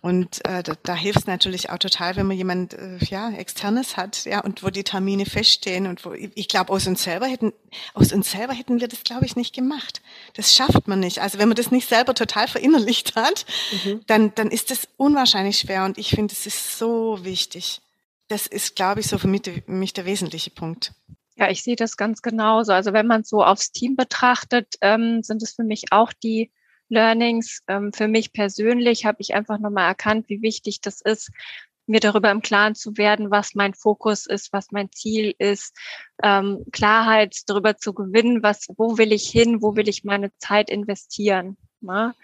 Und 0.00 0.44
äh, 0.46 0.62
da, 0.62 0.74
da 0.82 0.94
hilft 0.94 1.20
es 1.20 1.26
natürlich 1.26 1.70
auch 1.70 1.78
total, 1.78 2.16
wenn 2.16 2.26
man 2.26 2.36
jemand 2.36 2.74
äh, 2.74 2.98
ja 3.04 3.30
externes 3.30 3.96
hat, 3.96 4.24
ja, 4.24 4.40
und 4.40 4.62
wo 4.62 4.70
die 4.70 4.84
Termine 4.84 5.26
feststehen 5.26 5.86
und 5.86 6.04
wo 6.04 6.12
ich 6.12 6.48
glaube 6.48 6.72
aus 6.72 6.86
uns 6.86 7.02
selber 7.04 7.26
hätten 7.26 7.52
aus 7.94 8.12
uns 8.12 8.30
selber 8.30 8.52
hätten 8.52 8.80
wir 8.80 8.88
das 8.88 9.04
glaube 9.04 9.26
ich 9.26 9.36
nicht 9.36 9.54
gemacht. 9.54 10.02
Das 10.34 10.54
schafft 10.54 10.88
man 10.88 11.00
nicht. 11.00 11.20
Also 11.20 11.38
wenn 11.38 11.48
man 11.48 11.56
das 11.56 11.70
nicht 11.70 11.88
selber 11.88 12.14
total 12.14 12.48
verinnerlicht 12.48 13.14
hat, 13.14 13.46
mhm. 13.84 14.00
dann 14.06 14.34
dann 14.34 14.50
ist 14.50 14.70
das 14.70 14.88
unwahrscheinlich 14.96 15.58
schwer. 15.58 15.84
Und 15.84 15.98
ich 15.98 16.10
finde, 16.10 16.32
es 16.32 16.46
ist 16.46 16.78
so 16.78 17.18
wichtig. 17.22 17.80
Das 18.28 18.46
ist, 18.46 18.76
glaube 18.76 19.00
ich, 19.00 19.06
so 19.08 19.18
für 19.18 19.28
mich, 19.28 19.42
mich 19.66 19.92
der 19.92 20.06
wesentliche 20.06 20.50
Punkt. 20.50 20.92
Ja, 21.36 21.50
ich 21.50 21.62
sehe 21.62 21.76
das 21.76 21.96
ganz 21.96 22.22
genauso. 22.22 22.72
Also 22.72 22.92
wenn 22.92 23.06
man 23.06 23.24
so 23.24 23.42
aufs 23.42 23.72
Team 23.72 23.96
betrachtet, 23.96 24.74
ähm, 24.80 25.22
sind 25.22 25.42
es 25.42 25.54
für 25.54 25.64
mich 25.64 25.86
auch 25.90 26.12
die 26.12 26.50
Learnings. 26.88 27.62
Ähm, 27.68 27.92
für 27.92 28.06
mich 28.06 28.32
persönlich 28.32 29.06
habe 29.06 29.18
ich 29.20 29.34
einfach 29.34 29.58
nochmal 29.58 29.88
erkannt, 29.88 30.28
wie 30.28 30.42
wichtig 30.42 30.80
das 30.82 31.00
ist, 31.00 31.30
mir 31.86 32.00
darüber 32.00 32.30
im 32.30 32.42
Klaren 32.42 32.74
zu 32.74 32.96
werden, 32.96 33.30
was 33.30 33.54
mein 33.54 33.74
Fokus 33.74 34.26
ist, 34.26 34.52
was 34.52 34.70
mein 34.70 34.90
Ziel 34.92 35.34
ist, 35.38 35.76
ähm, 36.22 36.64
Klarheit 36.72 37.36
darüber 37.46 37.76
zu 37.76 37.92
gewinnen, 37.94 38.42
was, 38.42 38.68
wo 38.76 38.98
will 38.98 39.12
ich 39.12 39.28
hin, 39.28 39.62
wo 39.62 39.74
will 39.74 39.88
ich 39.88 40.04
meine 40.04 40.36
Zeit 40.38 40.70
investieren. 40.70 41.56
Ne? 41.80 42.14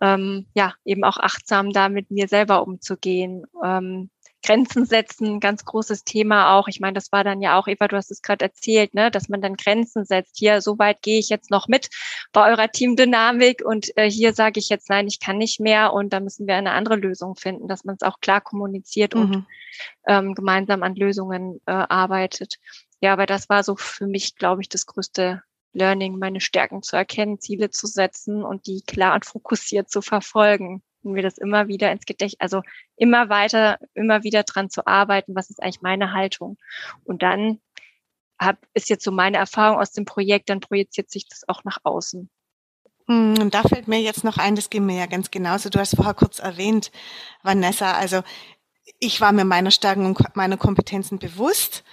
Ähm, 0.00 0.46
ja, 0.54 0.74
eben 0.84 1.04
auch 1.04 1.18
achtsam 1.18 1.72
da 1.72 1.88
mit 1.88 2.10
mir 2.10 2.28
selber 2.28 2.66
umzugehen. 2.66 3.44
Ähm, 3.64 4.10
Grenzen 4.46 4.86
setzen, 4.86 5.40
ganz 5.40 5.64
großes 5.64 6.04
Thema 6.04 6.56
auch. 6.56 6.68
Ich 6.68 6.78
meine, 6.78 6.94
das 6.94 7.10
war 7.10 7.24
dann 7.24 7.40
ja 7.40 7.58
auch, 7.58 7.66
Eva, 7.66 7.88
du 7.88 7.96
hast 7.96 8.10
es 8.10 8.22
gerade 8.22 8.44
erzählt, 8.44 8.94
ne, 8.94 9.10
dass 9.10 9.28
man 9.28 9.40
dann 9.40 9.56
Grenzen 9.56 10.04
setzt. 10.04 10.38
Hier, 10.38 10.60
so 10.62 10.78
weit 10.78 11.02
gehe 11.02 11.18
ich 11.18 11.28
jetzt 11.28 11.50
noch 11.50 11.66
mit 11.66 11.88
bei 12.32 12.48
eurer 12.48 12.68
Teamdynamik 12.70 13.62
und 13.64 13.96
äh, 13.96 14.08
hier 14.08 14.32
sage 14.34 14.60
ich 14.60 14.68
jetzt, 14.68 14.88
nein, 14.88 15.08
ich 15.08 15.18
kann 15.18 15.38
nicht 15.38 15.58
mehr 15.58 15.92
und 15.92 16.12
da 16.12 16.20
müssen 16.20 16.46
wir 16.46 16.54
eine 16.54 16.72
andere 16.72 16.96
Lösung 16.96 17.34
finden, 17.34 17.66
dass 17.66 17.84
man 17.84 17.96
es 17.96 18.06
auch 18.06 18.20
klar 18.20 18.40
kommuniziert 18.40 19.14
mhm. 19.14 19.20
und 19.20 19.46
ähm, 20.06 20.34
gemeinsam 20.34 20.82
an 20.84 20.94
Lösungen 20.94 21.60
äh, 21.66 21.72
arbeitet. 21.72 22.54
Ja, 23.00 23.12
aber 23.12 23.26
das 23.26 23.48
war 23.48 23.64
so 23.64 23.74
für 23.76 24.06
mich, 24.06 24.36
glaube 24.36 24.62
ich, 24.62 24.68
das 24.68 24.86
größte 24.86 25.42
Learning, 25.72 26.18
meine 26.18 26.40
Stärken 26.40 26.82
zu 26.82 26.96
erkennen, 26.96 27.40
Ziele 27.40 27.70
zu 27.70 27.86
setzen 27.86 28.44
und 28.44 28.66
die 28.66 28.82
klar 28.86 29.14
und 29.14 29.26
fokussiert 29.26 29.90
zu 29.90 30.02
verfolgen 30.02 30.82
und 31.06 31.12
mir 31.12 31.22
das 31.22 31.38
immer 31.38 31.68
wieder 31.68 31.90
ins 31.92 32.04
Gedächtnis, 32.04 32.40
also 32.40 32.62
immer 32.96 33.28
weiter, 33.28 33.78
immer 33.94 34.22
wieder 34.22 34.42
dran 34.42 34.70
zu 34.70 34.86
arbeiten, 34.86 35.34
was 35.34 35.50
ist 35.50 35.62
eigentlich 35.62 35.82
meine 35.82 36.12
Haltung. 36.12 36.58
Und 37.04 37.22
dann 37.22 37.60
hab, 38.38 38.58
ist 38.74 38.90
jetzt 38.90 39.04
so 39.04 39.12
meine 39.12 39.38
Erfahrung 39.38 39.78
aus 39.78 39.92
dem 39.92 40.04
Projekt, 40.04 40.50
dann 40.50 40.60
projiziert 40.60 41.10
sich 41.10 41.28
das 41.28 41.48
auch 41.48 41.64
nach 41.64 41.78
außen. 41.84 42.28
Hm, 43.08 43.34
und 43.40 43.54
da 43.54 43.62
fällt 43.62 43.88
mir 43.88 44.00
jetzt 44.00 44.24
noch 44.24 44.36
ein, 44.36 44.56
das 44.56 44.70
ging 44.70 44.84
mir 44.84 44.98
ja 44.98 45.06
ganz 45.06 45.30
genauso. 45.30 45.70
Du 45.70 45.78
hast 45.78 45.96
vorher 45.96 46.14
kurz 46.14 46.38
erwähnt, 46.38 46.90
Vanessa, 47.42 47.92
also 47.92 48.22
ich 48.98 49.20
war 49.20 49.32
mir 49.32 49.44
meiner 49.44 49.70
Stärken 49.70 50.06
und 50.06 50.36
meiner 50.36 50.56
Kompetenzen 50.56 51.18
bewusst 51.18 51.84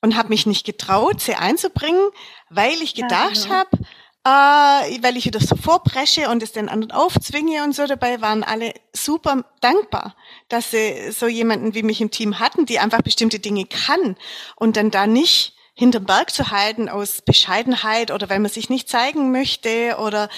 und 0.00 0.16
habe 0.16 0.28
mich 0.28 0.46
nicht 0.46 0.64
getraut, 0.64 1.20
sie 1.20 1.34
einzubringen, 1.34 2.10
weil 2.48 2.80
ich 2.82 2.94
gedacht 2.94 3.36
ja, 3.36 3.42
genau. 3.42 3.54
habe, 3.54 3.78
äh, 4.24 5.02
weil 5.02 5.16
ich 5.16 5.24
wieder 5.24 5.40
so 5.40 5.56
vorpresche 5.56 6.28
und 6.28 6.42
es 6.42 6.52
den 6.52 6.68
anderen 6.68 6.92
aufzwinge 6.92 7.64
und 7.64 7.74
so. 7.74 7.86
Dabei 7.86 8.20
waren 8.20 8.44
alle 8.44 8.74
super 8.92 9.44
dankbar, 9.60 10.14
dass 10.48 10.70
sie 10.70 11.10
so 11.10 11.26
jemanden 11.26 11.74
wie 11.74 11.82
mich 11.82 12.00
im 12.00 12.10
Team 12.10 12.38
hatten, 12.38 12.66
die 12.66 12.78
einfach 12.78 13.02
bestimmte 13.02 13.38
Dinge 13.38 13.66
kann 13.66 14.16
und 14.56 14.76
dann 14.76 14.90
da 14.90 15.06
nicht 15.06 15.54
hinterm 15.80 16.04
Berg 16.04 16.30
zu 16.30 16.50
halten 16.50 16.90
aus 16.90 17.22
Bescheidenheit 17.22 18.10
oder 18.10 18.28
weil 18.28 18.38
man 18.38 18.50
sich 18.50 18.68
nicht 18.68 18.90
zeigen 18.90 19.32
möchte 19.32 19.96
oder 19.98 20.28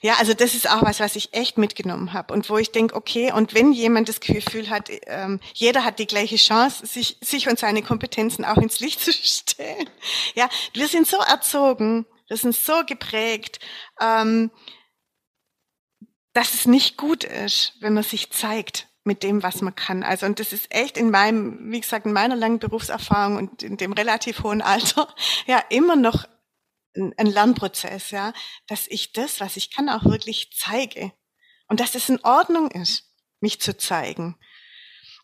ja, 0.00 0.14
also 0.20 0.32
das 0.32 0.54
ist 0.54 0.70
auch 0.70 0.82
was, 0.82 1.00
was 1.00 1.16
ich 1.16 1.34
echt 1.34 1.58
mitgenommen 1.58 2.12
habe 2.12 2.32
und 2.32 2.48
wo 2.48 2.56
ich 2.56 2.70
denke, 2.70 2.94
okay, 2.94 3.32
und 3.32 3.52
wenn 3.52 3.72
jemand 3.72 4.08
das 4.08 4.20
Gefühl 4.20 4.70
hat, 4.70 4.90
ähm, 5.08 5.40
jeder 5.54 5.84
hat 5.84 5.98
die 5.98 6.06
gleiche 6.06 6.36
Chance, 6.36 6.86
sich, 6.86 7.16
sich 7.20 7.48
und 7.48 7.58
seine 7.58 7.82
Kompetenzen 7.82 8.44
auch 8.44 8.58
ins 8.58 8.78
Licht 8.78 9.00
zu 9.00 9.12
stellen. 9.12 9.90
Ja, 10.36 10.48
wir 10.72 10.86
sind 10.86 11.08
so 11.08 11.16
erzogen, 11.16 12.06
wir 12.32 12.38
sind 12.38 12.56
so 12.56 12.82
geprägt, 12.86 13.58
ähm, 14.00 14.50
dass 16.32 16.54
es 16.54 16.66
nicht 16.66 16.96
gut 16.96 17.24
ist, 17.24 17.74
wenn 17.80 17.92
man 17.92 18.04
sich 18.04 18.30
zeigt 18.30 18.88
mit 19.04 19.22
dem, 19.22 19.42
was 19.42 19.60
man 19.60 19.74
kann. 19.74 20.02
Also, 20.02 20.24
und 20.24 20.40
das 20.40 20.54
ist 20.54 20.74
echt 20.74 20.96
in 20.96 21.10
meinem, 21.10 21.70
wie 21.70 21.80
gesagt, 21.80 22.06
in 22.06 22.14
meiner 22.14 22.34
langen 22.34 22.58
Berufserfahrung 22.58 23.36
und 23.36 23.62
in 23.62 23.76
dem 23.76 23.92
relativ 23.92 24.44
hohen 24.44 24.62
Alter, 24.62 25.14
ja, 25.46 25.58
immer 25.68 25.94
noch 25.94 26.24
ein, 26.96 27.12
ein 27.18 27.26
Lernprozess, 27.26 28.12
ja, 28.12 28.32
dass 28.66 28.86
ich 28.86 29.12
das, 29.12 29.40
was 29.40 29.58
ich 29.58 29.70
kann, 29.70 29.90
auch 29.90 30.06
wirklich 30.06 30.52
zeige. 30.56 31.12
Und 31.68 31.80
dass 31.80 31.94
es 31.94 32.08
in 32.08 32.24
Ordnung 32.24 32.70
ist, 32.70 33.12
mich 33.40 33.60
zu 33.60 33.76
zeigen. 33.76 34.38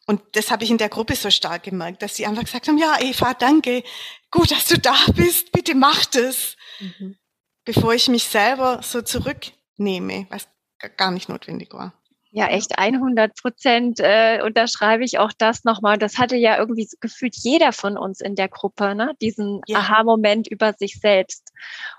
Und 0.06 0.20
das 0.32 0.50
habe 0.50 0.64
ich 0.64 0.70
in 0.70 0.78
der 0.78 0.90
Gruppe 0.90 1.16
so 1.16 1.30
stark 1.30 1.62
gemerkt, 1.62 2.02
dass 2.02 2.16
sie 2.16 2.26
einfach 2.26 2.44
gesagt 2.44 2.68
haben, 2.68 2.76
ja, 2.76 3.00
Eva, 3.00 3.32
danke, 3.32 3.82
gut, 4.30 4.50
dass 4.50 4.66
du 4.66 4.78
da 4.78 4.94
bist, 5.14 5.52
bitte 5.52 5.74
mach 5.74 6.04
das. 6.04 6.57
Mhm. 6.80 7.16
Bevor 7.64 7.94
ich 7.94 8.08
mich 8.08 8.24
selber 8.24 8.80
so 8.82 9.02
zurücknehme, 9.02 10.26
was 10.30 10.48
gar 10.96 11.10
nicht 11.10 11.28
notwendig 11.28 11.72
war. 11.72 11.92
Ja, 12.30 12.46
echt 12.48 12.78
100 12.78 13.34
Prozent 13.36 14.00
äh, 14.00 14.42
unterschreibe 14.44 15.02
ich 15.02 15.18
auch 15.18 15.32
das 15.36 15.64
nochmal. 15.64 15.98
Das 15.98 16.18
hatte 16.18 16.36
ja 16.36 16.58
irgendwie 16.58 16.88
gefühlt 17.00 17.34
jeder 17.36 17.72
von 17.72 17.96
uns 17.96 18.20
in 18.20 18.34
der 18.34 18.48
Gruppe, 18.48 18.94
ne? 18.94 19.12
diesen 19.20 19.62
ja. 19.66 19.78
Aha-Moment 19.78 20.46
über 20.46 20.74
sich 20.74 21.00
selbst. 21.00 21.52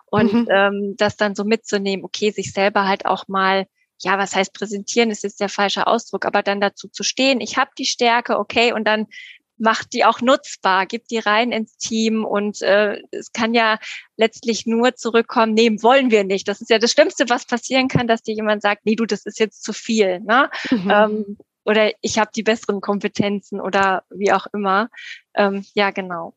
Und 0.06 0.34
mhm. 0.34 0.48
ähm, 0.52 0.96
das 0.98 1.18
dann 1.18 1.36
so 1.36 1.44
mitzunehmen, 1.44 2.06
okay, 2.06 2.32
sich 2.32 2.54
selber 2.54 2.88
halt 2.88 3.06
auch 3.06 3.28
mal 3.28 3.66
ja, 4.02 4.18
was 4.18 4.36
heißt 4.36 4.54
präsentieren, 4.54 5.12
ist 5.12 5.24
jetzt 5.24 5.42
der 5.42 5.50
falsche 5.50 5.86
Ausdruck, 5.86 6.26
aber 6.26 6.42
dann 6.42 6.62
dazu 6.62 6.88
zu 6.88 7.04
stehen, 7.04 7.42
ich 7.42 7.58
habe 7.58 7.72
die 7.78 7.86
Stärke, 7.86 8.40
okay, 8.40 8.72
und 8.72 8.86
dann 8.86 9.08
macht 9.60 9.94
die 9.94 10.06
auch 10.06 10.22
nutzbar, 10.22 10.86
gibt 10.86 11.12
die 11.12 11.20
rein 11.20 11.52
ins 11.52 11.78
Team 11.78 12.26
und 12.26 12.62
äh, 12.62 13.02
es 13.12 13.32
kann 13.32 13.54
ja 13.54 13.78
letztlich 14.18 14.66
nur 14.66 14.96
zurückkommen, 14.96 15.54
nehmen 15.54 15.84
wollen 15.84 16.12
wir 16.12 16.24
nicht. 16.24 16.48
Das 16.48 16.62
ist 16.62 16.70
ja 16.70 16.80
das 16.80 16.92
Schlimmste, 16.92 17.30
was 17.30 17.46
passieren 17.46 17.88
kann, 17.88 18.08
dass 18.08 18.22
dir 18.22 18.36
jemand 18.36 18.62
sagt, 18.62 18.86
nee, 18.86 18.96
du, 18.96 19.06
das 19.06 19.26
ist 19.26 19.40
jetzt 19.40 19.64
zu 19.64 19.74
viel, 19.74 20.20
ne? 20.22 20.50
Mhm. 20.72 20.92
Ähm, 20.92 21.38
oder 21.66 21.92
ich 22.02 22.18
habe 22.18 22.32
die 22.36 22.44
besseren 22.44 22.82
Kompetenzen 22.82 23.62
oder 23.62 24.04
wie 24.10 24.32
auch 24.32 24.48
immer. 24.54 24.90
Ähm, 25.36 25.66
ja, 25.76 25.92
genau. 25.92 26.34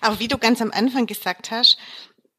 Aber 0.00 0.20
wie 0.20 0.28
du 0.28 0.38
ganz 0.38 0.62
am 0.62 0.70
Anfang 0.70 1.06
gesagt 1.06 1.50
hast, 1.50 1.78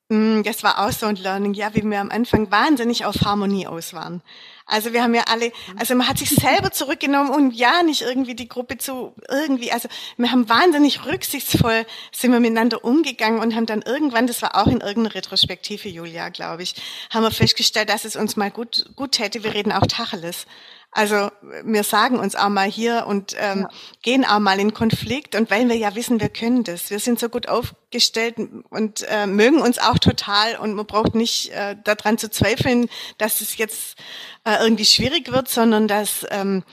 das 0.10 0.64
war 0.64 0.86
auch 0.86 0.91
so 0.91 1.06
ein 1.06 1.16
Learning, 1.16 1.54
ja, 1.54 1.74
wie 1.74 1.84
wir 1.84 1.99
am 1.99 2.12
Anfang 2.12 2.51
wahnsinnig 2.51 3.06
auf 3.06 3.22
Harmonie 3.22 3.68
aus 3.68 3.93
waren. 3.93 4.22
Also 4.66 4.93
wir 4.93 5.04
haben 5.04 5.16
ja 5.16 5.24
alle, 5.28 5.51
also 5.78 5.95
man 5.95 6.08
hat 6.08 6.18
sich 6.18 6.30
selber 6.30 6.72
zurückgenommen 6.72 7.32
und 7.32 7.51
ja, 7.51 7.84
nicht 7.84 8.01
irgendwie 8.01 8.36
die 8.36 8.47
Gruppe 8.47 8.78
zu 8.78 9.14
irgendwie, 9.30 9.72
also 9.72 9.89
wir 10.18 10.32
haben 10.32 10.47
wahnsinnig 10.47 11.06
rücksichtsvoll 11.06 11.86
sind 12.14 12.32
wir 12.32 12.39
miteinander 12.39 12.84
umgegangen 12.84 13.39
und 13.39 13.56
haben 13.56 13.66
dann 13.66 13.82
irgendwann, 13.82 14.28
das 14.28 14.41
war 14.41 14.56
auch 14.56 14.68
in 14.68 14.82
irgendeiner 14.82 15.16
Retrospektive, 15.16 15.89
Julia, 15.89 16.30
glaube 16.30 16.64
ich, 16.64 16.76
haben 17.10 17.24
wir 17.24 17.32
festgestellt, 17.32 17.89
dass 17.89 18.06
es 18.06 18.16
uns 18.16 18.36
mal 18.36 18.51
gut, 18.51 18.86
gut 18.95 19.14
täte, 19.14 19.43
wir 19.43 19.54
reden 19.54 19.72
auch 19.72 19.88
Tacheles. 19.88 20.45
Also 20.93 21.31
wir 21.63 21.83
sagen 21.83 22.19
uns 22.19 22.35
auch 22.35 22.49
mal 22.49 22.69
hier 22.69 23.05
und 23.07 23.35
ähm, 23.39 23.61
ja. 23.61 23.69
gehen 24.03 24.25
auch 24.25 24.39
mal 24.39 24.59
in 24.59 24.73
Konflikt 24.73 25.35
und 25.35 25.49
weil 25.49 25.67
wir 25.67 25.75
ja 25.75 25.95
wissen, 25.95 26.21
wir 26.21 26.29
können 26.29 26.63
das. 26.63 26.91
Wir 26.91 26.99
sind 26.99 27.19
so 27.19 27.29
gut 27.29 27.47
aufgestellt 27.49 28.35
und 28.69 29.03
äh, 29.09 29.25
mögen 29.25 29.59
uns 29.59 29.79
auch 29.79 29.97
total 29.97 30.57
und 30.57 30.75
man 30.75 30.85
braucht 30.85 31.15
nicht 31.15 31.49
äh, 31.49 31.75
daran 31.83 32.19
zu 32.19 32.29
zweifeln, 32.29 32.89
dass 33.17 33.41
es 33.41 33.57
jetzt 33.57 33.97
äh, 34.43 34.57
irgendwie 34.61 34.85
schwierig 34.85 35.31
wird, 35.31 35.49
sondern 35.49 35.87
dass, 35.87 36.25
ähm, 36.29 36.63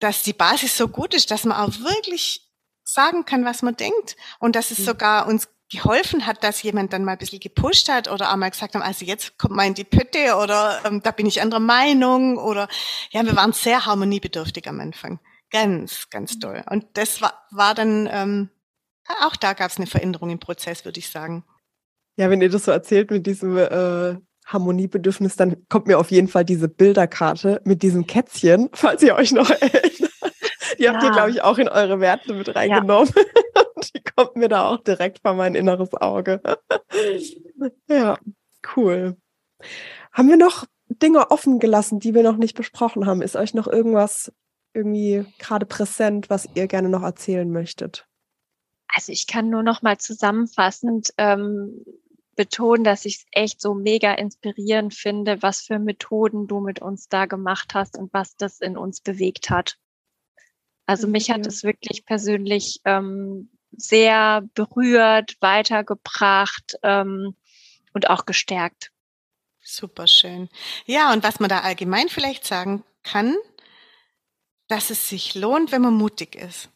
dass 0.00 0.22
die 0.22 0.32
Basis 0.32 0.76
so 0.76 0.88
gut 0.88 1.12
ist, 1.12 1.30
dass 1.30 1.44
man 1.44 1.58
auch 1.58 1.78
wirklich 1.80 2.48
sagen 2.84 3.26
kann, 3.26 3.44
was 3.44 3.62
man 3.62 3.76
denkt 3.76 4.16
und 4.38 4.56
dass 4.56 4.70
es 4.70 4.78
mhm. 4.80 4.84
sogar 4.84 5.26
uns 5.26 5.48
geholfen 5.72 6.26
hat, 6.26 6.44
dass 6.44 6.62
jemand 6.62 6.92
dann 6.92 7.04
mal 7.04 7.12
ein 7.12 7.18
bisschen 7.18 7.40
gepusht 7.40 7.88
hat 7.88 8.10
oder 8.10 8.30
auch 8.30 8.36
mal 8.36 8.50
gesagt 8.50 8.74
haben, 8.74 8.82
also 8.82 9.04
jetzt 9.04 9.38
kommt 9.38 9.56
mal 9.56 9.66
in 9.66 9.74
die 9.74 9.84
Pötte 9.84 10.36
oder 10.36 10.80
ähm, 10.84 11.02
da 11.02 11.10
bin 11.10 11.26
ich 11.26 11.40
anderer 11.40 11.60
Meinung 11.60 12.36
oder 12.36 12.68
ja, 13.10 13.24
wir 13.24 13.34
waren 13.34 13.52
sehr 13.52 13.86
harmoniebedürftig 13.86 14.68
am 14.68 14.80
Anfang. 14.80 15.18
Ganz, 15.50 16.08
ganz 16.10 16.38
toll. 16.38 16.62
Und 16.70 16.86
das 16.94 17.20
war, 17.22 17.46
war 17.50 17.74
dann, 17.74 18.08
ähm, 18.10 18.50
auch 19.22 19.36
da 19.36 19.54
gab 19.54 19.70
es 19.70 19.78
eine 19.78 19.86
Veränderung 19.86 20.30
im 20.30 20.38
Prozess, 20.38 20.84
würde 20.84 20.98
ich 20.98 21.10
sagen. 21.10 21.44
Ja, 22.16 22.30
wenn 22.30 22.42
ihr 22.42 22.50
das 22.50 22.64
so 22.66 22.70
erzählt 22.70 23.10
mit 23.10 23.26
diesem 23.26 23.56
äh, 23.56 24.16
Harmoniebedürfnis, 24.46 25.36
dann 25.36 25.66
kommt 25.68 25.86
mir 25.86 25.98
auf 25.98 26.10
jeden 26.10 26.28
Fall 26.28 26.44
diese 26.44 26.68
Bilderkarte 26.68 27.60
mit 27.64 27.82
diesem 27.82 28.06
Kätzchen, 28.06 28.68
falls 28.72 29.02
ihr 29.02 29.14
euch 29.14 29.32
noch 29.32 29.50
erinnert. 29.60 30.12
Die 30.78 30.84
ja. 30.84 30.92
habt 30.92 31.02
ihr, 31.02 31.10
glaube 31.10 31.30
ich, 31.30 31.42
auch 31.42 31.58
in 31.58 31.68
eure 31.68 32.00
Werte 32.00 32.34
mit 32.34 32.54
reingenommen. 32.54 33.12
Ja. 33.16 33.62
Kommt 34.16 34.36
mir 34.36 34.48
da 34.48 34.68
auch 34.68 34.78
direkt 34.78 35.20
vor 35.20 35.34
mein 35.34 35.54
inneres 35.54 35.94
Auge. 35.94 36.40
ja, 37.88 38.18
cool. 38.76 39.16
Haben 40.12 40.28
wir 40.28 40.36
noch 40.36 40.66
Dinge 40.88 41.30
offen 41.30 41.58
gelassen, 41.58 42.00
die 42.00 42.14
wir 42.14 42.22
noch 42.22 42.36
nicht 42.36 42.56
besprochen 42.56 43.06
haben? 43.06 43.22
Ist 43.22 43.36
euch 43.36 43.54
noch 43.54 43.66
irgendwas 43.66 44.32
irgendwie 44.74 45.24
gerade 45.38 45.66
präsent, 45.66 46.30
was 46.30 46.48
ihr 46.54 46.66
gerne 46.66 46.88
noch 46.88 47.02
erzählen 47.02 47.50
möchtet? 47.50 48.06
Also 48.88 49.12
ich 49.12 49.26
kann 49.26 49.48
nur 49.48 49.62
noch 49.62 49.82
mal 49.82 49.98
zusammenfassend 49.98 51.14
ähm, 51.16 51.84
betonen, 52.36 52.84
dass 52.84 53.04
ich 53.04 53.16
es 53.16 53.26
echt 53.30 53.60
so 53.60 53.74
mega 53.74 54.12
inspirierend 54.12 54.94
finde, 54.94 55.42
was 55.42 55.62
für 55.62 55.78
Methoden 55.78 56.46
du 56.46 56.60
mit 56.60 56.80
uns 56.80 57.08
da 57.08 57.26
gemacht 57.26 57.74
hast 57.74 57.96
und 57.96 58.12
was 58.12 58.36
das 58.36 58.60
in 58.60 58.76
uns 58.76 59.00
bewegt 59.00 59.50
hat. 59.50 59.78
Also 60.86 61.06
mich 61.08 61.30
hat 61.30 61.46
es 61.46 61.62
wirklich 61.62 62.04
persönlich 62.04 62.80
ähm, 62.84 63.50
sehr 63.72 64.42
berührt, 64.54 65.36
weitergebracht 65.40 66.76
ähm, 66.82 67.36
und 67.92 68.10
auch 68.10 68.26
gestärkt. 68.26 68.90
Super 69.60 70.06
schön. 70.06 70.48
Ja, 70.86 71.12
und 71.12 71.22
was 71.22 71.40
man 71.40 71.48
da 71.48 71.60
allgemein 71.60 72.08
vielleicht 72.08 72.44
sagen 72.44 72.84
kann, 73.02 73.36
dass 74.68 74.90
es 74.90 75.08
sich 75.08 75.34
lohnt, 75.34 75.72
wenn 75.72 75.82
man 75.82 75.94
mutig 75.94 76.34
ist. 76.34 76.68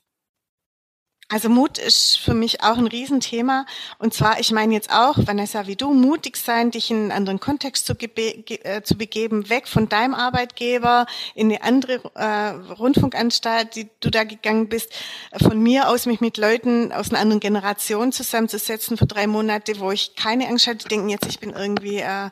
Also 1.28 1.48
Mut 1.48 1.78
ist 1.78 2.20
für 2.20 2.34
mich 2.34 2.62
auch 2.62 2.78
ein 2.78 2.86
Riesenthema. 2.86 3.66
Und 3.98 4.14
zwar, 4.14 4.38
ich 4.38 4.52
meine 4.52 4.74
jetzt 4.74 4.92
auch, 4.92 5.16
Vanessa, 5.18 5.66
wie 5.66 5.74
du, 5.74 5.92
mutig 5.92 6.36
sein, 6.36 6.70
dich 6.70 6.88
in 6.92 6.98
einen 6.98 7.10
anderen 7.10 7.40
Kontext 7.40 7.86
zu, 7.86 7.94
äh, 7.98 8.82
zu 8.82 8.96
begeben, 8.96 9.48
weg 9.48 9.66
von 9.66 9.88
deinem 9.88 10.14
Arbeitgeber 10.14 11.06
in 11.34 11.50
eine 11.50 11.64
andere 11.64 12.00
äh, 12.14 12.72
Rundfunkanstalt, 12.74 13.74
die 13.74 13.88
du 13.98 14.10
da 14.10 14.22
gegangen 14.22 14.68
bist, 14.68 14.92
von 15.36 15.60
mir 15.60 15.88
aus 15.88 16.06
mich 16.06 16.20
mit 16.20 16.36
Leuten 16.36 16.92
aus 16.92 17.10
einer 17.10 17.18
anderen 17.18 17.40
Generation 17.40 18.12
zusammenzusetzen 18.12 18.96
für 18.96 19.06
drei 19.06 19.26
Monate, 19.26 19.80
wo 19.80 19.90
ich 19.90 20.14
keine 20.14 20.46
Angst 20.46 20.68
hatte, 20.68 20.86
denken 20.86 21.08
jetzt, 21.08 21.26
ich 21.26 21.40
bin 21.40 21.50
irgendwie... 21.50 21.98
Äh, 21.98 22.30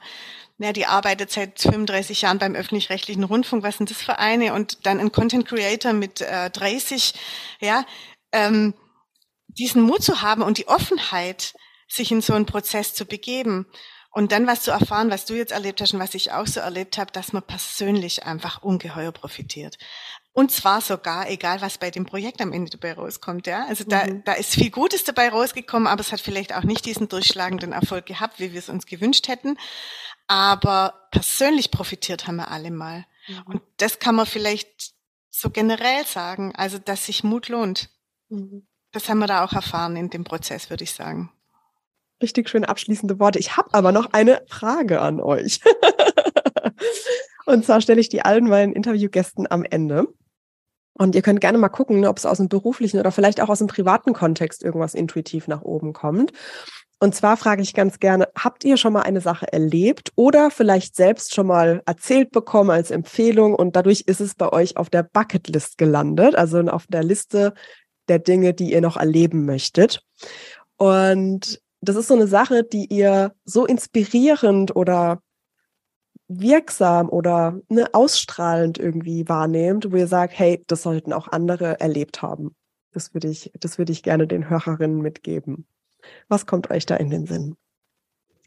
ja, 0.59 0.72
die 0.72 0.86
arbeitet 0.86 1.32
seit 1.32 1.61
35 1.61 2.22
Jahren 2.22 2.38
beim 2.38 2.55
öffentlich-rechtlichen 2.55 3.24
Rundfunk, 3.24 3.64
was 3.64 3.76
sind 3.76 3.90
das 3.90 4.01
für 4.01 4.20
eine? 4.20 4.55
Und 4.55 4.86
dann 4.86 5.01
ein 5.01 5.11
Content 5.11 5.49
Creator 5.49 5.92
mit 5.92 6.20
äh, 6.20 6.49
30, 6.49 7.12
ja, 7.61 7.84
ähm, 8.30 8.72
diesen 9.59 9.83
Mut 9.83 10.03
zu 10.03 10.23
haben 10.23 10.43
und 10.43 10.59
die 10.59 10.69
Offenheit, 10.69 11.55
sich 11.89 12.11
in 12.11 12.21
so 12.21 12.33
einen 12.33 12.47
Prozess 12.47 12.95
zu 12.95 13.05
begeben 13.05 13.67
und 14.11 14.31
dann 14.31 14.47
was 14.47 14.63
zu 14.63 14.71
erfahren, 14.71 15.11
was 15.11 15.25
du 15.25 15.35
jetzt 15.35 15.53
erlebt 15.53 15.81
hast 15.81 15.93
und 15.93 16.01
was 16.01 16.15
ich 16.15 16.33
auch 16.33 16.47
so 16.47 16.61
erlebt 16.61 16.99
habe, 16.99 17.11
dass 17.11 17.33
man 17.33 17.43
persönlich 17.43 18.25
einfach 18.25 18.63
ungeheuer 18.63 19.11
profitiert. 19.13 19.77
Und 20.33 20.53
zwar 20.53 20.81
sogar, 20.81 21.29
egal 21.31 21.61
was 21.61 21.79
bei 21.79 21.91
dem 21.91 22.07
Projekt 22.07 22.41
am 22.41 22.53
Ende 22.53 22.71
dabei 22.71 22.95
rauskommt, 22.95 23.47
ja. 23.47 23.67
Also 23.67 23.85
da, 23.85 24.07
mhm. 24.07 24.23
da 24.25 24.33
ist 24.35 24.55
viel 24.55 24.71
Gutes 24.71 25.05
dabei 25.05 25.29
rausgekommen, 25.29 25.89
aber 25.89 26.01
es 26.01 26.13
hat 26.13 26.21
vielleicht 26.21 26.55
auch 26.55 26.63
nicht 26.63 26.87
diesen 26.87 27.09
durchschlagenden 27.09 27.73
Erfolg 27.73 28.07
gehabt, 28.07 28.39
wie 28.39 28.53
wir 28.53 28.59
es 28.59 28.69
uns 28.69 28.87
gewünscht 28.87 29.29
hätten. 29.29 29.59
Aber 30.27 31.09
persönlich 31.11 31.71
profitiert 31.71 32.27
haben 32.27 32.37
wir 32.37 32.51
alle 32.51 32.71
mal. 32.71 33.05
Mhm. 33.27 33.43
Und 33.47 33.63
das 33.79 33.99
kann 33.99 34.15
man 34.15 34.27
vielleicht 34.27 34.93
so 35.31 35.51
generell 35.51 36.07
sagen, 36.07 36.55
also 36.55 36.79
dass 36.79 37.07
sich 37.07 37.25
Mut 37.25 37.49
lohnt. 37.49 37.91
Mhm. 38.29 38.67
Das 38.95 39.09
haben 39.09 39.18
wir 39.18 39.26
da 39.26 39.45
auch 39.45 39.53
erfahren 39.53 39.97
in 39.97 40.09
dem 40.09 40.22
Prozess, 40.22 40.70
würde 40.70 40.84
ich 40.84 40.92
sagen. 40.92 41.32
Richtig 42.22 42.49
schöne 42.49 42.68
abschließende 42.68 43.18
Worte. 43.18 43.40
Ich 43.40 43.57
habe 43.57 43.68
aber 43.72 43.90
noch 43.90 44.12
eine 44.12 44.42
Frage 44.49 45.01
an 45.01 45.20
euch. 45.20 45.61
Und 47.45 47.64
zwar 47.64 47.80
stelle 47.80 48.01
ich 48.01 48.09
die 48.09 48.22
allen 48.22 48.49
meinen 48.49 48.72
Interviewgästen 48.72 49.51
am 49.51 49.64
Ende. 49.64 50.07
Und 50.97 51.16
ihr 51.16 51.22
könnt 51.22 51.40
gerne 51.40 51.59
mal 51.59 51.70
gucken, 51.70 51.99
ne, 51.99 52.09
ob 52.09 52.18
es 52.18 52.24
aus 52.24 52.38
dem 52.38 52.49
beruflichen 52.49 53.01
oder 53.01 53.11
vielleicht 53.11 53.40
auch 53.40 53.49
aus 53.49 53.59
dem 53.59 53.66
privaten 53.66 54.12
Kontext 54.12 54.62
irgendwas 54.62 54.95
intuitiv 54.95 55.49
nach 55.49 55.62
oben 55.62 55.92
kommt. 55.92 56.32
Und 57.01 57.16
zwar 57.16 57.36
frage 57.36 57.62
ich 57.62 57.74
ganz 57.74 57.99
gerne, 57.99 58.28
habt 58.38 58.62
ihr 58.64 58.76
schon 58.76 58.92
mal 58.92 59.03
eine 59.03 59.20
Sache 59.20 59.53
erlebt 59.53 60.12
oder 60.14 60.53
vielleicht 60.53 60.95
selbst 60.95 61.34
schon 61.34 61.49
mal 61.49 61.82
erzählt 61.84 62.30
bekommen 62.30 62.70
als 62.70 62.92
Empfehlung 62.92 63.57
und 63.57 63.74
dadurch 63.74 64.05
ist 64.07 64.20
es 64.20 64.36
bei 64.36 64.51
euch 64.51 64.76
auf 64.76 64.88
der 64.88 65.03
Bucketlist 65.03 65.76
gelandet, 65.78 66.36
also 66.36 66.61
auf 66.61 66.86
der 66.86 67.03
Liste 67.03 67.55
der 68.09 68.19
Dinge, 68.19 68.55
die 68.55 68.73
ihr 68.73 68.81
noch 68.81 68.97
erleben 68.97 69.45
möchtet. 69.45 70.05
Und 70.77 71.61
das 71.81 71.97
ist 71.97 72.09
so 72.09 72.15
eine 72.15 72.27
Sache, 72.27 72.65
die 72.65 72.87
ihr 72.87 73.35
so 73.45 73.67
inspirierend 73.67 74.75
oder 74.75 75.21
wirksam 76.29 77.09
oder 77.11 77.61
ne, 77.69 77.89
ausstrahlend 77.93 78.79
irgendwie 78.79 79.29
wahrnehmt, 79.29 79.93
wo 79.93 79.97
ihr 79.97 80.07
sagt, 80.07 80.39
hey, 80.39 80.63
das 80.67 80.83
sollten 80.83 81.13
auch 81.13 81.29
andere 81.29 81.81
erlebt 81.81 82.23
haben. 82.23 82.55
Das 82.93 83.13
würde 83.13 83.29
ich, 83.29 83.51
das 83.61 83.79
würde 83.79 83.93
ich 83.93 84.03
gerne 84.03 84.27
den 84.27 84.49
Hörerinnen 84.49 85.03
mitgeben. 85.03 85.67
Was 86.29 86.47
kommt 86.47 86.71
euch 86.71 86.87
da 86.87 86.97
in 86.97 87.11
den 87.11 87.27
Sinn? 87.27 87.57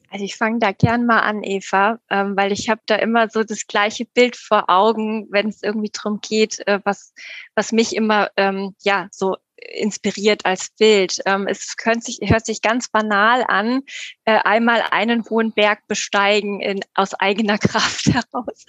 Also 0.10 0.24
ich 0.24 0.38
fange 0.38 0.60
da 0.60 0.72
gern 0.72 1.05
mal 1.05 1.20
an, 1.20 1.43
Eva, 1.43 1.99
ähm, 2.10 2.38
weil 2.38 2.53
ich 2.53 2.70
habe 2.70 2.82
da 2.86 2.95
immer 2.95 3.30
so 3.30 3.43
das 3.43 3.68
gleiche 3.68 4.05
Bild 4.05 4.38
vor 4.38 4.70
Augen, 4.70 5.28
wenn 5.32 5.49
es 5.49 5.62
irgendwie 5.62 5.91
drum 5.91 6.20
geht, 6.22 6.66
äh, 6.66 6.80
was, 6.86 7.14
was 7.55 7.74
mich 7.74 7.93
immer 7.93 8.30
ähm, 8.38 8.74
ja 8.84 9.10
so 9.12 9.36
inspiriert 9.58 10.45
als 10.45 10.70
Bild. 10.70 11.20
Ähm, 11.26 11.47
es 11.47 11.76
hört 11.84 12.03
sich, 12.03 12.20
hört 12.22 12.45
sich 12.45 12.62
ganz 12.62 12.89
banal 12.89 13.43
an, 13.47 13.82
äh, 14.26 14.39
einmal 14.43 14.84
einen 14.91 15.24
hohen 15.30 15.51
Berg 15.51 15.88
besteigen 15.88 16.62
in, 16.62 16.82
aus 16.93 17.14
eigener 17.14 17.58
Kraft 17.58 18.05
heraus. 18.08 18.66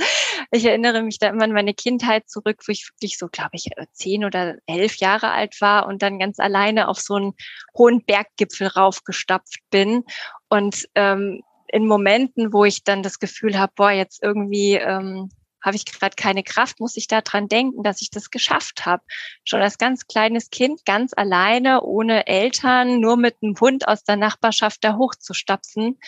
Ich 0.51 0.65
erinnere 0.65 1.03
mich 1.03 1.19
da 1.19 1.29
immer 1.29 1.45
an 1.45 1.53
meine 1.53 1.75
Kindheit 1.75 2.29
zurück, 2.29 2.63
wo 2.67 2.73
ich 2.73 2.89
wirklich 2.89 3.19
so, 3.19 3.29
glaube 3.29 3.51
ich, 3.53 3.71
zehn 3.93 4.25
oder 4.25 4.57
elf 4.67 4.97
Jahre 4.97 5.31
alt 5.31 5.61
war 5.61 5.87
und 5.87 6.03
dann 6.03 6.19
ganz 6.19 6.39
alleine 6.39 6.89
auf 6.89 6.99
so 6.99 7.15
einen 7.15 7.35
hohen 7.77 8.05
Berggipfel 8.05 8.69
raufgestapft 8.69 9.61
bin. 9.71 10.05
Und 10.49 10.89
ähm, 10.95 11.43
in 11.69 11.87
Momenten, 11.87 12.53
wo 12.53 12.65
ich 12.65 12.83
dann 12.83 13.03
das 13.03 13.19
Gefühl 13.19 13.59
habe, 13.59 13.73
boah, 13.77 13.91
jetzt 13.91 14.23
irgendwie 14.23 14.75
ähm, 14.75 15.31
habe 15.69 15.77
ich 15.77 15.85
gerade 15.85 16.17
keine 16.17 16.43
Kraft, 16.43 16.81
muss 16.81 16.97
ich 16.97 17.07
daran 17.07 17.49
denken, 17.49 17.83
dass 17.83 18.03
ich 18.03 18.11
das 18.11 18.31
geschafft 18.31 18.87
habe. 18.87 19.03
Schon 19.45 19.61
als 19.61 19.79
ganz 19.79 20.07
kleines 20.07 20.51
Kind, 20.51 20.85
ganz 20.85 21.13
alleine, 21.17 21.83
ohne 21.83 22.27
Eltern, 22.27 23.01
nur 23.01 23.17
mit 23.17 23.37
einem 23.43 23.55
Hund 23.61 23.87
aus 23.87 24.03
der 24.03 24.17
Nachbarschaft 24.17 24.83
da 24.83 24.97
hochzustapfen 24.97 25.99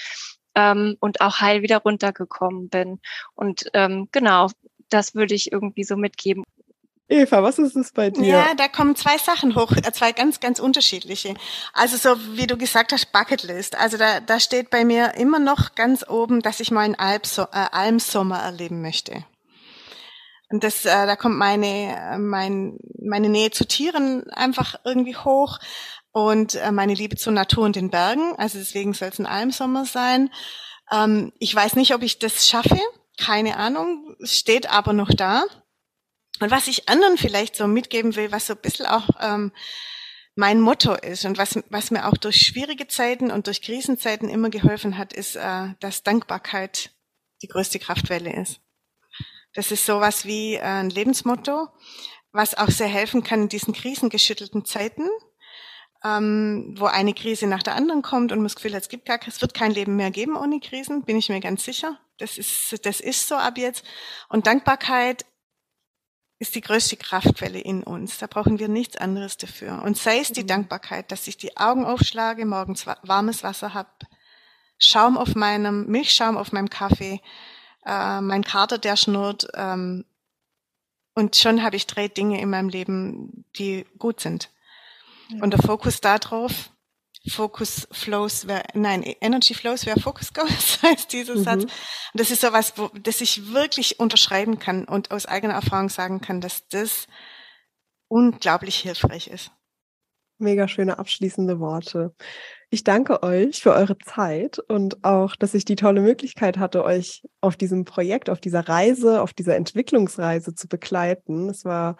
ähm, 0.55 0.97
und 1.01 1.21
auch 1.21 1.41
heil 1.41 1.63
wieder 1.63 1.79
runtergekommen 1.79 2.69
bin. 2.69 3.01
Und 3.35 3.71
ähm, 3.75 4.09
genau, 4.13 4.49
das 4.89 5.15
würde 5.15 5.35
ich 5.35 5.53
irgendwie 5.53 5.85
so 5.85 5.97
mitgeben. 5.97 6.45
Eva, 7.11 7.43
was 7.43 7.59
ist 7.59 7.75
es 7.75 7.91
bei 7.91 8.11
dir? 8.11 8.25
Ja, 8.25 8.55
da 8.55 8.69
kommen 8.69 8.95
zwei 8.95 9.19
Sachen 9.19 9.57
hoch, 9.57 9.73
äh, 9.73 9.93
zwei 9.93 10.13
ganz, 10.13 10.39
ganz 10.39 10.61
unterschiedliche. 10.61 11.35
Also 11.73 11.97
so 11.97 12.17
wie 12.37 12.47
du 12.47 12.57
gesagt 12.57 12.93
hast, 12.93 13.11
Bucketlist. 13.11 13.77
Also 13.77 13.97
da, 13.97 14.21
da 14.21 14.39
steht 14.39 14.71
bei 14.71 14.85
mir 14.85 15.15
immer 15.17 15.41
noch 15.41 15.75
ganz 15.75 16.09
oben, 16.09 16.41
dass 16.41 16.61
ich 16.61 16.71
mal 16.71 16.83
einen 16.83 16.95
Alpso 16.95 17.43
äh, 17.43 17.67
Almsommer 17.73 18.39
erleben 18.39 18.81
möchte. 18.81 19.25
Und 20.51 20.65
das, 20.65 20.85
äh, 20.85 21.07
da 21.07 21.17
kommt 21.17 21.37
meine, 21.37 21.97
äh, 21.97 22.19
mein, 22.19 22.79
meine 23.01 23.29
Nähe 23.29 23.51
zu 23.53 23.67
Tieren 23.67 24.29
einfach 24.31 24.75
irgendwie 24.85 25.17
hoch 25.17 25.59
und 26.13 26.57
äh, 26.57 26.73
meine 26.73 26.95
Liebe 26.95 27.17
zur 27.17 27.33
Natur 27.33 27.65
und 27.65 27.77
den 27.77 27.91
Bergen. 27.91 28.35
Also 28.37 28.59
deswegen 28.59 28.93
soll 28.93 29.09
es 29.09 29.21
ein 29.21 29.27
Almsommer 29.27 29.85
sein. 29.85 30.31
Ähm, 30.91 31.33
ich 31.39 31.55
weiß 31.55 31.77
nicht, 31.77 31.95
ob 31.95 32.03
ich 32.03 32.19
das 32.19 32.49
schaffe. 32.49 32.81
Keine 33.17 33.57
Ahnung. 33.57 34.17
Steht 34.25 34.71
aber 34.71 34.93
noch 34.93 35.11
da. 35.11 35.45
Und 36.41 36.51
was 36.51 36.67
ich 36.67 36.89
anderen 36.89 37.17
vielleicht 37.17 37.55
so 37.55 37.69
mitgeben 37.69 38.17
will, 38.17 38.33
was 38.33 38.47
so 38.47 38.55
ein 38.55 38.61
bisschen 38.61 38.87
auch 38.87 39.09
ähm, 39.21 39.53
mein 40.35 40.61
Motto 40.61 40.95
ist 40.95 41.25
und 41.27 41.39
was, 41.39 41.61
was 41.69 41.91
mir 41.91 42.07
auch 42.07 42.17
durch 42.17 42.37
schwierige 42.39 42.89
Zeiten 42.89 43.31
und 43.31 43.47
durch 43.47 43.63
Krisenzeiten 43.63 44.29
immer 44.29 44.51
geholfen 44.51 44.99
hat, 44.99 45.13
ist, 45.13 45.37
äh, 45.37 45.69
dass 45.79 46.03
Dankbarkeit 46.03 46.91
die 47.43 47.49
größte 47.49 47.79
Kraftwelle 47.79 48.33
ist. 48.35 48.61
Das 49.61 49.71
ist 49.71 49.85
sowas 49.85 50.25
wie 50.25 50.55
äh, 50.55 50.63
ein 50.63 50.89
Lebensmotto, 50.89 51.69
was 52.33 52.57
auch 52.57 52.71
sehr 52.71 52.87
helfen 52.87 53.23
kann 53.23 53.43
in 53.43 53.49
diesen 53.51 53.75
krisengeschüttelten 53.75 54.65
Zeiten, 54.65 55.07
ähm, 56.03 56.75
wo 56.79 56.87
eine 56.87 57.13
Krise 57.13 57.47
nach 57.47 57.63
der 57.63 57.75
anderen 57.75 58.01
kommt 58.01 58.33
und 58.33 58.39
man 58.39 58.47
das 58.47 58.55
Gefühl 58.55 58.73
hat, 58.73 58.85
es 58.85 58.89
gibt 58.89 59.05
gar, 59.05 59.21
es 59.27 59.43
wird 59.43 59.53
kein 59.53 59.73
Leben 59.73 59.97
mehr 59.97 60.11
geben 60.11 60.35
ohne 60.35 60.61
Krisen, 60.61 61.03
bin 61.03 61.19
ich 61.19 61.29
mir 61.29 61.41
ganz 61.41 61.63
sicher. 61.63 62.01
Das 62.17 62.39
ist, 62.39 62.87
das 62.87 63.01
ist 63.01 63.29
so 63.29 63.35
ab 63.35 63.59
jetzt. 63.59 63.85
Und 64.31 64.47
Dankbarkeit 64.47 65.27
ist 66.39 66.55
die 66.55 66.63
größte 66.63 66.97
Kraftquelle 66.97 67.61
in 67.61 67.83
uns. 67.83 68.17
Da 68.17 68.29
brauchen 68.29 68.59
wir 68.59 68.69
nichts 68.69 68.97
anderes 68.97 69.37
dafür. 69.37 69.83
Und 69.83 69.99
sei 69.99 70.21
es 70.21 70.33
die 70.33 70.45
mhm. 70.45 70.47
Dankbarkeit, 70.47 71.13
dass 71.13 71.27
ich 71.27 71.37
die 71.37 71.59
Augen 71.59 71.85
aufschlage, 71.85 72.47
morgens 72.47 72.87
warmes 72.87 73.43
Wasser 73.43 73.75
habe, 73.75 73.91
Schaum 74.79 75.19
auf 75.19 75.35
meinem, 75.35 75.85
Milchschaum 75.85 76.39
auf 76.39 76.53
meinem 76.53 76.71
Kaffee, 76.71 77.21
äh, 77.87 78.21
mein 78.21 78.45
Kater, 78.45 78.79
der 78.79 78.97
schnurrt. 78.97 79.49
Ähm, 79.55 80.05
und 81.15 81.37
schon 81.37 81.63
habe 81.63 81.77
ich 81.77 81.87
drei 81.87 82.09
Dinge 82.09 82.41
in 82.41 82.51
meinem 82.51 82.69
Leben, 82.69 83.45
die 83.57 83.87
gut 83.99 84.21
sind. 84.21 84.51
Ja. 85.29 85.43
Und 85.43 85.53
der 85.53 85.63
Fokus 85.63 86.01
darauf, 86.01 86.71
Focus 87.29 87.87
flows 87.93 88.47
where, 88.47 88.63
nein, 88.73 89.03
Energy 89.21 89.53
flows 89.53 89.85
where 89.85 90.01
focus 90.01 90.33
goes, 90.33 90.83
heißt 90.83 91.13
dieser 91.13 91.37
mhm. 91.37 91.45
Satz. 91.45 91.63
Und 91.65 91.71
das 92.15 92.31
ist 92.31 92.41
so 92.41 92.53
was, 92.53 92.79
wo, 92.79 92.89
das 92.89 93.21
ich 93.21 93.53
wirklich 93.53 94.01
unterschreiben 94.01 94.59
kann 94.59 94.85
und 94.87 95.11
aus 95.11 95.27
eigener 95.27 95.55
Erfahrung 95.55 95.91
sagen 95.91 96.21
kann, 96.21 96.41
dass 96.41 96.67
das 96.69 97.07
unglaublich 98.09 98.77
hilfreich 98.77 99.29
ist. 99.29 99.51
Mega 100.39 100.67
schöne 100.67 100.99
abschließende 100.99 101.61
Worte. 101.61 102.15
Ich 102.73 102.85
danke 102.85 103.25
euch 103.25 103.63
für 103.63 103.73
eure 103.73 103.99
Zeit 103.99 104.61
und 104.61 105.03
auch, 105.03 105.35
dass 105.35 105.55
ich 105.55 105.65
die 105.65 105.75
tolle 105.75 106.01
Möglichkeit 106.01 106.57
hatte, 106.57 106.85
euch 106.85 107.25
auf 107.41 107.57
diesem 107.57 107.85
Projekt, 107.85 108.31
auf 108.31 108.41
dieser 108.41 108.69
Reise, 108.69 109.23
auf 109.23 109.33
dieser 109.33 109.57
Entwicklungsreise 109.57 110.55
zu 110.55 110.69
begleiten. 110.69 111.49
Es 111.49 111.65
war 111.65 111.97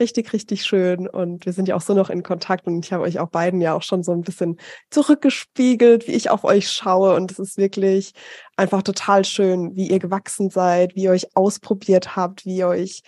richtig, 0.00 0.32
richtig 0.32 0.64
schön 0.64 1.06
und 1.06 1.44
wir 1.44 1.52
sind 1.52 1.68
ja 1.68 1.76
auch 1.76 1.82
so 1.82 1.92
noch 1.92 2.08
in 2.08 2.22
Kontakt 2.22 2.66
und 2.66 2.82
ich 2.86 2.94
habe 2.94 3.02
euch 3.02 3.18
auch 3.18 3.28
beiden 3.28 3.60
ja 3.60 3.74
auch 3.74 3.82
schon 3.82 4.02
so 4.02 4.12
ein 4.12 4.22
bisschen 4.22 4.58
zurückgespiegelt, 4.90 6.08
wie 6.08 6.12
ich 6.12 6.30
auf 6.30 6.44
euch 6.44 6.70
schaue 6.70 7.14
und 7.16 7.30
es 7.30 7.38
ist 7.38 7.58
wirklich 7.58 8.14
einfach 8.56 8.82
total 8.82 9.26
schön, 9.26 9.76
wie 9.76 9.90
ihr 9.90 9.98
gewachsen 9.98 10.48
seid, 10.48 10.96
wie 10.96 11.02
ihr 11.02 11.10
euch 11.10 11.36
ausprobiert 11.36 12.16
habt, 12.16 12.46
wie 12.46 12.56
ihr 12.56 12.68
euch 12.68 13.02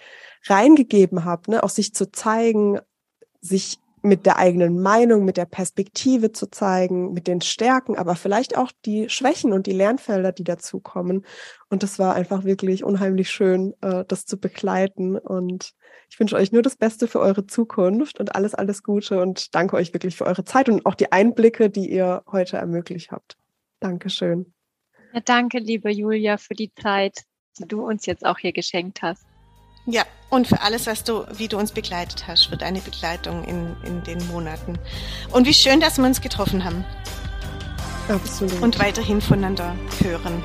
reingegeben 0.49 1.25
habt, 1.25 1.49
ne, 1.49 1.63
auch 1.63 1.71
sich 1.71 1.95
zu 1.95 2.13
zeigen, 2.13 2.79
sich 3.41 3.79
mit 4.07 4.25
der 4.25 4.39
eigenen 4.39 4.81
Meinung, 4.81 5.25
mit 5.25 5.37
der 5.37 5.47
Perspektive 5.47 6.33
zu 6.33 6.51
zeigen, 6.51 7.13
mit 7.13 7.27
den 7.27 7.41
Stärken, 7.41 7.97
aber 7.97 8.15
vielleicht 8.15 8.57
auch 8.57 8.73
die 8.85 9.09
Schwächen 9.09 9.53
und 9.53 9.67
die 9.67 9.73
Lernfelder, 9.73 10.33
die 10.33 10.45
dazukommen. 10.45 11.27
Und 11.69 11.83
das 11.83 11.99
war 11.99 12.15
einfach 12.15 12.45
wirklich 12.45 12.85
unheimlich 12.85 13.31
schön, 13.31 13.75
äh, 13.83 14.05
das 14.07 14.25
zu 14.25 14.39
begleiten. 14.39 15.19
Und 15.19 15.73
ich 16.09 16.21
wünsche 16.21 16.37
euch 16.37 16.53
nur 16.53 16.63
das 16.63 16.77
Beste 16.77 17.09
für 17.09 17.21
eure 17.21 17.47
Zukunft 17.47 18.21
und 18.21 18.35
alles, 18.35 18.55
alles 18.55 18.83
Gute 18.83 19.21
und 19.21 19.55
danke 19.55 19.77
euch 19.77 19.93
wirklich 19.93 20.17
für 20.17 20.27
eure 20.27 20.45
Zeit 20.45 20.69
und 20.69 20.87
auch 20.87 20.95
die 20.95 21.13
Einblicke, 21.13 21.69
die 21.69 21.91
ihr 21.91 22.23
heute 22.31 22.57
ermöglicht 22.57 23.11
habt. 23.11 23.37
Dankeschön. 23.81 24.55
Ja, 25.13 25.21
danke, 25.21 25.59
liebe 25.59 25.91
Julia, 25.91 26.37
für 26.37 26.55
die 26.55 26.73
Zeit, 26.75 27.25
die 27.59 27.67
du 27.67 27.87
uns 27.87 28.07
jetzt 28.07 28.25
auch 28.25 28.39
hier 28.39 28.53
geschenkt 28.53 29.03
hast. 29.03 29.27
Ja, 29.87 30.05
und 30.31 30.49
für 30.49 30.61
alles, 30.61 30.87
was 30.87 31.05
du, 31.05 31.25
wie 31.33 31.47
du 31.49 31.57
uns 31.57 31.71
begleitet 31.71 32.27
hast, 32.27 32.47
für 32.47 32.57
deine 32.57 32.81
Begleitung 32.81 33.45
in, 33.45 33.77
in 33.85 34.03
den 34.03 34.27
Monaten. 34.27 34.79
Und 35.31 35.47
wie 35.47 35.55
schön, 35.55 35.81
dass 35.81 35.99
wir 35.99 36.05
uns 36.05 36.21
getroffen 36.21 36.65
haben. 36.65 36.85
Absolut. 38.09 38.61
Und 38.61 38.79
weiterhin 38.79 39.21
voneinander 39.21 39.77
hören. 40.03 40.43